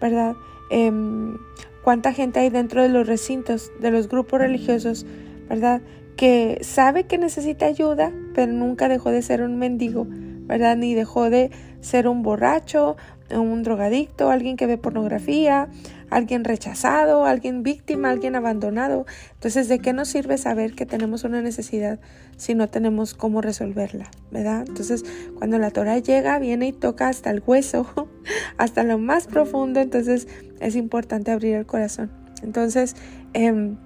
¿verdad? 0.00 0.34
Em, 0.70 1.38
¿Cuánta 1.82 2.12
gente 2.12 2.40
hay 2.40 2.50
dentro 2.50 2.82
de 2.82 2.88
los 2.88 3.06
recintos, 3.06 3.70
de 3.80 3.90
los 3.90 4.08
grupos 4.08 4.40
religiosos, 4.40 5.06
¿verdad? 5.48 5.80
Que 6.16 6.58
sabe 6.62 7.04
que 7.04 7.18
necesita 7.18 7.66
ayuda, 7.66 8.12
pero 8.34 8.52
nunca 8.52 8.88
dejó 8.88 9.10
de 9.10 9.22
ser 9.22 9.42
un 9.42 9.56
mendigo, 9.58 10.06
¿verdad? 10.08 10.76
Ni 10.76 10.94
dejó 10.94 11.30
de 11.30 11.50
ser 11.80 12.08
un 12.08 12.22
borracho 12.22 12.96
un 13.36 13.62
drogadicto, 13.62 14.30
alguien 14.30 14.56
que 14.56 14.66
ve 14.66 14.78
pornografía, 14.78 15.68
alguien 16.10 16.44
rechazado, 16.44 17.24
alguien 17.24 17.62
víctima, 17.62 18.10
alguien 18.10 18.36
abandonado. 18.36 19.06
Entonces, 19.34 19.68
¿de 19.68 19.78
qué 19.78 19.92
nos 19.92 20.08
sirve 20.08 20.38
saber 20.38 20.74
que 20.74 20.86
tenemos 20.86 21.24
una 21.24 21.42
necesidad 21.42 21.98
si 22.36 22.54
no 22.54 22.68
tenemos 22.68 23.14
cómo 23.14 23.40
resolverla? 23.40 24.10
¿Verdad? 24.30 24.64
Entonces, 24.66 25.04
cuando 25.36 25.58
la 25.58 25.70
Torah 25.70 25.98
llega, 25.98 26.38
viene 26.38 26.68
y 26.68 26.72
toca 26.72 27.08
hasta 27.08 27.30
el 27.30 27.42
hueso, 27.46 28.08
hasta 28.56 28.82
lo 28.84 28.98
más 28.98 29.26
profundo, 29.26 29.80
entonces 29.80 30.28
es 30.60 30.76
importante 30.76 31.30
abrir 31.30 31.54
el 31.54 31.66
corazón. 31.66 32.10
Entonces, 32.42 32.94
em, 33.32 33.76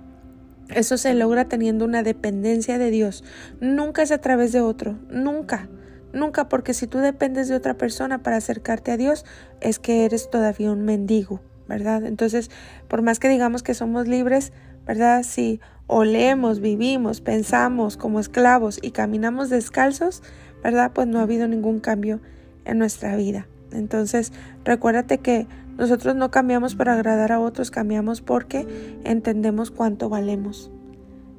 eso 0.75 0.97
se 0.97 1.14
logra 1.14 1.49
teniendo 1.49 1.85
una 1.85 2.03
dependencia 2.03 2.79
de 2.79 2.91
Dios. 2.91 3.25
Nunca 3.61 4.03
es 4.03 4.12
a 4.12 4.18
través 4.18 4.53
de 4.53 4.61
otro, 4.61 4.99
nunca. 5.11 5.68
Nunca, 6.12 6.49
porque 6.49 6.75
si 6.75 6.87
tú 6.87 6.99
dependes 6.99 7.49
de 7.49 7.55
otra 7.55 7.75
persona 7.75 8.23
para 8.23 8.37
acercarte 8.37 8.91
a 8.91 8.97
Dios, 8.97 9.25
es 9.61 9.79
que 9.79 10.05
eres 10.05 10.31
todavía 10.31 10.70
un 10.70 10.85
mendigo, 10.85 11.41
Entonces, 11.81 12.51
por 12.89 13.03
más 13.03 13.18
que 13.18 13.29
digamos 13.29 13.62
que 13.62 13.75
somos 13.75 14.07
libres, 14.09 14.53
¿verdad? 14.87 15.23
Si 15.23 15.61
olemos, 15.87 16.61
vivimos, 16.61 17.20
pensamos 17.20 17.97
como 17.97 18.20
esclavos 18.20 18.79
y 18.83 18.91
caminamos 18.91 19.51
descalzos, 19.51 20.23
¿verdad? 20.62 20.93
Pues 20.95 21.07
no 21.07 21.18
ha 21.18 21.23
habido 21.23 21.49
ningún 21.49 21.81
cambio 21.81 22.20
en 22.64 22.79
nuestra 22.79 23.16
vida. 23.16 23.47
Entonces, 23.73 24.33
recuérdate 24.64 25.18
que 25.18 25.47
nosotros 25.77 26.14
no 26.14 26.31
cambiamos 26.31 26.75
para 26.75 26.95
agradar 26.95 27.33
a 27.33 27.41
otros, 27.41 27.70
cambiamos 27.70 28.20
porque 28.20 28.66
entendemos 29.05 29.70
cuánto 29.70 30.09
valemos. 30.09 30.70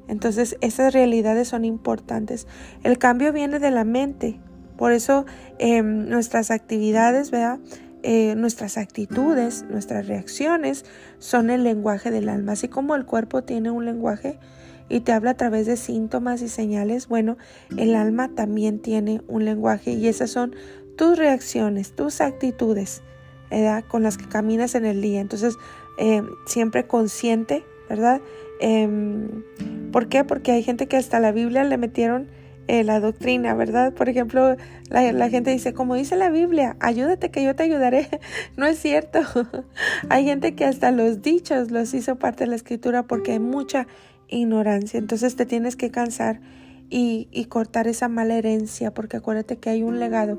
Entonces, 0.08 0.56
esas 0.60 0.92
realidades 0.92 1.48
son 1.48 1.64
importantes. 1.64 2.46
El 2.82 2.98
cambio 2.98 3.32
viene 3.32 3.58
de 3.58 3.70
la 3.70 3.84
mente, 3.84 4.38
por 4.76 4.92
eso 4.92 5.24
em, 5.58 6.08
nuestras 6.08 6.50
actividades, 6.50 7.30
¿verdad? 7.30 7.58
Eh, 8.06 8.34
nuestras 8.36 8.76
actitudes, 8.76 9.64
nuestras 9.70 10.06
reacciones 10.06 10.84
son 11.18 11.48
el 11.48 11.64
lenguaje 11.64 12.10
del 12.10 12.28
alma. 12.28 12.52
Así 12.52 12.68
como 12.68 12.96
el 12.96 13.06
cuerpo 13.06 13.44
tiene 13.44 13.70
un 13.70 13.86
lenguaje 13.86 14.38
y 14.90 15.00
te 15.00 15.12
habla 15.12 15.30
a 15.30 15.36
través 15.38 15.64
de 15.64 15.78
síntomas 15.78 16.42
y 16.42 16.50
señales, 16.50 17.08
bueno, 17.08 17.38
el 17.78 17.94
alma 17.94 18.28
también 18.34 18.78
tiene 18.78 19.22
un 19.26 19.46
lenguaje 19.46 19.92
y 19.92 20.06
esas 20.06 20.28
son 20.28 20.54
tus 20.98 21.16
reacciones, 21.16 21.96
tus 21.96 22.20
actitudes, 22.20 23.00
¿verdad? 23.50 23.82
Con 23.88 24.02
las 24.02 24.18
que 24.18 24.28
caminas 24.28 24.74
en 24.74 24.84
el 24.84 25.00
día. 25.00 25.22
Entonces, 25.22 25.56
em, 25.96 26.28
siempre 26.46 26.86
consciente, 26.86 27.64
¿verdad? 27.88 28.20
Em, 28.60 29.42
¿Por 29.92 30.08
qué? 30.08 30.24
Porque 30.24 30.52
hay 30.52 30.62
gente 30.62 30.88
que 30.88 30.98
hasta 30.98 31.20
la 31.20 31.32
Biblia 31.32 31.64
le 31.64 31.78
metieron 31.78 32.28
eh, 32.66 32.82
la 32.82 32.98
doctrina, 33.00 33.54
¿verdad? 33.54 33.92
Por 33.92 34.08
ejemplo, 34.08 34.56
la, 34.88 35.28
gente 35.28 35.50
dice, 35.50 35.74
como 35.74 35.96
dice 35.96 36.16
la 36.16 36.30
Biblia, 36.30 36.76
ayúdate 36.80 37.30
que 37.30 37.42
yo 37.42 37.54
te 37.54 37.64
ayudaré. 37.64 38.08
no 38.56 38.64
es 38.66 38.78
cierto. 38.78 39.20
hay 40.08 40.24
gente 40.24 40.54
que 40.54 40.64
hasta 40.64 40.90
los 40.90 41.20
dichos 41.20 41.70
los 41.70 41.92
hizo 41.92 42.16
parte 42.16 42.44
de 42.44 42.50
la 42.50 42.56
escritura 42.56 43.02
porque 43.02 43.32
hay 43.32 43.38
mucha 43.38 43.86
ignorancia. 44.28 44.98
Entonces 44.98 45.36
te 45.36 45.44
tienes 45.44 45.76
que 45.76 45.90
cansar 45.90 46.40
y, 46.88 47.46
cortar 47.48 47.86
esa 47.86 48.08
mala 48.08 48.36
herencia 48.36 48.92
porque 48.92 49.16
acuérdate 49.18 49.56
que 49.56 49.70
hay 49.70 49.82
un 49.82 49.98
legado 50.00 50.38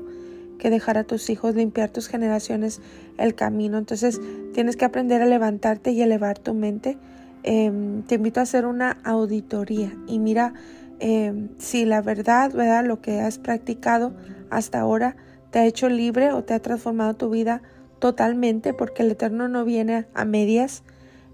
que 0.58 0.70
dejar 0.70 0.98
a 0.98 1.04
tus 1.04 1.28
hijos, 1.30 1.54
limpiar 1.54 1.90
tus 1.90 2.08
generaciones 2.08 2.80
el 3.18 3.34
camino. 3.34 3.78
Entonces 3.78 4.20
tienes 4.52 4.76
que 4.76 4.84
aprender 4.84 5.22
a 5.22 5.26
levantarte 5.26 5.92
y 5.92 6.02
elevar 6.02 6.38
tu 6.38 6.54
mente. 6.54 6.98
Em, 7.42 8.02
te 8.02 8.16
invito 8.16 8.40
a 8.40 8.42
hacer 8.42 8.66
una 8.66 8.98
auditoría 9.04 9.94
y 10.08 10.18
mira 10.18 10.54
eh, 11.00 11.48
si 11.58 11.84
la 11.84 12.02
verdad, 12.02 12.52
¿verdad? 12.52 12.84
Lo 12.84 13.00
que 13.00 13.20
has 13.20 13.38
practicado 13.38 14.14
hasta 14.50 14.80
ahora 14.80 15.16
te 15.50 15.58
ha 15.58 15.66
hecho 15.66 15.88
libre 15.88 16.32
o 16.32 16.44
te 16.44 16.54
ha 16.54 16.60
transformado 16.60 17.14
tu 17.14 17.30
vida 17.30 17.62
totalmente, 17.98 18.74
porque 18.74 19.02
el 19.02 19.10
Eterno 19.10 19.48
no 19.48 19.64
viene 19.64 20.06
a 20.14 20.24
medias. 20.24 20.82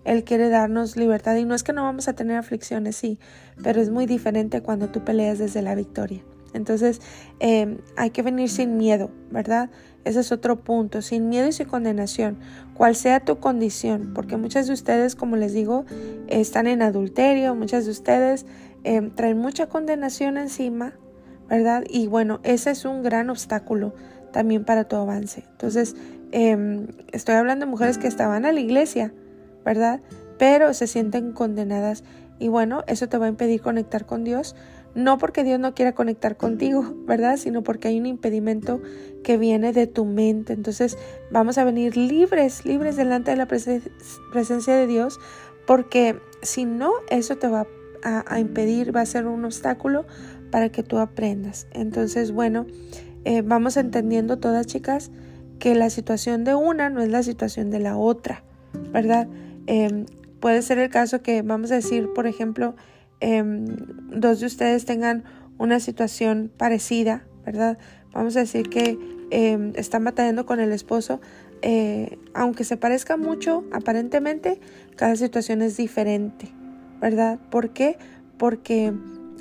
Él 0.05 0.25
quiere 0.25 0.49
darnos 0.49 0.97
libertad 0.97 1.37
y 1.37 1.45
no 1.45 1.55
es 1.55 1.63
que 1.63 1.73
no 1.73 1.85
vamos 1.85 2.09
a 2.09 2.15
tener 2.15 2.37
aflicciones, 2.37 2.97
sí, 2.97 3.19
pero 3.63 3.81
es 3.81 3.91
muy 3.91 4.07
diferente 4.07 4.61
cuando 4.61 4.89
tú 4.89 5.05
peleas 5.05 5.39
desde 5.39 5.63
la 5.63 5.75
victoria. 5.75 6.23
Entonces 6.55 7.01
eh, 7.41 7.79
hay 7.97 8.11
que 8.11 8.23
venir 8.23 8.49
sin 8.49 8.77
miedo, 8.77 9.11
¿verdad? 9.31 9.71
Ese 10.05 10.21
es 10.21 10.33
otro 10.33 10.57
punto, 10.65 11.01
sin 11.01 11.29
miedo 11.29 11.49
y 11.49 11.53
sin 11.53 11.69
condenación, 11.69 12.39
cual 12.75 12.97
sea 12.97 13.21
tu 13.21 13.39
condición, 13.39 14.11
porque 14.15 14.37
muchas 14.37 14.67
de 14.67 14.73
ustedes, 14.73 15.15
como 15.15 15.37
les 15.37 15.53
digo, 15.53 15.85
están 16.27 16.67
en 16.67 16.83
adulterio, 16.83 17.55
muchas 17.55 17.85
de 17.85 17.93
ustedes 17.93 18.45
Em, 18.85 19.11
traen 19.11 19.39
mucha 19.39 19.69
condenación 19.69 20.37
encima, 20.37 20.95
¿verdad? 21.49 21.85
Y 21.89 22.09
bueno, 22.09 22.41
ese 22.43 22.71
es 22.71 22.85
un 22.85 23.03
gran 23.03 23.31
obstáculo 23.31 23.95
también 24.33 24.65
para 24.65 24.85
tu 24.85 24.97
avance. 24.97 25.45
Entonces, 25.51 25.95
em, 26.33 26.89
estoy 27.13 27.37
hablando 27.37 27.67
de 27.67 27.71
mujeres 27.71 27.99
que 27.99 28.09
estaban 28.09 28.45
a 28.45 28.53
la 28.53 28.61
iglesia, 28.61 29.13
¿verdad? 29.65 30.01
Pero 30.39 30.75
se 30.75 30.87
sienten 30.87 31.33
condenadas. 31.33 32.03
Y 32.41 32.49
bueno, 32.49 32.83
eso 32.89 33.09
te 33.09 33.19
va 33.19 33.27
a 33.27 33.29
impedir 33.29 33.61
conectar 33.61 34.05
con 34.05 34.25
Dios. 34.25 34.57
No 34.95 35.17
porque 35.17 35.45
Dios 35.45 35.61
no 35.61 35.75
quiera 35.75 35.93
conectar 35.93 36.37
contigo, 36.37 36.83
¿verdad? 37.07 37.37
Sino 37.37 37.63
porque 37.63 37.89
hay 37.89 38.01
un 38.01 38.07
impedimento 38.07 38.81
que 39.23 39.37
viene 39.37 39.73
de 39.73 39.87
tu 39.87 40.05
mente. 40.05 40.55
Entonces 40.55 40.99
vamos 41.31 41.57
a 41.59 41.65
venir 41.65 41.97
libres, 41.97 42.65
libres 42.65 42.97
delante 42.97 43.31
de 43.31 43.37
la 43.37 43.47
presencia 43.47 44.75
de 44.75 44.87
Dios, 44.89 45.21
porque 45.67 46.19
si 46.43 46.65
no, 46.65 46.91
eso 47.09 47.37
te 47.37 47.47
va 47.47 47.61
a 47.61 47.67
a, 48.03 48.39
impedir, 48.41 48.95
va 48.95 49.03
a 49.03 49.07
ser 49.07 49.27
un 49.27 49.45
obstáculo 49.45 50.07
para 50.51 50.69
que 50.71 50.83
tú 50.83 50.99
aprendas. 50.99 51.67
Entonces, 51.73 52.33
bueno, 52.33 52.67
eh, 53.25 53.43
vamos 53.43 53.77
entendiendo 53.77 54.39
todas 54.39 54.67
chicas 54.67 55.11
que 55.59 55.75
la 55.75 55.91
situación 55.91 56.45
de 56.45 56.55
una 56.55 56.91
no 56.91 57.03
es 57.03 57.09
la 57.09 57.23
situación 57.23 57.71
de 57.71 57.79
la 57.79 57.97
otra, 57.97 58.43
¿verdad? 58.93 59.29
Em, 59.67 60.07
puede 60.41 60.61
ser 60.63 60.79
el 60.79 60.91
caso 60.91 61.23
que, 61.23 61.43
vamos 61.43 61.71
a 61.71 61.77
decir, 61.77 62.09
por 62.15 62.27
ejemplo, 62.27 62.75
em, 63.21 63.67
dos 64.11 64.41
de 64.41 64.47
ustedes 64.47 64.85
tengan 64.85 65.25
una 65.59 65.79
situación 65.79 66.51
parecida, 66.57 67.25
¿verdad? 67.47 67.79
Vamos 68.13 68.37
a 68.37 68.41
decir 68.41 68.69
que 68.69 68.99
em, 69.31 69.73
están 69.77 70.05
batallando 70.05 70.45
con 70.45 70.61
el 70.61 70.73
esposo, 70.73 71.21
eh, 71.63 72.19
aunque 72.35 72.65
se 72.65 72.77
parezca 72.77 73.17
mucho, 73.17 73.65
aparentemente, 73.73 74.61
cada 74.97 75.17
situación 75.17 75.63
es 75.63 75.77
diferente, 75.77 76.53
¿verdad? 77.03 77.41
¿Por 77.51 77.71
qué? 77.71 77.99
Porque 78.39 78.95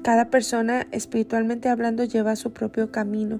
cada 0.04 0.32
persona 0.32 0.88
espiritualmente 0.92 1.70
hablando 1.70 2.04
lleva 2.04 2.36
su 2.36 2.52
propio 2.52 2.92
camino, 2.92 3.40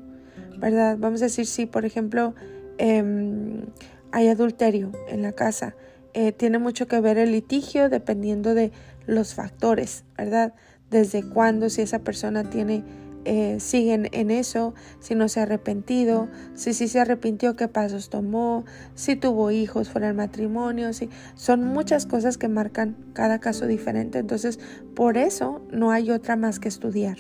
¿verdad? 0.60 0.96
Vamos 1.00 1.22
a 1.22 1.26
decir, 1.26 1.48
si 1.48 1.66
por 1.66 1.86
ejemplo 1.86 2.36
em, 2.78 3.66
hay 4.12 4.28
adulterio 4.28 4.92
en 5.10 5.24
la 5.24 5.32
casa, 5.32 5.76
eh, 6.14 6.32
tiene 6.32 6.60
mucho 6.60 6.88
que 6.88 7.02
ver 7.02 7.18
el 7.18 7.32
litigio 7.32 7.90
dependiendo 7.90 8.54
de 8.54 8.72
los 9.08 9.34
factores, 9.34 10.04
¿verdad? 10.18 10.54
Desde 10.92 11.28
cuándo, 11.28 11.70
si 11.70 11.82
esa 11.82 12.00
persona 12.00 12.44
tiene 12.44 12.84
eh, 13.26 13.60
siguen 13.60 14.10
en 14.12 14.32
eso, 14.32 14.74
si 15.00 15.16
no 15.16 15.28
se 15.30 15.40
ha 15.40 15.44
arrepentido, 15.44 16.28
si 16.54 16.74
sí 16.74 16.88
se 16.88 17.00
arrepintió, 17.00 17.56
qué 17.56 17.68
pasos 17.68 18.10
tomó, 18.10 18.66
si 18.96 19.16
tuvo 19.16 19.52
hijos 19.52 19.90
fuera 19.90 20.08
del 20.08 20.16
matrimonio, 20.16 20.94
si 20.94 21.10
son 21.36 21.64
muchas 21.64 22.06
cosas 22.06 22.38
que 22.38 22.48
marcan 22.48 22.96
cada 23.14 23.40
caso 23.40 23.68
diferente. 23.68 24.20
Entonces, 24.20 24.60
por 24.96 25.18
eso 25.18 25.62
no 25.72 25.92
hay 25.92 26.12
otra 26.12 26.36
más 26.36 26.60
que 26.60 26.68
estudiar. 26.68 27.18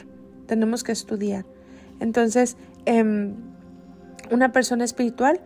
Tenemos 0.48 0.84
que 0.84 0.92
estudiar. 0.92 1.46
Entonces, 2.00 2.58
em, 2.86 3.36
una 4.32 4.52
persona 4.52 4.84
espiritual 4.84 5.42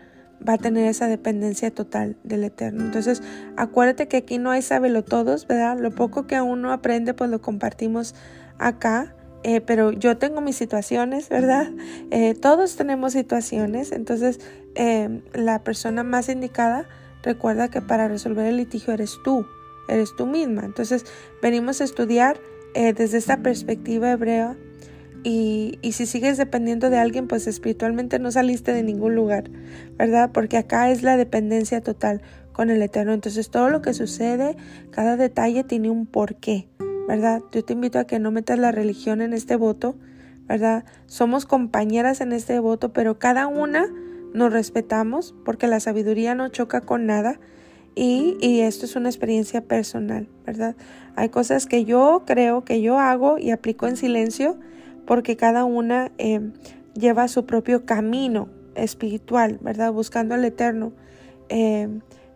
va 0.47 0.53
a 0.53 0.57
tener 0.57 0.85
esa 0.85 1.07
dependencia 1.07 1.71
total 1.71 2.17
del 2.23 2.43
Eterno. 2.43 2.83
Entonces, 2.85 3.23
acuérdate 3.57 4.07
que 4.07 4.17
aquí 4.17 4.37
no 4.37 4.51
hay 4.51 4.61
sábelo 4.61 5.03
todos, 5.03 5.47
¿verdad? 5.47 5.79
Lo 5.79 5.91
poco 5.91 6.27
que 6.27 6.41
uno 6.41 6.71
aprende, 6.71 7.13
pues 7.13 7.29
lo 7.29 7.41
compartimos 7.41 8.15
acá 8.57 9.14
eh, 9.47 9.61
pero 9.61 9.91
yo 9.91 10.17
tengo 10.17 10.41
mis 10.41 10.55
situaciones, 10.55 11.29
¿verdad? 11.29 11.67
Eh, 12.09 12.33
todos 12.33 12.75
tenemos 12.77 13.13
situaciones, 13.13 13.91
entonces 13.91 14.39
eh, 14.73 15.21
la 15.35 15.63
persona 15.63 16.01
más 16.01 16.29
indicada 16.29 16.89
recuerda 17.21 17.69
que 17.69 17.79
para 17.79 18.07
resolver 18.07 18.47
el 18.47 18.57
litigio 18.57 18.91
eres 18.91 19.19
tú, 19.23 19.45
eres 19.87 20.15
tú 20.17 20.25
misma. 20.25 20.65
Entonces 20.65 21.05
venimos 21.43 21.79
a 21.79 21.83
estudiar 21.83 22.39
desde 22.73 23.19
esta 23.19 23.37
perspectiva 23.37 24.11
hebrea 24.11 24.57
y, 25.23 25.77
y, 25.83 25.91
si 25.91 26.07
sigues 26.07 26.37
dependiendo 26.37 26.89
de 26.89 26.97
alguien, 26.97 27.27
pues 27.27 27.45
espiritualmente 27.45 28.17
no 28.17 28.31
saliste 28.31 28.73
de 28.73 28.81
ningún 28.81 29.13
lugar, 29.13 29.51
¿verdad? 29.95 30.31
Porque 30.33 30.57
acá 30.57 30.89
es 30.89 31.03
la 31.03 31.17
dependencia 31.17 31.81
total. 31.81 32.23
con 32.51 32.69
el 32.71 32.81
Eterno. 32.81 33.13
Entonces 33.13 33.49
todo 33.49 33.69
lo 33.69 33.81
que 33.81 33.93
sucede, 33.93 34.57
cada 34.89 35.17
detalle 35.17 35.63
tiene 35.63 35.89
un 35.89 36.05
porqué, 36.05 36.67
¿verdad? 37.07 37.41
Yo 37.51 37.63
te 37.63 37.73
invito 37.73 37.99
a 37.99 38.05
que 38.05 38.19
no 38.19 38.31
metas 38.31 38.59
la 38.59 38.71
religión 38.71 39.21
en 39.21 39.33
este 39.33 39.55
voto, 39.55 39.95
¿verdad? 40.47 40.85
Somos 41.05 41.45
compañeras 41.45 42.21
en 42.21 42.33
este 42.33 42.59
voto, 42.59 42.93
pero 42.93 43.19
cada 43.19 43.47
una 43.47 43.87
nos 44.33 44.51
respetamos 44.51 45.33
porque 45.45 45.67
la 45.67 45.79
sabiduría 45.79 46.35
no 46.35 46.49
choca 46.49 46.81
con 46.81 47.05
nada. 47.05 47.39
Y, 47.97 48.37
y, 48.41 48.59
esto 48.59 48.85
es 48.85 48.97
una 48.97 49.07
experiencia 49.07 49.61
personal, 49.61 50.27
¿verdad? 50.45 50.75
Hay 51.15 51.29
cosas 51.29 51.65
que 51.65 51.85
yo 51.85 52.23
creo 52.25 52.65
que 52.65 52.81
yo 52.81 52.99
hago 52.99 53.37
y 53.37 53.51
aplico 53.51 53.87
en 53.87 53.95
silencio 53.95 54.57
porque 55.05 55.37
cada 55.37 55.63
una 55.63 56.11
eh, 56.17 56.51
lleva 56.93 57.29
su 57.29 57.45
propio 57.45 57.85
camino 57.85 58.49
espiritual, 58.75 59.59
¿verdad? 59.61 59.93
Buscando 59.93 60.35
al 60.35 60.43
Eterno. 60.43 60.91
Eh, 61.47 61.87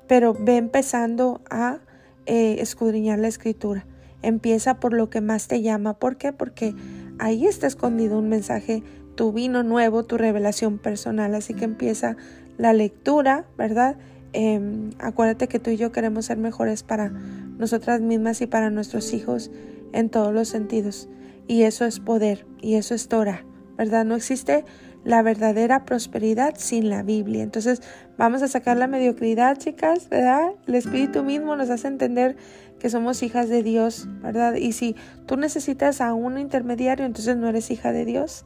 pero 0.08 0.34
ve 0.34 0.58
empezando 0.58 1.42
a 1.50 1.80
eh, 2.26 2.58
escudriñar 2.60 3.20
la 3.20 3.28
escritura. 3.28 3.86
Empieza 4.22 4.80
por 4.80 4.94
lo 4.94 5.10
que 5.10 5.22
más 5.22 5.48
te 5.48 5.62
llama. 5.62 6.00
¿Por 6.00 6.18
qué? 6.18 6.34
Porque 6.34 6.76
ahí 7.20 7.46
está 7.46 7.68
escondido 7.68 8.20
un 8.20 8.30
mensaje, 8.30 8.84
tu 9.16 9.32
vino 9.32 9.64
nuevo, 9.64 10.04
tu 10.04 10.18
revelación 10.18 10.78
personal. 10.78 11.36
Así 11.36 11.54
que 11.54 11.66
empieza 11.66 12.18
la 12.58 12.74
lectura, 12.74 13.46
¿verdad? 13.58 13.98
Em, 14.34 14.92
acuérdate 15.00 15.48
que 15.48 15.60
tú 15.60 15.72
y 15.72 15.78
yo 15.78 15.92
queremos 15.92 16.26
ser 16.26 16.38
mejores 16.38 16.84
para 16.84 17.10
nosotras 17.10 18.02
mismas 18.02 18.42
y 18.42 18.48
para 18.48 18.70
nuestros 18.70 19.14
hijos 19.14 19.52
en 19.94 20.10
todos 20.10 20.34
los 20.34 20.48
sentidos. 20.48 21.10
Y 21.48 21.64
eso 21.64 21.86
es 21.86 22.00
poder, 22.00 22.46
y 22.62 22.76
eso 22.76 22.94
es 22.94 23.08
Torah, 23.08 23.44
¿verdad? 23.78 24.06
No 24.06 24.16
existe 24.16 24.66
la 25.04 25.22
verdadera 25.22 25.86
prosperidad 25.86 26.56
sin 26.58 26.90
la 26.90 27.04
Biblia. 27.04 27.44
Entonces 27.44 27.82
vamos 28.18 28.42
a 28.42 28.48
sacar 28.48 28.78
la 28.78 28.88
mediocridad, 28.88 29.58
chicas, 29.58 30.10
¿verdad? 30.10 30.52
El 30.68 30.76
Espíritu 30.76 31.24
mismo 31.24 31.56
nos 31.56 31.70
hace 31.70 31.88
entender 31.88 32.36
que 32.80 32.90
somos 32.90 33.24
hijas 33.24 33.50
de 33.50 33.62
Dios, 33.64 34.08
¿verdad? 34.22 34.56
Y 34.56 34.72
si 34.72 34.96
tú 35.26 35.38
necesitas 35.38 36.02
a 36.02 36.14
un 36.14 36.38
intermediario, 36.38 37.06
entonces 37.06 37.38
no 37.38 37.50
eres 37.50 37.72
hija 37.72 37.92
de 37.92 38.06
Dios. 38.06 38.46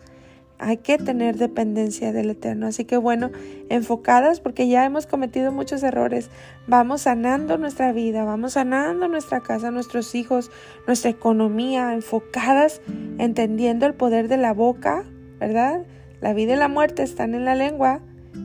Hay 0.59 0.77
que 0.77 0.97
tener 0.97 1.37
dependencia 1.37 2.13
del 2.13 2.29
Eterno. 2.29 2.67
Así 2.67 2.85
que 2.85 2.97
bueno, 2.97 3.31
enfocadas 3.69 4.39
porque 4.39 4.67
ya 4.67 4.85
hemos 4.85 5.07
cometido 5.07 5.51
muchos 5.51 5.83
errores. 5.83 6.29
Vamos 6.67 7.01
sanando 7.01 7.57
nuestra 7.57 7.91
vida, 7.91 8.23
vamos 8.23 8.53
sanando 8.53 9.07
nuestra 9.07 9.41
casa, 9.41 9.71
nuestros 9.71 10.15
hijos, 10.15 10.51
nuestra 10.87 11.09
economía, 11.09 11.93
enfocadas, 11.93 12.81
entendiendo 13.17 13.85
el 13.85 13.93
poder 13.93 14.27
de 14.27 14.37
la 14.37 14.53
boca, 14.53 15.03
¿verdad? 15.39 15.81
La 16.23 16.33
vida 16.33 16.53
y 16.53 16.55
la 16.55 16.69
muerte 16.69 17.03
están 17.03 17.35
en 17.35 17.43
la 17.43 17.53
lengua, 17.53 17.99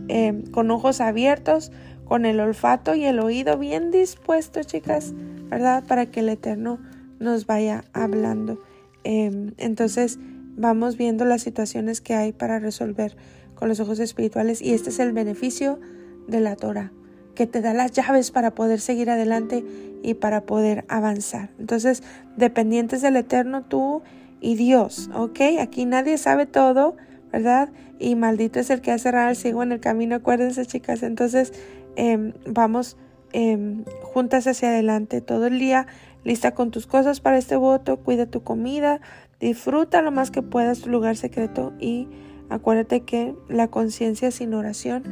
eh, 0.08 0.42
con 0.50 0.68
ojos 0.72 1.00
abiertos, 1.00 1.70
con 2.06 2.26
el 2.26 2.40
olfato 2.40 2.96
y 2.96 3.04
el 3.04 3.20
oído 3.20 3.56
bien 3.56 3.92
dispuestos, 3.92 4.66
chicas, 4.66 5.14
¿verdad? 5.48 5.84
Para 5.86 6.06
que 6.06 6.18
el 6.18 6.28
Eterno 6.28 6.80
nos 7.20 7.46
vaya 7.46 7.84
hablando. 7.92 8.58
Em, 9.04 9.52
entonces 9.58 10.18
vamos 10.56 10.96
viendo 10.96 11.24
las 11.24 11.42
situaciones 11.42 12.00
que 12.00 12.14
hay 12.14 12.32
para 12.32 12.58
resolver 12.58 13.16
con 13.54 13.68
los 13.68 13.78
ojos 13.78 14.00
espirituales 14.00 14.60
y 14.60 14.74
este 14.74 14.90
es 14.90 14.98
el 14.98 15.12
beneficio 15.12 15.78
de 16.26 16.40
la 16.40 16.56
Torah, 16.56 16.90
que 17.36 17.46
te 17.46 17.60
da 17.60 17.74
las 17.74 17.92
llaves 17.92 18.32
para 18.32 18.56
poder 18.56 18.80
seguir 18.80 19.08
adelante 19.08 19.64
y 20.02 20.14
para 20.14 20.46
poder 20.46 20.84
avanzar. 20.88 21.50
Entonces, 21.60 22.02
dependientes 22.36 23.02
del 23.02 23.14
Eterno, 23.14 23.62
tú 23.62 24.02
y 24.40 24.56
Dios, 24.56 25.10
¿ok? 25.14 25.38
Aquí 25.60 25.86
nadie 25.86 26.18
sabe 26.18 26.46
todo, 26.46 26.96
¿verdad? 27.32 27.70
Y 27.98 28.14
maldito 28.14 28.60
es 28.60 28.70
el 28.70 28.80
que 28.80 28.92
ha 28.92 28.98
cerrado 28.98 29.30
el 29.30 29.36
ciego 29.36 29.62
en 29.62 29.72
el 29.72 29.80
camino, 29.80 30.16
acuérdense 30.16 30.64
chicas. 30.66 31.02
Entonces 31.02 31.52
em, 31.96 32.32
vamos 32.46 32.96
em, 33.32 33.84
juntas 34.02 34.46
hacia 34.46 34.68
adelante 34.68 35.20
todo 35.20 35.46
el 35.46 35.58
día, 35.58 35.86
lista 36.24 36.52
con 36.52 36.70
tus 36.70 36.86
cosas 36.86 37.20
para 37.20 37.38
este 37.38 37.56
voto, 37.56 37.98
cuida 37.98 38.26
tu 38.26 38.42
comida, 38.42 39.00
disfruta 39.40 40.02
lo 40.02 40.10
más 40.10 40.30
que 40.30 40.42
puedas 40.42 40.80
tu 40.80 40.90
lugar 40.90 41.16
secreto 41.16 41.72
y 41.78 42.08
acuérdate 42.50 43.00
que 43.00 43.34
la 43.48 43.68
conciencia 43.68 44.30
sin 44.30 44.54
oración 44.54 45.02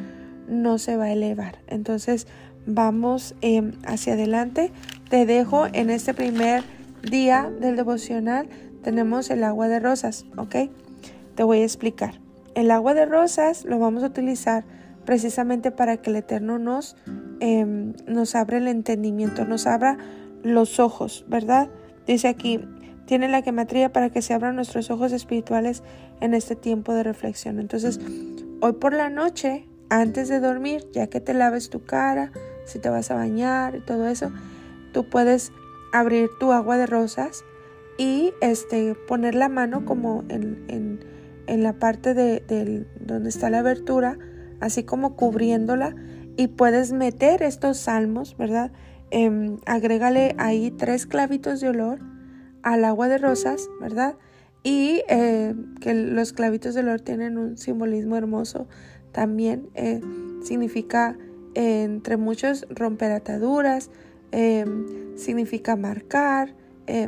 no 0.49 0.79
se 0.79 0.97
va 0.97 1.05
a 1.05 1.13
elevar. 1.13 1.59
Entonces 1.67 2.27
vamos 2.67 3.35
em, 3.41 3.73
hacia 3.85 4.15
adelante. 4.15 4.73
Te 5.09 5.27
dejo 5.27 5.67
en 5.73 5.91
este 5.91 6.15
primer 6.15 6.65
día 7.03 7.51
del 7.61 7.77
devocional. 7.77 8.49
Tenemos 8.83 9.31
el 9.31 9.45
agua 9.45 9.69
de 9.69 9.81
rosas, 9.81 10.27
¿ok? 10.37 10.57
Te 11.37 11.43
voy 11.43 11.61
a 11.61 11.65
explicar. 11.65 12.19
El 12.55 12.71
agua 12.71 12.95
de 12.95 13.05
rosas 13.05 13.67
lo 13.67 13.79
vamos 13.79 14.03
a 14.03 14.07
utilizar 14.07 14.65
precisamente 15.05 15.71
para 15.71 15.99
que 15.99 16.09
el 16.09 16.17
Eterno 16.17 16.59
nos, 16.59 16.97
eh, 17.41 17.65
nos 18.07 18.35
abra 18.35 18.57
el 18.57 18.67
entendimiento, 18.67 19.45
nos 19.45 19.67
abra 19.67 19.99
los 20.43 20.81
ojos, 20.81 21.27
¿verdad? 21.29 21.69
Dice 22.07 22.29
aquí, 22.29 22.61
tiene 23.05 23.29
la 23.29 23.43
gematría 23.43 23.93
para 23.93 24.09
que 24.09 24.23
se 24.23 24.33
abran 24.33 24.57
nuestros 24.57 24.91
ojos 24.91 25.13
espirituales 25.13 25.83
en 26.21 26.33
este 26.33 26.57
tiempo 26.57 26.95
de 26.95 27.03
reflexión. 27.03 27.61
Entonces, 27.61 28.01
hoy 28.61 28.73
por 28.73 28.95
la 28.95 29.11
noche, 29.11 29.69
antes 29.91 30.29
de 30.29 30.41
dormir, 30.41 30.87
ya 30.93 31.09
que 31.09 31.21
te 31.21 31.35
laves 31.35 31.69
tu 31.69 31.85
cara, 31.85 32.33
si 32.65 32.79
te 32.79 32.89
vas 32.89 33.11
a 33.11 33.15
bañar 33.15 33.77
y 33.77 33.81
todo 33.81 34.09
eso, 34.09 34.33
tú 34.93 35.09
puedes 35.09 35.53
abrir 35.93 36.31
tu 36.41 36.53
agua 36.53 36.79
de 36.79 36.87
rosas 36.87 37.45
y 37.99 38.33
este, 38.41 38.95
poner 39.07 39.35
la 39.35 39.51
mano 39.51 39.85
como 39.85 40.25
en 40.29 41.16
en 41.47 41.63
la 41.63 41.75
parte 41.75 42.15
de, 42.15 42.87
donde 43.01 43.29
está 43.29 43.51
la 43.51 43.61
abertura, 43.61 44.19
así 44.61 44.85
como 44.85 45.17
cubriéndola, 45.17 45.95
y 46.37 46.49
puedes 46.49 46.93
meter 46.93 47.43
estos 47.43 47.79
salmos, 47.79 48.37
¿verdad? 48.37 48.71
Eh, 49.11 49.57
agrégale 49.67 50.35
ahí 50.39 50.71
tres 50.71 51.07
clavitos 51.07 51.61
de 51.61 51.69
olor 51.69 52.01
al 52.63 52.85
agua 52.85 53.09
de 53.09 53.19
rosas, 53.19 53.69
¿verdad? 53.81 54.17
Y 54.63 55.03
eh, 55.09 55.55
que 55.81 55.95
los 55.95 56.33
clavitos 56.33 56.75
de 56.75 56.81
olor 56.81 57.01
tienen 57.01 57.39
un 57.39 57.57
simbolismo 57.57 58.17
hermoso 58.17 58.67
también. 59.13 59.69
Eh, 59.75 60.01
significa, 60.43 61.17
entre 61.55 62.17
muchos, 62.17 62.67
romper 62.69 63.13
ataduras, 63.13 63.91
significa 65.15 65.77
marcar, 65.77 66.55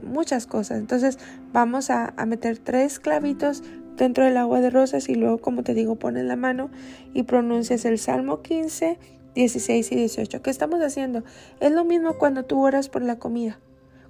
muchas 0.03 0.47
cosas. 0.47 0.79
Entonces 0.79 1.19
vamos 1.53 1.91
a 1.91 2.15
meter 2.27 2.59
tres 2.59 2.99
clavitos 2.99 3.63
dentro 3.99 4.25
del 4.25 4.37
agua 4.37 4.61
de 4.61 4.71
rosas 4.71 5.09
y 5.09 5.15
luego, 5.15 5.39
como 5.39 5.63
te 5.63 5.75
digo, 5.75 5.97
pones 5.97 6.25
la 6.25 6.37
mano 6.37 6.71
y 7.13 7.25
pronuncias 7.25 7.85
el 7.85 7.99
Salmo 7.99 8.41
15, 8.41 8.99
16 9.35 9.93
y 9.93 9.97
18. 9.97 10.43
¿Qué 10.43 10.51
estamos 10.51 10.81
haciendo? 10.81 11.25
Es 11.61 11.73
lo 11.73 11.85
mismo 11.85 12.15
cuando 12.15 12.45
tú 12.45 12.65
oras 12.65 12.89
por 12.89 13.03
la 13.03 13.19
comida. 13.19 13.59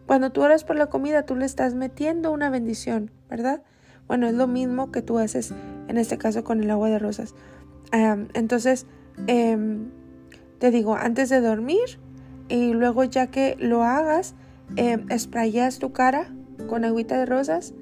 Cuando 0.07 0.31
tú 0.31 0.43
oras 0.43 0.65
por 0.65 0.77
la 0.77 0.87
comida, 0.87 1.25
tú 1.25 1.37
le 1.37 1.45
estás 1.45 1.75
metiendo 1.75 2.33
una 2.33 2.51
bendición, 2.51 3.11
¿verdad? 3.29 3.63
Bueno, 4.07 4.27
es 4.27 4.35
lo 4.35 4.47
mismo 4.47 4.91
que 4.91 5.03
tú 5.03 5.19
haces 5.19 5.53
en 5.89 5.99
este 5.99 6.17
caso 6.17 6.45
con 6.45 6.63
el 6.63 6.71
agua 6.71 6.89
de 6.89 6.99
rosas. 6.99 7.35
entonces, 7.91 8.87
em, 9.29 9.91
te 10.59 10.71
digo, 10.71 10.95
antes 10.95 11.31
de 11.31 11.41
dormir 11.41 11.99
y 12.49 12.75
luego 12.75 13.05
ya 13.05 13.29
que 13.29 13.57
lo 13.59 13.83
hagas, 13.83 14.35
eh, 14.77 14.99
tu 15.81 15.93
cara 15.93 16.31
con 16.69 16.85
agüita 16.85 17.19
de 17.19 17.25
rosas 17.25 17.73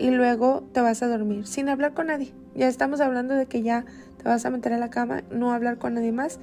y 0.00 0.10
luego 0.10 0.66
te 0.72 0.80
vas 0.80 1.02
a 1.02 1.08
dormir 1.08 1.46
sin 1.46 1.68
hablar 1.68 1.92
con 1.92 2.06
nadie. 2.06 2.32
Ya 2.54 2.68
estamos 2.68 3.00
hablando 3.00 3.34
de 3.34 3.46
que 3.46 3.62
ya 3.62 3.84
te 4.16 4.24
vas 4.24 4.44
a 4.46 4.50
meter 4.50 4.72
a 4.72 4.78
la 4.78 4.88
cama, 4.88 5.22
no 5.30 5.52
hablar 5.52 5.76
con 5.76 5.94
nadie 5.94 6.10
más. 6.10 6.40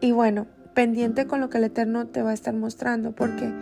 Y 0.00 0.10
bueno, 0.10 0.46
pendiente 0.74 1.26
con 1.26 1.40
lo 1.40 1.48
que 1.48 1.58
el 1.58 1.64
Eterno 1.64 2.08
te 2.08 2.22
va 2.22 2.30
a 2.30 2.34
estar 2.34 2.54
mostrando, 2.54 3.12
porque 3.12 3.52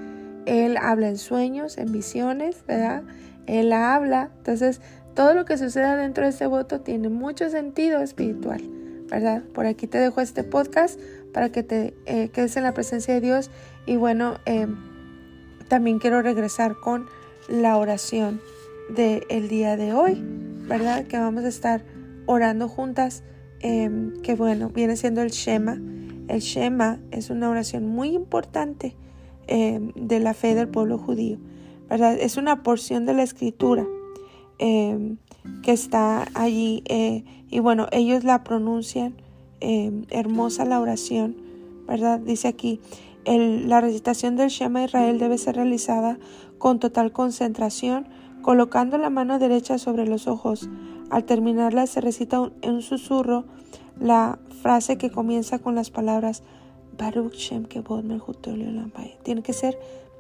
Él 0.47 0.79
habla 0.79 1.09
en 1.09 1.19
sueños, 1.19 1.77
en 1.77 1.93
visiones, 1.93 2.65
¿verdad? 2.67 3.03
Él 3.47 3.75
habla. 3.75 4.31
Entonces, 4.39 4.81
todo 5.15 5.35
lo 5.35 5.45
que 5.45 5.59
suceda 5.59 5.97
dentro 5.97 6.25
de 6.25 6.31
este 6.31 6.47
voto 6.47 6.81
tiene 6.81 7.11
mucho 7.11 7.51
sentido 7.51 8.01
espiritual, 8.01 8.63
¿verdad? 9.11 9.43
Por 9.53 9.67
aquí 9.67 9.87
te 9.87 9.99
dejo 9.99 10.23
este 10.23 10.45
podcast 10.45 10.99
para 11.35 11.51
que 11.53 11.63
te 11.63 11.95
eh, 12.07 12.31
quedes 12.31 12.57
en 12.57 12.63
la 12.63 12.73
presencia 12.73 13.13
de 13.13 13.21
Dios. 13.21 13.51
Y 13.85 13.97
bueno, 13.97 14.39
eh, 14.47 14.67
también 15.69 15.99
quiero 15.99 16.23
regresar 16.23 16.77
con 16.77 17.07
la 17.49 17.77
oración 17.77 18.41
del 18.89 19.49
día 19.49 19.77
de 19.77 19.93
hoy, 19.93 20.23
¿verdad? 20.69 21.07
Que 21.07 21.19
vamos 21.19 21.45
a 21.45 21.49
estar 21.49 21.85
orando 22.27 22.69
juntas, 22.69 23.23
em, 23.61 24.21
que 24.23 24.35
bueno, 24.35 24.71
viene 24.71 24.97
siendo 24.97 25.23
el 25.23 25.31
Shema. 25.31 25.81
El 26.29 26.41
Shema 26.41 27.01
es 27.11 27.31
una 27.31 27.51
oración 27.51 27.87
muy 27.87 28.09
importante 28.11 28.97
em, 29.49 29.93
de 29.95 30.19
la 30.19 30.35
fe 30.35 30.55
del 30.55 30.69
pueblo 30.69 30.99
judío, 30.99 31.39
¿verdad? 31.89 32.17
Es 32.19 32.37
una 32.37 32.63
porción 32.63 33.07
de 33.07 33.15
la 33.15 33.23
escritura 33.23 33.87
em, 34.59 35.19
que 35.63 35.73
está 35.73 36.27
allí 36.35 36.83
eh, 36.87 37.25
y 37.49 37.61
bueno, 37.61 37.87
ellos 37.93 38.25
la 38.25 38.43
pronuncian, 38.43 39.15
hermosa 39.61 40.65
la 40.65 40.81
oración, 40.81 41.37
¿verdad? 41.87 42.21
Dice 42.21 42.49
aquí, 42.49 42.81
la 43.27 43.81
recitación 43.81 44.37
del 44.37 44.51
Shema 44.51 44.85
Israel 44.85 45.19
debe 45.19 45.39
ser 45.39 45.57
realizada 45.57 46.19
con 46.59 46.79
total 46.79 47.13
concentración, 47.13 48.07
colocando 48.47 48.97
la 48.97 49.11
mano 49.11 49.41
derecha 49.41 49.77
sobre 49.77 50.07
los 50.07 50.29
ojos. 50.29 50.69
Al 51.11 51.25
terminarla 51.25 51.89
se 51.89 52.01
recita 52.01 52.53
en 52.63 52.75
un 52.75 52.83
susurro 52.83 53.45
la 53.99 54.39
frase 54.63 54.99
que 54.99 55.11
comienza 55.11 55.59
con 55.59 55.75
las 55.75 55.91
palabras 55.91 56.45
Baruch 56.97 57.35
Shem 57.35 57.67
Tiene 59.25 59.43
que 59.43 59.53
ser 59.53 59.77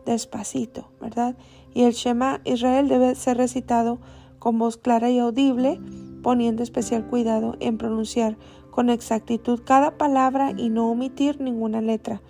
despacito, 0.07 0.89
¿verdad? 1.01 1.37
Y 1.72 1.85
el 1.85 1.93
Shema 1.93 2.41
Israel 2.43 2.89
debe 2.89 3.14
ser 3.14 3.37
recitado 3.37 4.01
con 4.41 4.59
voz 4.59 4.77
clara 4.77 5.09
y 5.09 5.20
audible, 5.20 5.79
poniendo 6.24 6.64
especial 6.64 7.07
cuidado 7.07 7.55
en 7.61 7.79
pronunciar 7.79 8.37
con 8.72 8.91
exactitud 8.91 9.61
cada 9.64 9.99
palabra 9.99 10.51
y 10.51 10.68
no 10.68 10.91
omitir 10.91 11.41
ninguna 11.41 11.81
letra. 11.81 12.22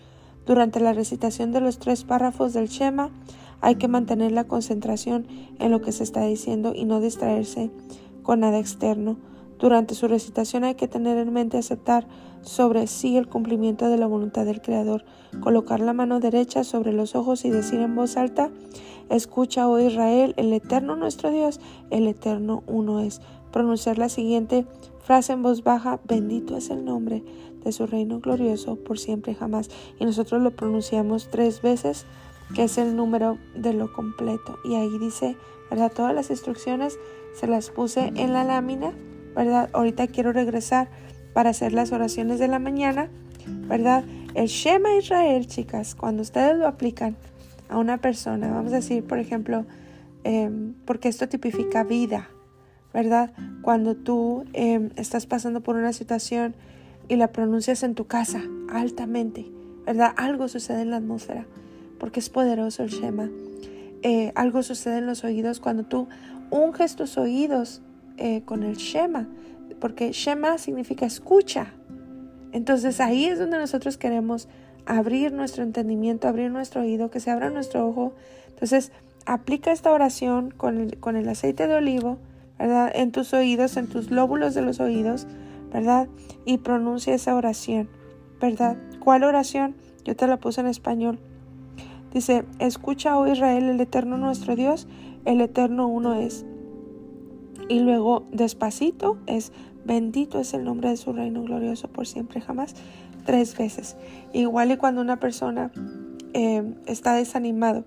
Durante 0.45 0.79
la 0.79 0.93
recitación 0.93 1.53
de 1.53 1.63
los 1.63 1.79
tres 1.79 2.05
párrafos 2.05 2.53
del 2.53 2.69
Shema, 2.69 3.11
hay 3.61 3.77
que 3.77 3.89
mantener 3.89 4.33
la 4.33 4.45
concentración 4.45 5.27
en 5.59 5.71
lo 5.71 5.81
que 5.81 5.93
se 5.93 6.05
está 6.05 6.25
diciendo 6.25 6.73
y 6.75 6.85
no 6.85 7.01
distraerse 7.01 7.71
con 8.23 8.41
nada 8.41 8.59
externo. 8.59 9.17
Durante 9.59 9.95
su 9.95 10.09
recitación 10.09 10.65
hay 10.65 10.75
que 10.75 10.89
tener 10.89 11.17
en 11.17 11.33
mente 11.33 11.57
aceptar 11.57 12.07
sobre 12.43 12.87
sí 12.87 13.17
el 13.17 13.29
cumplimiento 13.29 13.89
de 13.89 13.97
la 13.97 14.07
voluntad 14.07 14.45
del 14.45 14.61
Creador, 14.61 15.05
colocar 15.41 15.81
la 15.81 15.93
mano 15.93 16.21
derecha 16.21 16.63
sobre 16.63 16.93
los 16.93 17.15
ojos 17.15 17.45
y 17.45 17.51
decir 17.51 17.81
en 17.81 17.95
voz 17.95 18.17
alta, 18.17 18.51
escucha, 19.09 19.69
oh 19.69 19.79
Israel, 19.79 20.35
el 20.37 20.53
eterno 20.53 20.97
nuestro 20.97 21.31
Dios, 21.31 21.61
el 21.91 22.07
eterno 22.07 22.63
uno 22.67 23.01
es. 23.01 23.21
Pronunciar 23.51 23.97
la 23.97 24.09
siguiente 24.09 24.67
frase 25.01 25.33
en 25.33 25.43
voz 25.43 25.63
baja, 25.63 26.01
bendito 26.07 26.57
es 26.57 26.69
el 26.71 26.85
nombre 26.85 27.25
de 27.65 27.73
su 27.73 27.87
reino 27.87 28.21
glorioso 28.21 28.77
por 28.77 28.99
siempre 28.99 29.33
y 29.33 29.35
jamás. 29.35 29.71
Y 29.99 30.05
nosotros 30.05 30.43
lo 30.43 30.53
pronunciamos 30.53 31.29
tres 31.31 31.63
veces, 31.63 32.07
que 32.55 32.65
es 32.65 32.79
el 32.79 32.97
número 32.97 33.39
de 33.55 33.73
lo 33.73 33.93
completo. 33.93 34.59
Y 34.65 34.75
ahí 34.75 34.99
dice, 34.99 35.37
¿verdad? 35.71 35.93
Todas 35.95 36.15
las 36.15 36.31
instrucciones 36.31 36.99
se 37.35 37.47
las 37.47 37.71
puse 37.71 38.13
en 38.17 38.33
la 38.33 38.45
lámina 38.45 38.93
¿verdad? 39.37 39.69
Ahorita 39.75 40.07
quiero 40.09 40.33
regresar 40.33 40.89
para 41.35 41.51
hacer 41.51 41.75
las 41.75 41.93
oraciones 41.93 42.39
de 42.39 42.49
la 42.49 42.59
mañana, 42.59 43.11
¿verdad? 43.69 44.03
El 44.35 44.47
Shema 44.47 44.97
Israel, 44.97 45.47
chicas, 45.47 45.95
cuando 45.95 46.23
ustedes 46.23 46.57
lo 46.57 46.67
aplican 46.67 47.17
a 47.69 47.77
una 47.77 47.99
persona, 47.99 48.49
vamos 48.49 48.73
a 48.73 48.77
decir, 48.77 49.05
por 49.05 49.19
ejemplo, 49.19 49.67
em, 50.25 50.73
porque 50.87 51.09
esto 51.09 51.29
tipifica 51.29 51.85
vida, 51.85 52.31
¿verdad? 52.95 53.33
Cuando 53.61 53.95
tú 53.95 54.47
em, 54.55 54.91
estás 54.97 55.27
pasando 55.27 55.61
por 55.61 55.77
una 55.77 55.93
situación 55.93 56.55
y 57.09 57.17
la 57.17 57.29
pronuncias 57.29 57.83
en 57.83 57.95
tu 57.95 58.07
casa 58.07 58.43
altamente, 58.71 59.47
¿verdad? 59.85 60.15
Algo 60.17 60.49
sucede 60.49 60.81
en 60.81 60.91
la 60.91 60.97
atmósfera, 60.97 61.47
porque 61.99 62.21
es 62.21 62.29
poderoso 62.29 62.83
el 62.83 62.91
Shema. 62.91 63.31
Eh, 64.03 64.33
algo 64.35 64.63
sucede 64.63 64.99
en 64.99 65.07
los 65.07 65.25
oídos 65.25 65.61
cuando 65.61 65.85
tú 65.85 66.09
unges 66.51 66.97
tus 66.97 67.19
oídos 67.19 67.83
eh, 68.19 68.43
con 68.45 68.63
el 68.63 68.77
Shema, 68.77 69.29
porque 69.81 70.13
Shema 70.13 70.59
significa 70.59 71.07
escucha. 71.07 71.73
Entonces 72.53 73.01
ahí 73.01 73.27
es 73.27 73.39
donde 73.39 73.59
nosotros 73.59 73.99
queremos 73.99 74.49
abrir 74.87 75.33
nuestro 75.33 75.63
entendimiento, 75.63 76.29
abrir 76.29 76.51
nuestro 76.51 76.83
oído, 76.83 77.11
que 77.11 77.21
se 77.21 77.31
abra 77.31 77.51
nuestro 77.51 77.87
ojo. 77.87 78.15
Entonces 78.49 78.93
aplica 79.27 79.73
esta 79.73 79.93
oración 79.93 80.53
con 80.57 80.79
el, 80.79 80.99
con 80.99 81.17
el 81.17 81.29
aceite 81.29 81.67
de 81.67 81.75
olivo, 81.75 82.19
¿verdad? 82.59 82.91
En 82.95 83.13
tus 83.13 83.35
oídos, 83.35 83.77
en 83.77 83.89
tus 83.89 84.11
lóbulos 84.11 84.55
de 84.55 84.63
los 84.63 84.81
oídos, 84.81 85.27
¿verdad? 85.73 86.09
Y 86.45 86.59
pronuncia 86.59 87.15
esa 87.15 87.35
oración, 87.35 87.89
¿verdad? 88.41 88.77
¿Cuál 89.01 89.25
oración? 89.25 89.75
Yo 90.05 90.17
te 90.17 90.27
la 90.27 90.39
puse 90.39 90.61
en 90.61 90.69
español. 90.69 91.19
Dice, 92.13 92.45
escucha, 92.59 93.19
oh 93.19 93.27
Israel, 93.27 93.65
el 93.65 93.81
eterno 93.81 94.17
nuestro 94.17 94.57
Dios, 94.57 94.89
el 95.25 95.41
eterno 95.41 95.89
uno 95.89 96.15
es. 96.15 96.47
Y 97.69 97.81
luego 97.81 98.27
despacito 98.31 99.19
es 99.27 99.53
bendito 99.87 100.41
es 100.41 100.53
el 100.53 100.65
nombre 100.65 100.91
de 100.91 100.97
su 100.97 101.13
reino 101.13 101.43
glorioso 101.43 101.89
por 101.89 102.07
siempre 102.07 102.41
jamás. 102.41 102.75
Tres 103.25 103.57
veces. 103.57 103.97
Igual 104.33 104.73
y 104.73 104.77
cuando 104.77 105.01
una 105.01 105.19
persona 105.19 105.71
eh, 106.33 106.75
está 106.87 107.15
desanimado, 107.15 107.85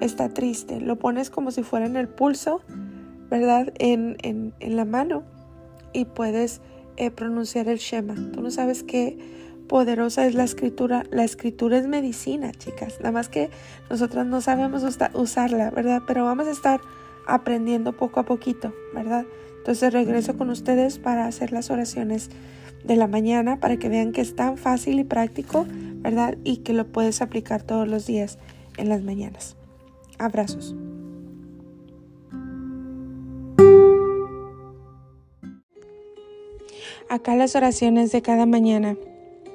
está 0.00 0.28
triste, 0.28 0.80
lo 0.80 0.98
pones 0.98 1.30
como 1.30 1.50
si 1.50 1.62
fuera 1.62 1.86
en 1.86 1.96
el 1.96 2.08
pulso, 2.08 2.62
¿verdad? 3.30 3.72
En, 3.78 4.16
en, 4.22 4.54
en 4.60 4.76
la 4.76 4.84
mano 4.84 5.24
y 5.92 6.04
puedes 6.04 6.60
eh, 6.96 7.10
pronunciar 7.10 7.68
el 7.68 7.78
Shema. 7.78 8.14
Tú 8.32 8.40
no 8.40 8.50
sabes 8.50 8.82
qué 8.82 9.18
poderosa 9.68 10.26
es 10.26 10.34
la 10.34 10.44
escritura. 10.44 11.04
La 11.10 11.24
escritura 11.24 11.78
es 11.78 11.86
medicina, 11.86 12.50
chicas. 12.52 12.98
Nada 12.98 13.12
más 13.12 13.28
que 13.28 13.50
nosotros 13.88 14.26
no 14.26 14.40
sabemos 14.40 14.82
usarla, 15.14 15.70
¿verdad? 15.70 16.02
Pero 16.06 16.24
vamos 16.24 16.48
a 16.48 16.50
estar 16.50 16.80
aprendiendo 17.26 17.92
poco 17.92 18.20
a 18.20 18.24
poquito, 18.24 18.74
¿verdad? 18.94 19.26
Entonces 19.58 19.92
regreso 19.92 20.36
con 20.36 20.50
ustedes 20.50 20.98
para 20.98 21.26
hacer 21.26 21.52
las 21.52 21.70
oraciones 21.70 22.30
de 22.84 22.96
la 22.96 23.06
mañana 23.06 23.60
para 23.60 23.76
que 23.76 23.88
vean 23.88 24.12
que 24.12 24.22
es 24.22 24.34
tan 24.34 24.56
fácil 24.56 24.98
y 24.98 25.04
práctico, 25.04 25.66
¿verdad? 25.68 26.36
Y 26.42 26.58
que 26.58 26.72
lo 26.72 26.86
puedes 26.86 27.20
aplicar 27.20 27.62
todos 27.62 27.86
los 27.86 28.06
días 28.06 28.38
en 28.78 28.88
las 28.88 29.02
mañanas. 29.02 29.56
Abrazos. 30.18 30.74
Acá 37.10 37.36
las 37.36 37.56
oraciones 37.56 38.12
de 38.12 38.22
cada 38.22 38.46
mañana. 38.46 38.96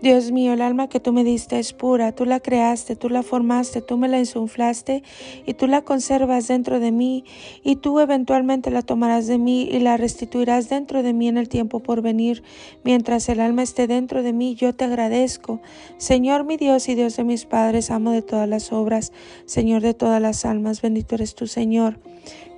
Dios 0.00 0.30
mío, 0.30 0.52
el 0.52 0.62
alma 0.62 0.88
que 0.88 1.00
tú 1.00 1.12
me 1.12 1.24
diste 1.24 1.58
es 1.58 1.72
pura, 1.72 2.12
tú 2.12 2.24
la 2.24 2.38
creaste, 2.38 2.94
tú 2.94 3.08
la 3.08 3.24
formaste, 3.24 3.82
tú 3.82 3.98
me 3.98 4.06
la 4.06 4.20
insuflaste 4.20 5.02
y 5.44 5.54
tú 5.54 5.66
la 5.66 5.82
conservas 5.82 6.46
dentro 6.46 6.78
de 6.78 6.92
mí 6.92 7.24
y 7.64 7.76
tú 7.76 7.98
eventualmente 7.98 8.70
la 8.70 8.82
tomarás 8.82 9.26
de 9.26 9.38
mí 9.38 9.62
y 9.62 9.80
la 9.80 9.96
restituirás 9.96 10.68
dentro 10.68 11.02
de 11.02 11.12
mí 11.12 11.26
en 11.26 11.36
el 11.36 11.48
tiempo 11.48 11.80
por 11.80 12.00
venir. 12.00 12.44
Mientras 12.84 13.28
el 13.28 13.40
alma 13.40 13.64
esté 13.64 13.88
dentro 13.88 14.22
de 14.22 14.32
mí, 14.32 14.54
yo 14.54 14.72
te 14.72 14.84
agradezco. 14.84 15.60
Señor 15.96 16.44
mi 16.44 16.56
Dios 16.56 16.88
y 16.88 16.94
Dios 16.94 17.16
de 17.16 17.24
mis 17.24 17.44
padres, 17.44 17.90
amo 17.90 18.12
de 18.12 18.22
todas 18.22 18.48
las 18.48 18.72
obras, 18.72 19.12
Señor 19.46 19.82
de 19.82 19.94
todas 19.94 20.22
las 20.22 20.44
almas, 20.44 20.80
bendito 20.80 21.16
eres 21.16 21.34
tú, 21.34 21.48
Señor 21.48 21.98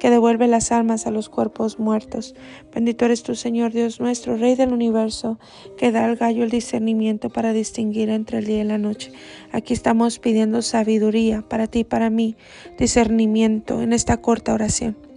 que 0.01 0.11
devuelve 0.11 0.49
las 0.49 0.73
almas 0.73 1.07
a 1.07 1.11
los 1.11 1.29
cuerpos 1.29 1.79
muertos. 1.79 2.35
Bendito 2.75 3.05
eres 3.05 3.23
tú, 3.23 3.35
Señor 3.35 3.73
Dios 3.73 4.01
nuestro, 4.01 4.37
Rey 4.37 4.57
del 4.57 4.73
universo, 4.73 5.39
que 5.77 5.93
da 5.93 6.07
al 6.07 6.17
gallo 6.17 6.43
el 6.43 6.51
discernimiento 6.51 7.29
para 7.31 7.53
distinguir 7.53 8.11
entre 8.11 8.39
el 8.39 8.47
día 8.47 8.61
y 8.61 8.65
la 8.65 8.79
noche. 8.79 9.13
Aquí 9.53 9.73
estamos 9.73 10.19
pidiendo 10.19 10.63
sabiduría 10.63 11.43
para 11.43 11.67
ti 11.67 11.81
y 11.81 11.85
para 11.85 12.11
mí, 12.11 12.37
discernimiento 12.79 13.83
en 13.83 13.93
esta 13.93 14.19
corta 14.19 14.55
oración. 14.55 15.10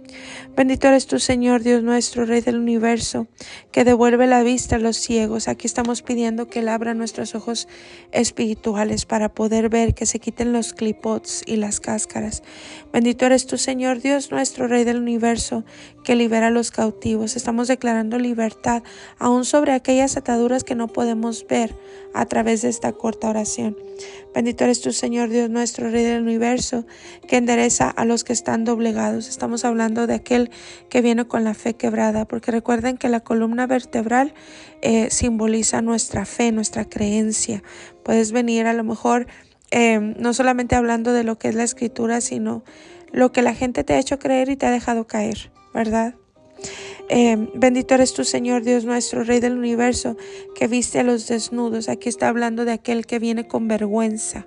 Bendito 0.56 0.88
eres 0.88 1.06
tú, 1.06 1.18
Señor 1.18 1.62
Dios 1.62 1.82
nuestro, 1.82 2.26
Rey 2.26 2.40
del 2.40 2.58
universo, 2.58 3.26
que 3.72 3.84
devuelve 3.84 4.26
la 4.26 4.42
vista 4.42 4.76
a 4.76 4.78
los 4.78 4.96
ciegos. 4.96 5.48
Aquí 5.48 5.66
estamos 5.66 6.02
pidiendo 6.02 6.46
que 6.46 6.60
Él 6.60 6.68
abra 6.68 6.94
nuestros 6.94 7.34
ojos 7.34 7.66
espirituales 8.12 9.04
para 9.04 9.34
poder 9.34 9.68
ver, 9.68 9.94
que 9.94 10.06
se 10.06 10.20
quiten 10.20 10.52
los 10.52 10.72
clipots 10.72 11.42
y 11.46 11.56
las 11.56 11.80
cáscaras. 11.80 12.42
Bendito 12.92 13.26
eres 13.26 13.46
tú, 13.46 13.58
Señor 13.58 14.00
Dios 14.00 14.30
nuestro, 14.30 14.68
Rey 14.68 14.84
del 14.84 14.98
universo, 14.98 15.64
que 16.04 16.14
libera 16.14 16.48
a 16.48 16.50
los 16.50 16.70
cautivos. 16.70 17.34
Estamos 17.34 17.66
declarando 17.66 18.18
libertad 18.18 18.82
aún 19.18 19.44
sobre 19.44 19.72
aquellas 19.72 20.16
ataduras 20.16 20.62
que 20.62 20.74
no 20.74 20.88
podemos 20.88 21.46
ver 21.48 21.74
a 22.14 22.26
través 22.26 22.62
de 22.62 22.68
esta 22.68 22.92
corta 22.92 23.28
oración. 23.28 23.76
Bendito 24.34 24.64
eres 24.64 24.80
tú, 24.80 24.92
Señor 24.92 25.28
Dios 25.28 25.48
nuestro, 25.48 25.90
Rey 25.90 26.04
del 26.04 26.22
universo, 26.22 26.86
que 27.28 27.36
endereza 27.36 27.88
a 27.88 28.04
los 28.04 28.24
que 28.24 28.32
están 28.32 28.64
doblegados. 28.64 29.28
Estamos 29.28 29.64
hablando 29.64 30.03
de 30.06 30.14
aquel 30.14 30.50
que 30.88 31.02
viene 31.02 31.26
con 31.26 31.44
la 31.44 31.54
fe 31.54 31.74
quebrada, 31.74 32.26
porque 32.26 32.50
recuerden 32.50 32.96
que 32.96 33.08
la 33.08 33.20
columna 33.20 33.66
vertebral 33.66 34.34
eh, 34.82 35.08
simboliza 35.10 35.82
nuestra 35.82 36.24
fe, 36.24 36.52
nuestra 36.52 36.84
creencia. 36.88 37.62
Puedes 38.02 38.32
venir 38.32 38.66
a 38.66 38.72
lo 38.72 38.84
mejor 38.84 39.26
eh, 39.70 39.98
no 39.98 40.34
solamente 40.34 40.76
hablando 40.76 41.12
de 41.12 41.24
lo 41.24 41.38
que 41.38 41.48
es 41.48 41.54
la 41.54 41.64
escritura, 41.64 42.20
sino 42.20 42.64
lo 43.12 43.32
que 43.32 43.42
la 43.42 43.54
gente 43.54 43.84
te 43.84 43.94
ha 43.94 43.98
hecho 43.98 44.18
creer 44.18 44.48
y 44.48 44.56
te 44.56 44.66
ha 44.66 44.70
dejado 44.70 45.06
caer, 45.06 45.50
¿verdad? 45.72 46.14
Eh, 47.08 47.50
bendito 47.54 47.94
eres 47.94 48.14
tú, 48.14 48.24
Señor 48.24 48.62
Dios 48.62 48.84
nuestro, 48.84 49.24
Rey 49.24 49.40
del 49.40 49.58
universo, 49.58 50.16
que 50.54 50.68
viste 50.68 51.00
a 51.00 51.02
los 51.02 51.26
desnudos. 51.28 51.88
Aquí 51.88 52.08
está 52.08 52.28
hablando 52.28 52.64
de 52.64 52.72
aquel 52.72 53.06
que 53.06 53.18
viene 53.18 53.46
con 53.46 53.68
vergüenza. 53.68 54.46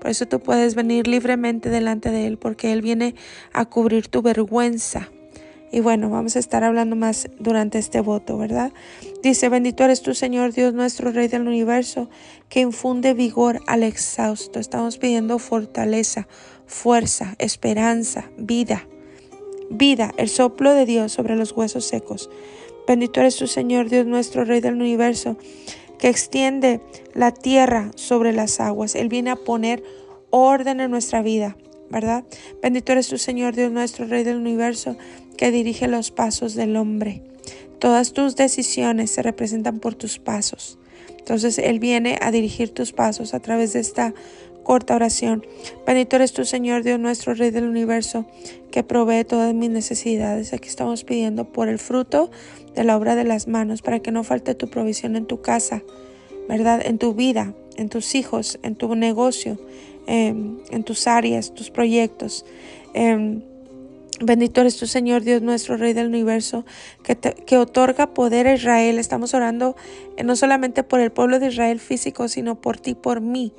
Por 0.00 0.10
eso 0.10 0.26
tú 0.26 0.40
puedes 0.40 0.74
venir 0.74 1.06
libremente 1.06 1.70
delante 1.70 2.10
de 2.10 2.26
Él, 2.26 2.38
porque 2.38 2.72
Él 2.72 2.82
viene 2.82 3.14
a 3.52 3.64
cubrir 3.66 4.08
tu 4.08 4.22
vergüenza. 4.22 5.10
Y 5.72 5.80
bueno, 5.80 6.08
vamos 6.08 6.36
a 6.36 6.38
estar 6.38 6.62
hablando 6.62 6.94
más 6.94 7.28
durante 7.38 7.78
este 7.78 8.00
voto, 8.00 8.38
¿verdad? 8.38 8.72
Dice, 9.22 9.48
bendito 9.48 9.84
eres 9.84 10.02
tú, 10.02 10.14
Señor 10.14 10.52
Dios 10.52 10.72
nuestro, 10.72 11.10
Rey 11.10 11.26
del 11.28 11.48
universo, 11.48 12.08
que 12.48 12.60
infunde 12.60 13.14
vigor 13.14 13.60
al 13.66 13.82
exhausto. 13.82 14.60
Estamos 14.60 14.98
pidiendo 14.98 15.38
fortaleza, 15.38 16.28
fuerza, 16.66 17.34
esperanza, 17.38 18.30
vida 18.36 18.86
vida, 19.70 20.12
el 20.16 20.28
soplo 20.28 20.72
de 20.72 20.86
Dios 20.86 21.12
sobre 21.12 21.36
los 21.36 21.52
huesos 21.52 21.84
secos. 21.84 22.30
Bendito 22.86 23.20
eres 23.20 23.36
tu 23.36 23.46
Señor, 23.46 23.88
Dios 23.88 24.06
nuestro, 24.06 24.44
Rey 24.44 24.60
del 24.60 24.74
universo, 24.74 25.36
que 25.98 26.08
extiende 26.08 26.80
la 27.12 27.32
tierra 27.32 27.90
sobre 27.96 28.32
las 28.32 28.60
aguas. 28.60 28.94
Él 28.94 29.08
viene 29.08 29.30
a 29.30 29.36
poner 29.36 29.82
orden 30.30 30.80
en 30.80 30.90
nuestra 30.90 31.22
vida, 31.22 31.56
¿verdad? 31.90 32.24
Bendito 32.62 32.92
eres 32.92 33.08
tu 33.08 33.18
Señor, 33.18 33.54
Dios 33.54 33.70
nuestro, 33.70 34.06
Rey 34.06 34.24
del 34.24 34.36
universo, 34.36 34.96
que 35.36 35.50
dirige 35.50 35.88
los 35.88 36.10
pasos 36.10 36.54
del 36.54 36.76
hombre. 36.76 37.22
Todas 37.78 38.12
tus 38.12 38.36
decisiones 38.36 39.10
se 39.10 39.22
representan 39.22 39.78
por 39.78 39.94
tus 39.94 40.18
pasos. 40.18 40.78
Entonces 41.18 41.58
Él 41.58 41.78
viene 41.78 42.18
a 42.20 42.30
dirigir 42.30 42.70
tus 42.70 42.92
pasos 42.92 43.32
a 43.32 43.40
través 43.40 43.72
de 43.72 43.80
esta 43.80 44.14
corta 44.64 44.96
oración. 44.96 45.46
Bendito 45.86 46.16
eres 46.16 46.32
tu 46.32 46.44
Señor 46.44 46.82
Dios 46.82 46.98
nuestro, 46.98 47.34
Rey 47.34 47.52
del 47.52 47.64
universo, 47.64 48.24
que 48.72 48.82
provee 48.82 49.24
todas 49.24 49.54
mis 49.54 49.70
necesidades. 49.70 50.52
Aquí 50.52 50.68
estamos 50.68 51.04
pidiendo 51.04 51.44
por 51.44 51.68
el 51.68 51.78
fruto 51.78 52.32
de 52.74 52.82
la 52.82 52.96
obra 52.96 53.14
de 53.14 53.22
las 53.22 53.46
manos, 53.46 53.82
para 53.82 54.00
que 54.00 54.10
no 54.10 54.24
falte 54.24 54.56
tu 54.56 54.68
provisión 54.68 55.14
en 55.14 55.26
tu 55.26 55.40
casa, 55.40 55.84
¿verdad? 56.48 56.82
En 56.84 56.98
tu 56.98 57.14
vida, 57.14 57.54
en 57.76 57.88
tus 57.88 58.16
hijos, 58.16 58.58
en 58.64 58.74
tu 58.74 58.92
negocio, 58.96 59.60
em, 60.08 60.58
en 60.70 60.82
tus 60.82 61.06
áreas, 61.06 61.54
tus 61.54 61.70
proyectos. 61.70 62.44
Em, 62.94 63.42
bendito 64.20 64.60
eres 64.60 64.76
tu 64.76 64.86
Señor 64.86 65.22
Dios 65.22 65.42
nuestro, 65.42 65.76
Rey 65.76 65.92
del 65.92 66.08
universo, 66.08 66.64
que, 67.02 67.16
que 67.16 67.58
otorga 67.58 68.12
poder 68.12 68.48
a 68.48 68.54
Israel. 68.54 68.98
Estamos 68.98 69.34
orando 69.34 69.76
eh, 70.16 70.24
no 70.24 70.34
solamente 70.34 70.82
por 70.82 71.00
el 71.00 71.12
pueblo 71.12 71.38
de 71.38 71.48
Israel 71.48 71.78
físico, 71.80 72.28
sino 72.28 72.60
por 72.60 72.78
ti, 72.78 72.94
por 72.94 73.20
mí 73.20 73.52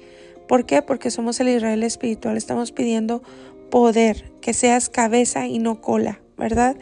¿Por 0.48 0.66
qué? 0.66 0.82
Porque 0.82 1.12
somos 1.12 1.40
el 1.40 1.50
Israel 1.50 1.84
espiritual. 1.84 2.38
Estamos 2.38 2.72
pidiendo 2.72 3.22
poder, 3.70 4.32
que 4.42 4.54
seas 4.54 4.90
cabeza 4.90 5.48
y 5.48 5.60
no 5.60 5.82
cola, 5.82 6.22
¿verdad? 6.38 6.78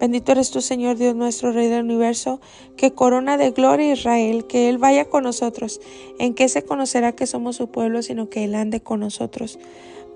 Bendito 0.00 0.32
eres 0.32 0.50
tú, 0.50 0.60
Señor 0.60 0.96
Dios 0.96 1.16
nuestro, 1.16 1.50
Rey 1.50 1.68
del 1.68 1.84
universo, 1.84 2.40
que 2.76 2.92
corona 2.92 3.36
de 3.36 3.50
gloria 3.50 3.92
Israel, 3.92 4.46
que 4.46 4.68
Él 4.68 4.78
vaya 4.78 5.06
con 5.06 5.24
nosotros. 5.24 5.80
¿En 6.20 6.34
qué 6.34 6.48
se 6.48 6.62
conocerá 6.62 7.12
que 7.12 7.26
somos 7.26 7.56
su 7.56 7.68
pueblo, 7.68 8.02
sino 8.02 8.30
que 8.30 8.44
Él 8.44 8.54
ande 8.54 8.80
con 8.80 9.00
nosotros? 9.00 9.58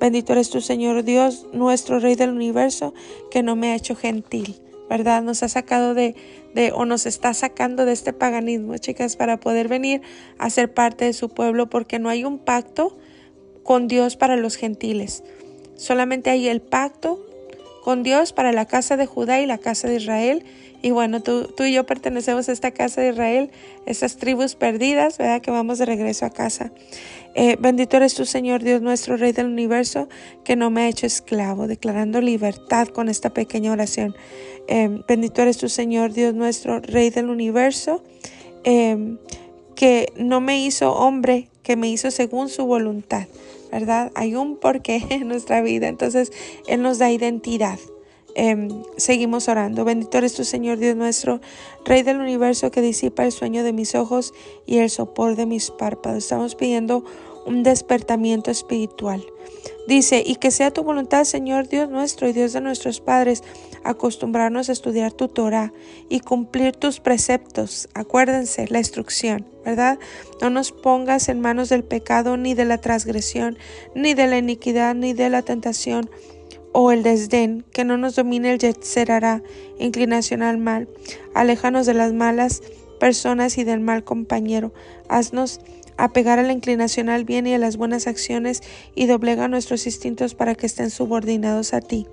Bendito 0.01 0.33
eres 0.33 0.51
tú, 0.51 0.61
Señor 0.61 1.03
Dios, 1.03 1.47
nuestro 1.53 1.99
Rey 1.99 2.15
del 2.15 2.31
universo, 2.31 2.95
que 3.31 3.43
no 3.43 3.57
me 3.57 3.73
ha 3.73 3.77
hecho 3.77 3.97
gentil, 3.97 4.62
¿verdad? 4.93 5.22
Nos 5.22 5.43
ha 5.43 5.49
sacado 5.49 5.95
de, 5.95 6.14
de, 6.55 6.70
o 6.70 6.84
nos 6.84 7.07
está 7.07 7.32
sacando 7.32 7.86
de 7.86 7.95
este 7.95 8.12
paganismo, 8.12 8.76
chicas, 8.76 9.16
para 9.16 9.40
poder 9.40 9.66
venir 9.66 10.03
a 10.36 10.51
ser 10.51 10.74
parte 10.74 11.07
de 11.07 11.14
su 11.14 11.30
pueblo, 11.30 11.70
porque 11.70 11.99
no 11.99 12.11
hay 12.11 12.24
un 12.24 12.38
pacto 12.38 12.99
con 13.62 13.88
Dios 13.88 14.16
para 14.16 14.36
los 14.36 14.57
gentiles. 14.57 15.24
Solamente 15.76 16.28
hay 16.28 16.47
el 16.47 16.61
pacto 16.61 17.24
con 17.82 18.03
Dios 18.03 18.34
para 18.34 18.53
la 18.53 18.66
casa 18.66 18.99
de 18.99 19.07
Judá 19.07 19.40
y 19.40 19.47
la 19.47 19.57
casa 19.57 19.88
de 19.88 19.97
Israel. 19.97 20.45
Y 20.82 20.90
bueno, 20.90 21.22
tú, 21.22 21.45
tú 21.57 21.64
y 21.64 21.72
yo 21.72 21.86
pertenecemos 21.86 22.51
a 22.51 22.53
esta 22.53 22.72
casa 22.72 23.01
de 23.01 23.11
Israel, 23.11 23.51
esas 23.86 24.18
tribus 24.18 24.57
perdidas, 24.57 25.16
¿verdad? 25.16 25.40
Que 25.40 25.51
vamos 25.51 25.78
de 25.78 25.86
regreso 25.86 26.26
a 26.26 26.30
casa. 26.30 26.70
Eh, 27.34 27.57
bendito 27.59 27.97
eres 27.97 28.14
tú, 28.14 28.26
Señor 28.26 28.62
Dios 28.62 28.82
nuestro, 28.82 29.16
Rey 29.16 29.32
del 29.32 29.47
universo, 29.47 30.09
que 30.45 30.55
no 30.55 30.70
me 30.70 30.82
ha 30.82 30.88
hecho 30.88 31.07
esclavo, 31.07 31.66
declarando 31.66 32.20
libertad 32.20 32.88
con 32.88 33.09
esta 33.09 33.30
pequeña 33.30 33.72
oración. 33.72 34.14
Eh, 34.69 35.03
bendito 35.07 35.43
eres 35.43 35.59
tú, 35.59 35.69
Señor 35.69 36.13
Dios 36.13 36.35
nuestro, 36.35 36.81
Rey 36.81 37.11
del 37.11 37.29
universo, 37.29 38.03
eh, 38.65 39.17
que 39.75 40.13
no 40.17 40.41
me 40.41 40.65
hizo 40.65 40.93
hombre, 40.93 41.49
que 41.63 41.77
me 41.77 41.89
hizo 41.89 42.11
según 42.11 42.49
su 42.49 42.65
voluntad. 42.67 43.27
¿verdad? 43.73 44.13
Hay 44.15 44.37
un 44.37 44.59
porqué 44.59 45.03
en 45.11 45.27
nuestra 45.27 45.63
vida, 45.63 45.89
entonces 45.89 46.31
Él 46.69 46.83
nos 46.83 46.99
da 46.99 47.11
identidad. 47.11 47.79
Em, 48.35 48.69
seguimos 48.97 49.49
orando. 49.49 49.85
Bendito 49.85 50.17
eres 50.17 50.35
tu 50.35 50.45
Señor 50.45 50.79
Dios 50.79 50.97
nuestro, 50.97 51.41
Rey 51.85 52.03
del 52.03 52.19
universo 52.19 52.71
que 52.71 52.81
disipa 52.81 53.25
el 53.25 53.33
sueño 53.33 53.63
de 53.63 53.73
mis 53.73 53.95
ojos 53.95 54.33
y 54.67 54.79
el 54.79 54.89
sopor 54.89 55.37
de 55.37 55.47
mis 55.47 55.71
párpados. 55.71 56.25
Estamos 56.25 56.55
pidiendo 56.55 57.05
un 57.47 57.62
despertamiento 57.62 58.51
espiritual. 58.51 59.24
Dice, 59.88 60.22
y 60.24 60.36
que 60.36 60.51
sea 60.51 60.70
tu 60.70 60.84
voluntad, 60.84 61.24
Señor 61.24 61.68
Dios 61.68 61.90
nuestro 61.90 62.28
y 62.28 62.32
Dios 62.32 62.53
de 62.53 62.61
nuestros 62.61 63.01
padres, 63.01 63.43
acostumbrarnos 63.82 64.68
a 64.68 64.72
estudiar 64.72 65.12
tu 65.12 65.28
Torah 65.28 65.72
y 66.09 66.20
cumplir 66.20 66.76
tus 66.76 67.01
preceptos. 67.01 67.88
Acuérdense, 67.95 68.66
la 68.68 68.78
instrucción, 68.78 69.45
¿verdad? 69.64 69.99
No 70.40 70.51
nos 70.51 70.70
pongas 70.70 71.28
en 71.28 71.40
manos 71.40 71.68
del 71.68 71.82
pecado, 71.82 72.36
ni 72.36 72.55
de 72.55 72.64
la 72.64 72.78
transgresión, 72.78 73.59
ni 73.95 74.14
de 74.14 74.28
la 74.28 74.38
iniquidad, 74.38 74.95
ni 74.95 75.14
de 75.14 75.30
la 75.30 75.43
tentación 75.43 76.09
o 76.72 76.90
el 76.90 77.03
desdén, 77.03 77.64
que 77.72 77.84
no 77.84 77.99
nos 77.99 78.16
domine 78.16 78.53
el 78.53 78.59
yetzerará, 78.59 79.43
inclinación 79.78 80.43
al 80.43 80.59
mal. 80.59 80.88
Aléjanos 81.34 81.86
de 81.86 81.95
las 81.95 82.12
malas 82.12 82.62
personas 82.99 83.59
y 83.59 83.64
del 83.64 83.80
mal 83.80 84.05
compañero. 84.05 84.72
Haznos 85.09 85.61
apegar 86.03 86.41
a 86.41 86.43
la 86.43 86.53
inclinación 86.53 87.09
al 87.09 87.25
bien 87.25 87.47
y 87.47 87.55
a 87.55 87.59
las 87.59 87.77
buenas 87.77 88.09
acciones 88.09 88.61
y 88.97 89.07
doblega 89.07 89.47
nuestros 89.47 89.87
instintos 89.87 90.35
para 90.35 90.57
que 90.57 90.67
estén 90.67 90.91
subordinados 90.91 91.75
a 91.75 91.81
ti. 91.81 92.09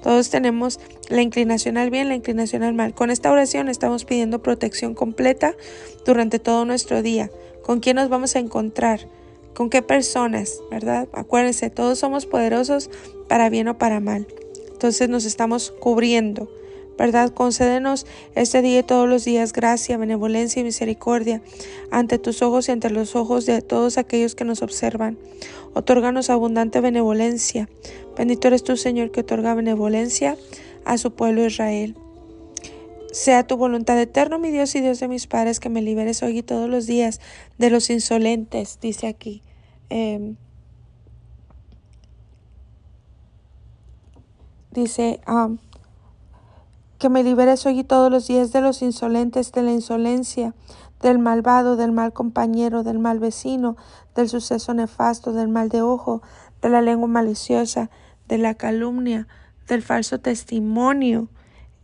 Todos 0.00 0.30
tenemos 0.30 0.78
la 1.08 1.22
inclinación 1.22 1.76
al 1.76 1.90
bien, 1.90 2.06
la 2.06 2.14
inclinación 2.14 2.62
al 2.62 2.74
mal. 2.74 2.94
Con 2.94 3.10
esta 3.10 3.32
oración 3.32 3.68
estamos 3.68 4.04
pidiendo 4.04 4.44
protección 4.44 4.94
completa 4.94 5.56
durante 6.04 6.38
todo 6.38 6.64
nuestro 6.64 7.02
día. 7.02 7.28
¿Con 7.64 7.80
quién 7.80 7.96
nos 7.96 8.08
vamos 8.08 8.36
a 8.36 8.38
encontrar? 8.38 9.08
¿Con 9.54 9.70
qué 9.70 9.82
personas? 9.82 10.60
¿Verdad? 10.70 11.08
Acuérdense, 11.12 11.68
todos 11.68 11.98
somos 11.98 12.26
poderosos 12.26 12.90
para 13.26 13.50
bien 13.50 13.66
o 13.66 13.76
para 13.76 13.98
mal. 13.98 14.28
Entonces 14.70 15.08
nos 15.08 15.24
estamos 15.24 15.72
cubriendo. 15.80 16.48
¿Verdad? 16.98 17.30
Concédenos 17.30 18.06
este 18.34 18.62
día 18.62 18.80
y 18.80 18.82
todos 18.82 19.08
los 19.08 19.24
días 19.24 19.52
gracia, 19.52 19.96
benevolencia 19.96 20.60
y 20.60 20.64
misericordia 20.64 21.42
ante 21.90 22.18
tus 22.18 22.42
ojos 22.42 22.68
y 22.68 22.72
ante 22.72 22.90
los 22.90 23.16
ojos 23.16 23.46
de 23.46 23.62
todos 23.62 23.98
aquellos 23.98 24.34
que 24.34 24.44
nos 24.44 24.62
observan. 24.62 25.18
Otórganos 25.74 26.30
abundante 26.30 26.80
benevolencia. 26.80 27.68
Bendito 28.16 28.48
eres 28.48 28.64
tú, 28.64 28.76
Señor, 28.76 29.10
que 29.10 29.20
otorga 29.20 29.54
benevolencia 29.54 30.36
a 30.84 30.96
su 30.96 31.12
pueblo 31.12 31.44
Israel. 31.44 31.96
Sea 33.12 33.46
tu 33.46 33.56
voluntad 33.56 34.00
eterno, 34.00 34.38
mi 34.38 34.50
Dios 34.50 34.74
y 34.74 34.80
Dios 34.80 35.00
de 35.00 35.08
mis 35.08 35.26
padres, 35.26 35.60
que 35.60 35.68
me 35.68 35.82
liberes 35.82 36.22
hoy 36.22 36.38
y 36.38 36.42
todos 36.42 36.68
los 36.68 36.86
días 36.86 37.20
de 37.58 37.70
los 37.70 37.90
insolentes, 37.90 38.78
dice 38.80 39.06
aquí. 39.06 39.42
Em, 39.88 40.36
dice, 44.70 45.20
que 47.06 47.10
me 47.10 47.22
liberes 47.22 47.64
hoy 47.66 47.78
y 47.78 47.84
todos 47.84 48.10
los 48.10 48.26
días 48.26 48.50
de 48.50 48.60
los 48.60 48.82
insolentes, 48.82 49.52
de 49.52 49.62
la 49.62 49.70
insolencia, 49.70 50.56
del 51.00 51.20
malvado, 51.20 51.76
del 51.76 51.92
mal 51.92 52.12
compañero, 52.12 52.82
del 52.82 52.98
mal 52.98 53.20
vecino, 53.20 53.76
del 54.16 54.28
suceso 54.28 54.74
nefasto, 54.74 55.32
del 55.32 55.46
mal 55.46 55.68
de 55.68 55.82
ojo, 55.82 56.20
de 56.62 56.68
la 56.68 56.82
lengua 56.82 57.06
maliciosa, 57.06 57.90
de 58.26 58.38
la 58.38 58.54
calumnia, 58.54 59.28
del 59.68 59.82
falso 59.82 60.18
testimonio, 60.18 61.28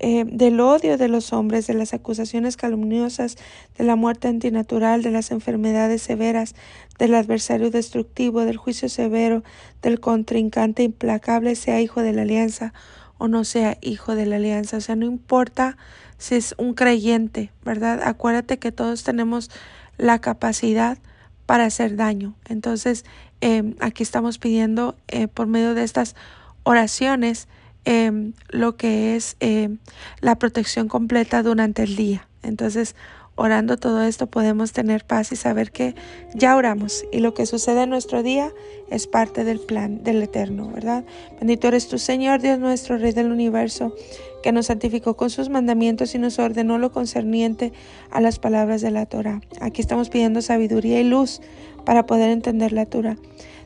eh, 0.01 0.25
del 0.27 0.59
odio 0.59 0.99
de 0.99 1.07
los 1.07 1.33
hombres, 1.33 1.69
de 1.69 1.75
las 1.75 1.95
acusaciones 1.95 2.57
calumniosas, 2.57 3.37
de 3.79 3.85
la 3.85 3.95
muerte 3.95 4.27
antinatural, 4.27 5.05
de 5.05 5.13
las 5.13 5.31
enfermedades 5.31 6.03
severas, 6.03 6.57
del 6.99 7.15
adversario 7.15 7.71
destructivo, 7.71 8.41
del 8.41 8.57
juicio 8.57 8.89
severo, 8.89 9.45
del 9.83 10.01
contrincante 10.01 10.83
implacable, 10.83 11.55
sea 11.55 11.81
hijo 11.81 12.03
de 12.03 12.13
la 12.13 12.23
alianza 12.23 12.75
o 13.23 13.29
no 13.29 13.45
sea 13.45 13.79
hijo 13.83 14.17
de 14.17 14.27
la 14.27 14.35
alianza. 14.35 14.79
O 14.79 14.81
sea, 14.81 14.97
no 14.97 15.07
importa 15.07 15.77
si 16.19 16.35
es 16.35 16.57
un 16.59 16.75
creyente, 16.75 17.53
¿verdad? 17.65 18.01
Acuérdate 18.03 18.59
que 18.59 18.73
todos 18.73 19.05
tenemos 19.05 19.49
la 19.97 20.19
capacidad 20.19 20.99
para 21.47 21.67
hacer 21.67 21.95
daño. 21.95 22.35
Entonces, 22.49 23.05
em, 23.41 23.77
aquí 23.79 24.03
estamos 24.03 24.39
pidiendo 24.39 24.97
eh, 25.07 25.29
por 25.29 25.47
medio 25.47 25.75
de 25.75 25.85
estas 25.85 26.17
oraciones 26.65 27.47
em, 27.85 28.33
lo 28.49 28.77
que 28.77 29.15
es 29.15 29.37
em, 29.39 29.79
la 30.21 30.35
protección 30.41 30.89
completa 30.89 31.45
durante 31.45 31.85
el 31.85 31.95
día. 31.95 32.27
Entonces, 32.43 32.97
orando 33.35 33.77
todo 33.77 34.03
esto 34.03 34.27
podemos 34.27 34.73
tener 34.73 35.05
paz 35.05 35.33
y 35.33 35.37
saber 35.37 35.73
que 35.73 35.95
ya 36.35 36.57
oramos 36.57 37.05
y 37.13 37.21
lo 37.21 37.35
que 37.35 37.47
sucede 37.47 37.83
en 37.83 37.91
nuestro 37.91 38.23
día 38.23 38.53
es 38.91 39.07
parte 39.07 39.45
del 39.45 39.59
plan 39.59 40.03
del 40.03 40.23
Eterno, 40.23 40.71
¿verdad? 40.71 41.05
Bendito 41.39 41.69
eres 41.69 41.89
tu 41.89 41.99
Señor, 41.99 42.43
Dios 42.43 42.59
nuestro, 42.59 42.99
Rey 42.99 43.13
del 43.13 43.31
universo, 43.31 43.95
que 44.43 44.53
nos 44.53 44.67
santificó 44.67 45.17
con 45.17 45.31
sus 45.31 45.49
mandamientos 45.49 46.15
y 46.15 46.19
nos 46.19 46.39
ordenó 46.39 46.77
lo 46.77 46.93
concerniente 46.93 47.73
a 48.11 48.21
las 48.21 48.39
palabras 48.39 48.83
de 48.83 48.91
la 48.91 49.07
Torah. 49.07 49.41
Aquí 49.61 49.81
estamos 49.81 50.11
pidiendo 50.11 50.43
sabiduría 50.43 51.01
y 51.01 51.05
luz 51.05 51.41
para 51.85 52.07
poder 52.07 52.31
entender 52.31 52.73
la 52.73 52.87
Torah. 52.87 53.17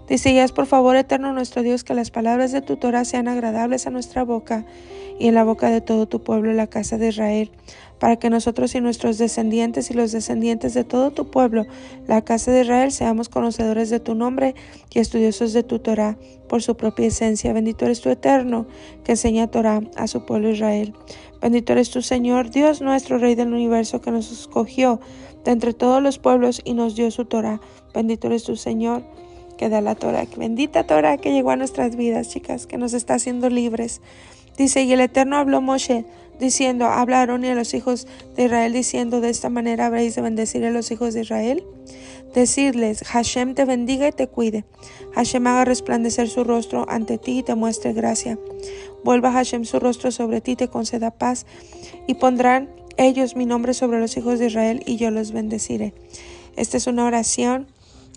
Dice, 0.09 0.47
por 0.55 0.67
favor, 0.67 0.95
eterno 0.95 1.33
nuestro 1.33 1.63
Dios, 1.63 1.83
que 1.83 1.93
las 1.93 2.13
palabras 2.13 2.53
de 2.53 2.63
tu 2.63 2.77
Torah 2.77 3.05
sean 3.05 3.27
agradables 3.27 3.89
a 3.89 3.91
nuestra 3.91 4.23
boca 4.23 4.65
y 5.19 5.27
en 5.27 5.35
la 5.35 5.43
boca 5.43 5.71
de 5.71 5.81
todo 5.81 6.07
tu 6.07 6.23
pueblo, 6.23 6.53
la 6.53 6.69
casa 6.69 6.97
de 6.97 7.09
Israel 7.09 7.51
para 7.99 8.17
que 8.17 8.31
nosotros 8.31 8.75
y 8.75 8.81
nuestros 8.81 9.19
descendientes 9.19 9.91
y 9.91 9.95
los 9.95 10.13
descendientes 10.13 10.75
de 10.75 10.85
todo 10.85 11.11
tu 11.11 11.31
pueblo, 11.31 11.67
la 12.07 12.23
casa 12.23 12.53
de 12.53 12.63
Israel, 12.63 12.93
seamos 12.93 13.29
conocedores 13.29 13.91
de 13.91 14.01
tu 14.01 14.15
nombre 14.15 14.55
y 14.93 14.99
estudiosos 14.99 15.53
de 15.53 15.63
tu 15.63 15.79
Torah 15.79 16.17
por 16.49 16.63
su 16.63 16.77
propia 16.77 17.07
esencia. 17.07 17.53
Bendito 17.53 17.85
eres 17.85 18.01
tu 18.01 18.11
eterno, 18.11 18.67
que 19.05 19.13
enseña 19.13 19.51
Torah 19.51 19.81
a 19.97 20.07
su 20.07 20.25
pueblo 20.27 20.51
Israel. 20.51 20.95
Bendito 21.41 21.73
eres 21.73 21.91
tu 21.91 22.03
Señor, 22.03 22.51
Dios 22.51 22.81
nuestro, 22.81 23.19
Rey 23.19 23.35
del 23.35 23.53
universo, 23.53 24.01
que 24.01 24.11
nos 24.11 24.33
escogió 24.33 25.01
de 25.45 25.53
entre 25.53 25.75
todos 25.75 26.03
los 26.03 26.19
pueblos 26.19 26.61
y 26.65 26.75
nos 26.75 26.97
dio 26.97 27.11
su 27.11 27.25
Torah. 27.25 27.61
Bendito 27.95 28.27
eres 28.27 28.45
tu 28.45 28.57
Señor, 28.57 29.05
que 29.57 29.69
da 29.69 29.81
la 29.81 29.95
Torah. 29.95 30.25
Bendita 30.37 30.87
Torah 30.87 31.17
que 31.17 31.33
llegó 31.33 31.51
a 31.51 31.57
nuestras 31.57 31.97
vidas, 31.97 32.29
chicas, 32.29 32.67
que 32.67 32.79
nos 32.79 32.95
está 32.95 33.15
haciendo 33.15 33.49
libres. 33.49 34.01
Dice, 34.57 34.83
y 34.83 34.93
el 34.93 35.01
Eterno 35.01 35.37
habló 35.37 35.61
Moshe 35.61 36.05
diciendo, 36.39 36.87
hablaron 36.87 37.45
y 37.45 37.49
a 37.49 37.55
los 37.55 37.75
hijos 37.75 38.07
de 38.37 38.45
Israel 38.45 38.73
diciendo, 38.73 39.21
de 39.21 39.31
esta 39.31 39.51
manera 39.51 39.87
habréis 39.87 40.15
de 40.15 40.23
bendecir 40.23 40.65
a 40.65 40.71
los 40.71 40.91
hijos 40.91 41.15
de 41.15 41.23
Israel. 41.23 41.65
Decirles, 42.35 43.03
Hashem 43.03 43.55
te 43.55 43.65
bendiga 43.65 44.09
y 44.09 44.13
te 44.13 44.29
cuide. 44.29 44.65
Hashem 45.15 45.47
haga 45.47 45.65
resplandecer 45.65 46.29
su 46.29 46.45
rostro 46.45 46.85
ante 46.89 47.19
ti 47.19 47.39
y 47.39 47.43
te 47.43 47.55
muestre 47.55 47.93
gracia. 47.93 48.39
Vuelva 49.05 49.33
Hashem 49.33 49.65
su 49.65 49.81
rostro 49.81 50.11
sobre 50.11 50.41
ti 50.41 50.57
te 50.57 50.69
conceda 50.69 51.11
paz. 51.11 51.47
Y 52.07 52.15
pondrán 52.15 52.69
ellos 52.99 53.37
mi 53.37 53.47
nombre 53.47 53.73
sobre 53.73 54.01
los 54.01 54.17
hijos 54.17 54.39
de 54.39 54.47
Israel 54.47 54.83
y 54.87 54.97
yo 54.97 55.11
los 55.11 55.33
bendeciré. 55.33 55.95
Esta 56.57 56.77
es 56.77 56.87
una 56.87 57.07
oración 57.07 57.67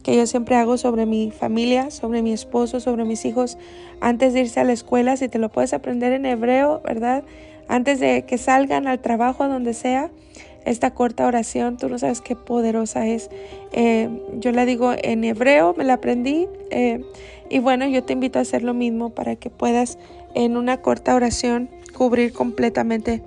que 0.04 0.16
yo 0.16 0.26
siempre 0.26 0.56
hago 0.56 0.78
sobre 0.78 1.06
mi 1.06 1.32
familia, 1.32 1.92
sobre 1.92 2.22
mi 2.22 2.32
esposo, 2.32 2.80
sobre 2.80 3.04
mis 3.04 3.26
hijos, 3.26 3.58
antes 4.02 4.34
de 4.34 4.42
irse 4.42 4.60
a 4.60 4.64
la 4.64 4.72
escuela, 4.72 5.18
si 5.18 5.28
te 5.28 5.40
lo 5.40 5.50
puedes 5.50 5.74
aprender 5.74 6.14
en 6.14 6.26
hebreo, 6.26 6.82
¿verdad? 6.84 7.24
Antes 7.70 8.00
de 8.00 8.26
que 8.26 8.38
salgan 8.38 8.88
al 8.88 9.00
trabajo, 9.00 9.48
donde 9.48 9.74
sea, 9.74 10.10
esta 10.66 10.92
corta 10.92 11.26
oración, 11.26 11.78
tú 11.78 11.88
no 11.88 11.98
sabes 11.98 12.20
qué 12.20 12.36
poderosa 12.36 13.08
es. 13.08 13.30
Eh, 13.72 14.10
yo 14.40 14.52
la 14.52 14.66
digo 14.66 14.94
en 14.98 15.24
hebreo, 15.24 15.74
me 15.78 15.84
la 15.84 15.94
aprendí, 15.94 16.48
eh, 16.72 17.06
y 17.50 17.60
bueno, 17.60 17.88
yo 17.88 18.04
te 18.04 18.14
invito 18.14 18.40
a 18.40 18.42
hacer 18.42 18.64
lo 18.64 18.74
mismo 18.74 19.12
para 19.12 19.36
que 19.36 19.50
puedas 19.50 19.98
en 20.36 20.58
una 20.58 20.82
corta 20.82 21.16
oración 21.16 21.70
cubrir 21.94 22.34
completamente 22.34 23.24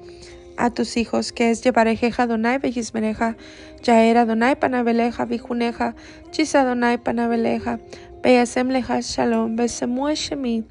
a 0.57 0.70
tus 0.70 0.97
hijos, 0.97 1.32
que 1.32 1.51
es 1.51 1.62
Yevarejeja 1.62 2.26
Donai, 2.26 2.59
Bejismereja, 2.59 3.36
Yaera 3.82 4.24
Donai, 4.24 4.59
Panabeleja, 4.59 5.24
Vijuneja, 5.24 5.95
Chisa 6.30 6.64
Donai, 6.64 6.99
Panabeleja, 6.99 7.80
Beyasem 8.22 8.68
Leja 8.68 9.01
Shalom, 9.01 9.57
Besemue 9.57 10.14
Shemi, 10.14 10.64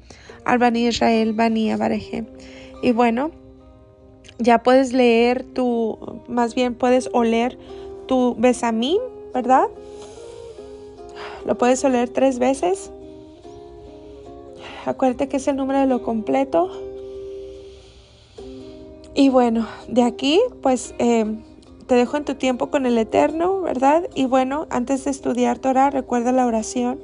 Albani 0.44 0.86
Israel, 0.88 1.32
Bani 1.32 1.70
Avareje. 1.72 2.24
Y 2.82 2.92
bueno, 2.92 3.30
ya 4.38 4.62
puedes 4.62 4.92
leer 4.92 5.44
tu, 5.44 5.98
más 6.28 6.54
bien 6.54 6.74
puedes 6.74 7.10
oler 7.12 7.58
tu 8.06 8.34
Besamim, 8.38 8.98
¿verdad? 9.32 9.68
Lo 11.44 11.56
puedes 11.56 11.84
oler 11.84 12.08
tres 12.08 12.38
veces. 12.38 12.90
Acuérdate 14.84 15.28
que 15.28 15.36
es 15.36 15.48
el 15.48 15.56
número 15.56 15.80
de 15.80 15.86
lo 15.86 16.02
completo. 16.02 16.70
Y 19.14 19.28
bueno, 19.28 19.66
de 19.88 20.02
aquí 20.02 20.40
pues 20.62 20.94
eh, 20.98 21.26
te 21.86 21.94
dejo 21.94 22.16
en 22.16 22.24
tu 22.24 22.34
tiempo 22.34 22.70
con 22.70 22.86
el 22.86 22.96
Eterno, 22.98 23.60
¿verdad? 23.60 24.08
Y 24.14 24.26
bueno, 24.26 24.66
antes 24.70 25.04
de 25.04 25.10
estudiar 25.10 25.58
Torah, 25.58 25.90
recuerda 25.90 26.32
la 26.32 26.46
oración 26.46 26.98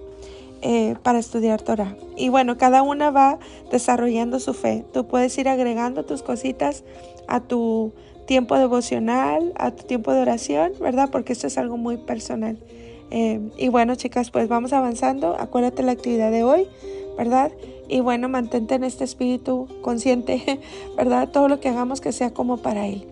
eh, 0.63 0.97
para 1.03 1.19
estudiar 1.19 1.61
Torah. 1.63 1.95
Y 2.17 2.31
bueno, 2.31 2.59
cada 2.59 2.83
una 2.83 3.11
va 3.11 3.39
desarrollando 3.71 4.41
su 4.41 4.55
fe. 4.55 4.85
Tú 4.93 5.07
puedes 5.07 5.37
ir 5.39 5.49
agregando 5.49 6.05
tus 6.05 6.23
cositas 6.23 6.83
a 7.29 7.41
tu 7.41 7.93
tiempo 8.27 8.59
devocional, 8.59 9.53
a 9.57 9.71
tu 9.71 9.85
tiempo 9.85 10.13
de 10.13 10.21
oración, 10.21 10.73
¿verdad? 10.81 11.09
Porque 11.11 11.33
esto 11.33 11.47
es 11.47 11.57
algo 11.57 11.77
muy 11.77 11.97
personal. 11.97 12.59
Eh, 13.11 13.41
y 13.57 13.69
bueno, 13.69 13.95
chicas, 13.95 14.31
pues 14.31 14.49
vamos 14.49 14.73
avanzando. 14.73 15.37
Acuérdate 15.39 15.83
la 15.83 15.93
actividad 15.93 16.31
de 16.31 16.43
hoy, 16.43 16.67
¿verdad? 17.17 17.53
Y 17.89 18.01
bueno, 18.01 18.29
mantente 18.29 18.75
en 18.75 18.85
este 18.85 19.05
espíritu 19.05 19.67
consciente, 19.81 20.61
¿verdad? 20.97 21.31
Todo 21.31 21.49
lo 21.49 21.61
que 21.61 21.69
hagamos 21.69 22.01
que 22.01 22.13
sea 22.13 22.33
como 22.33 22.59
para 22.59 22.87
Él. 22.87 23.07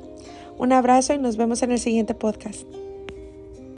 Un 0.58 0.72
abrazo 0.72 1.14
y 1.14 1.18
nos 1.18 1.36
vemos 1.36 1.62
en 1.62 1.72
el 1.72 1.78
siguiente 1.78 2.14
podcast. 2.14 2.66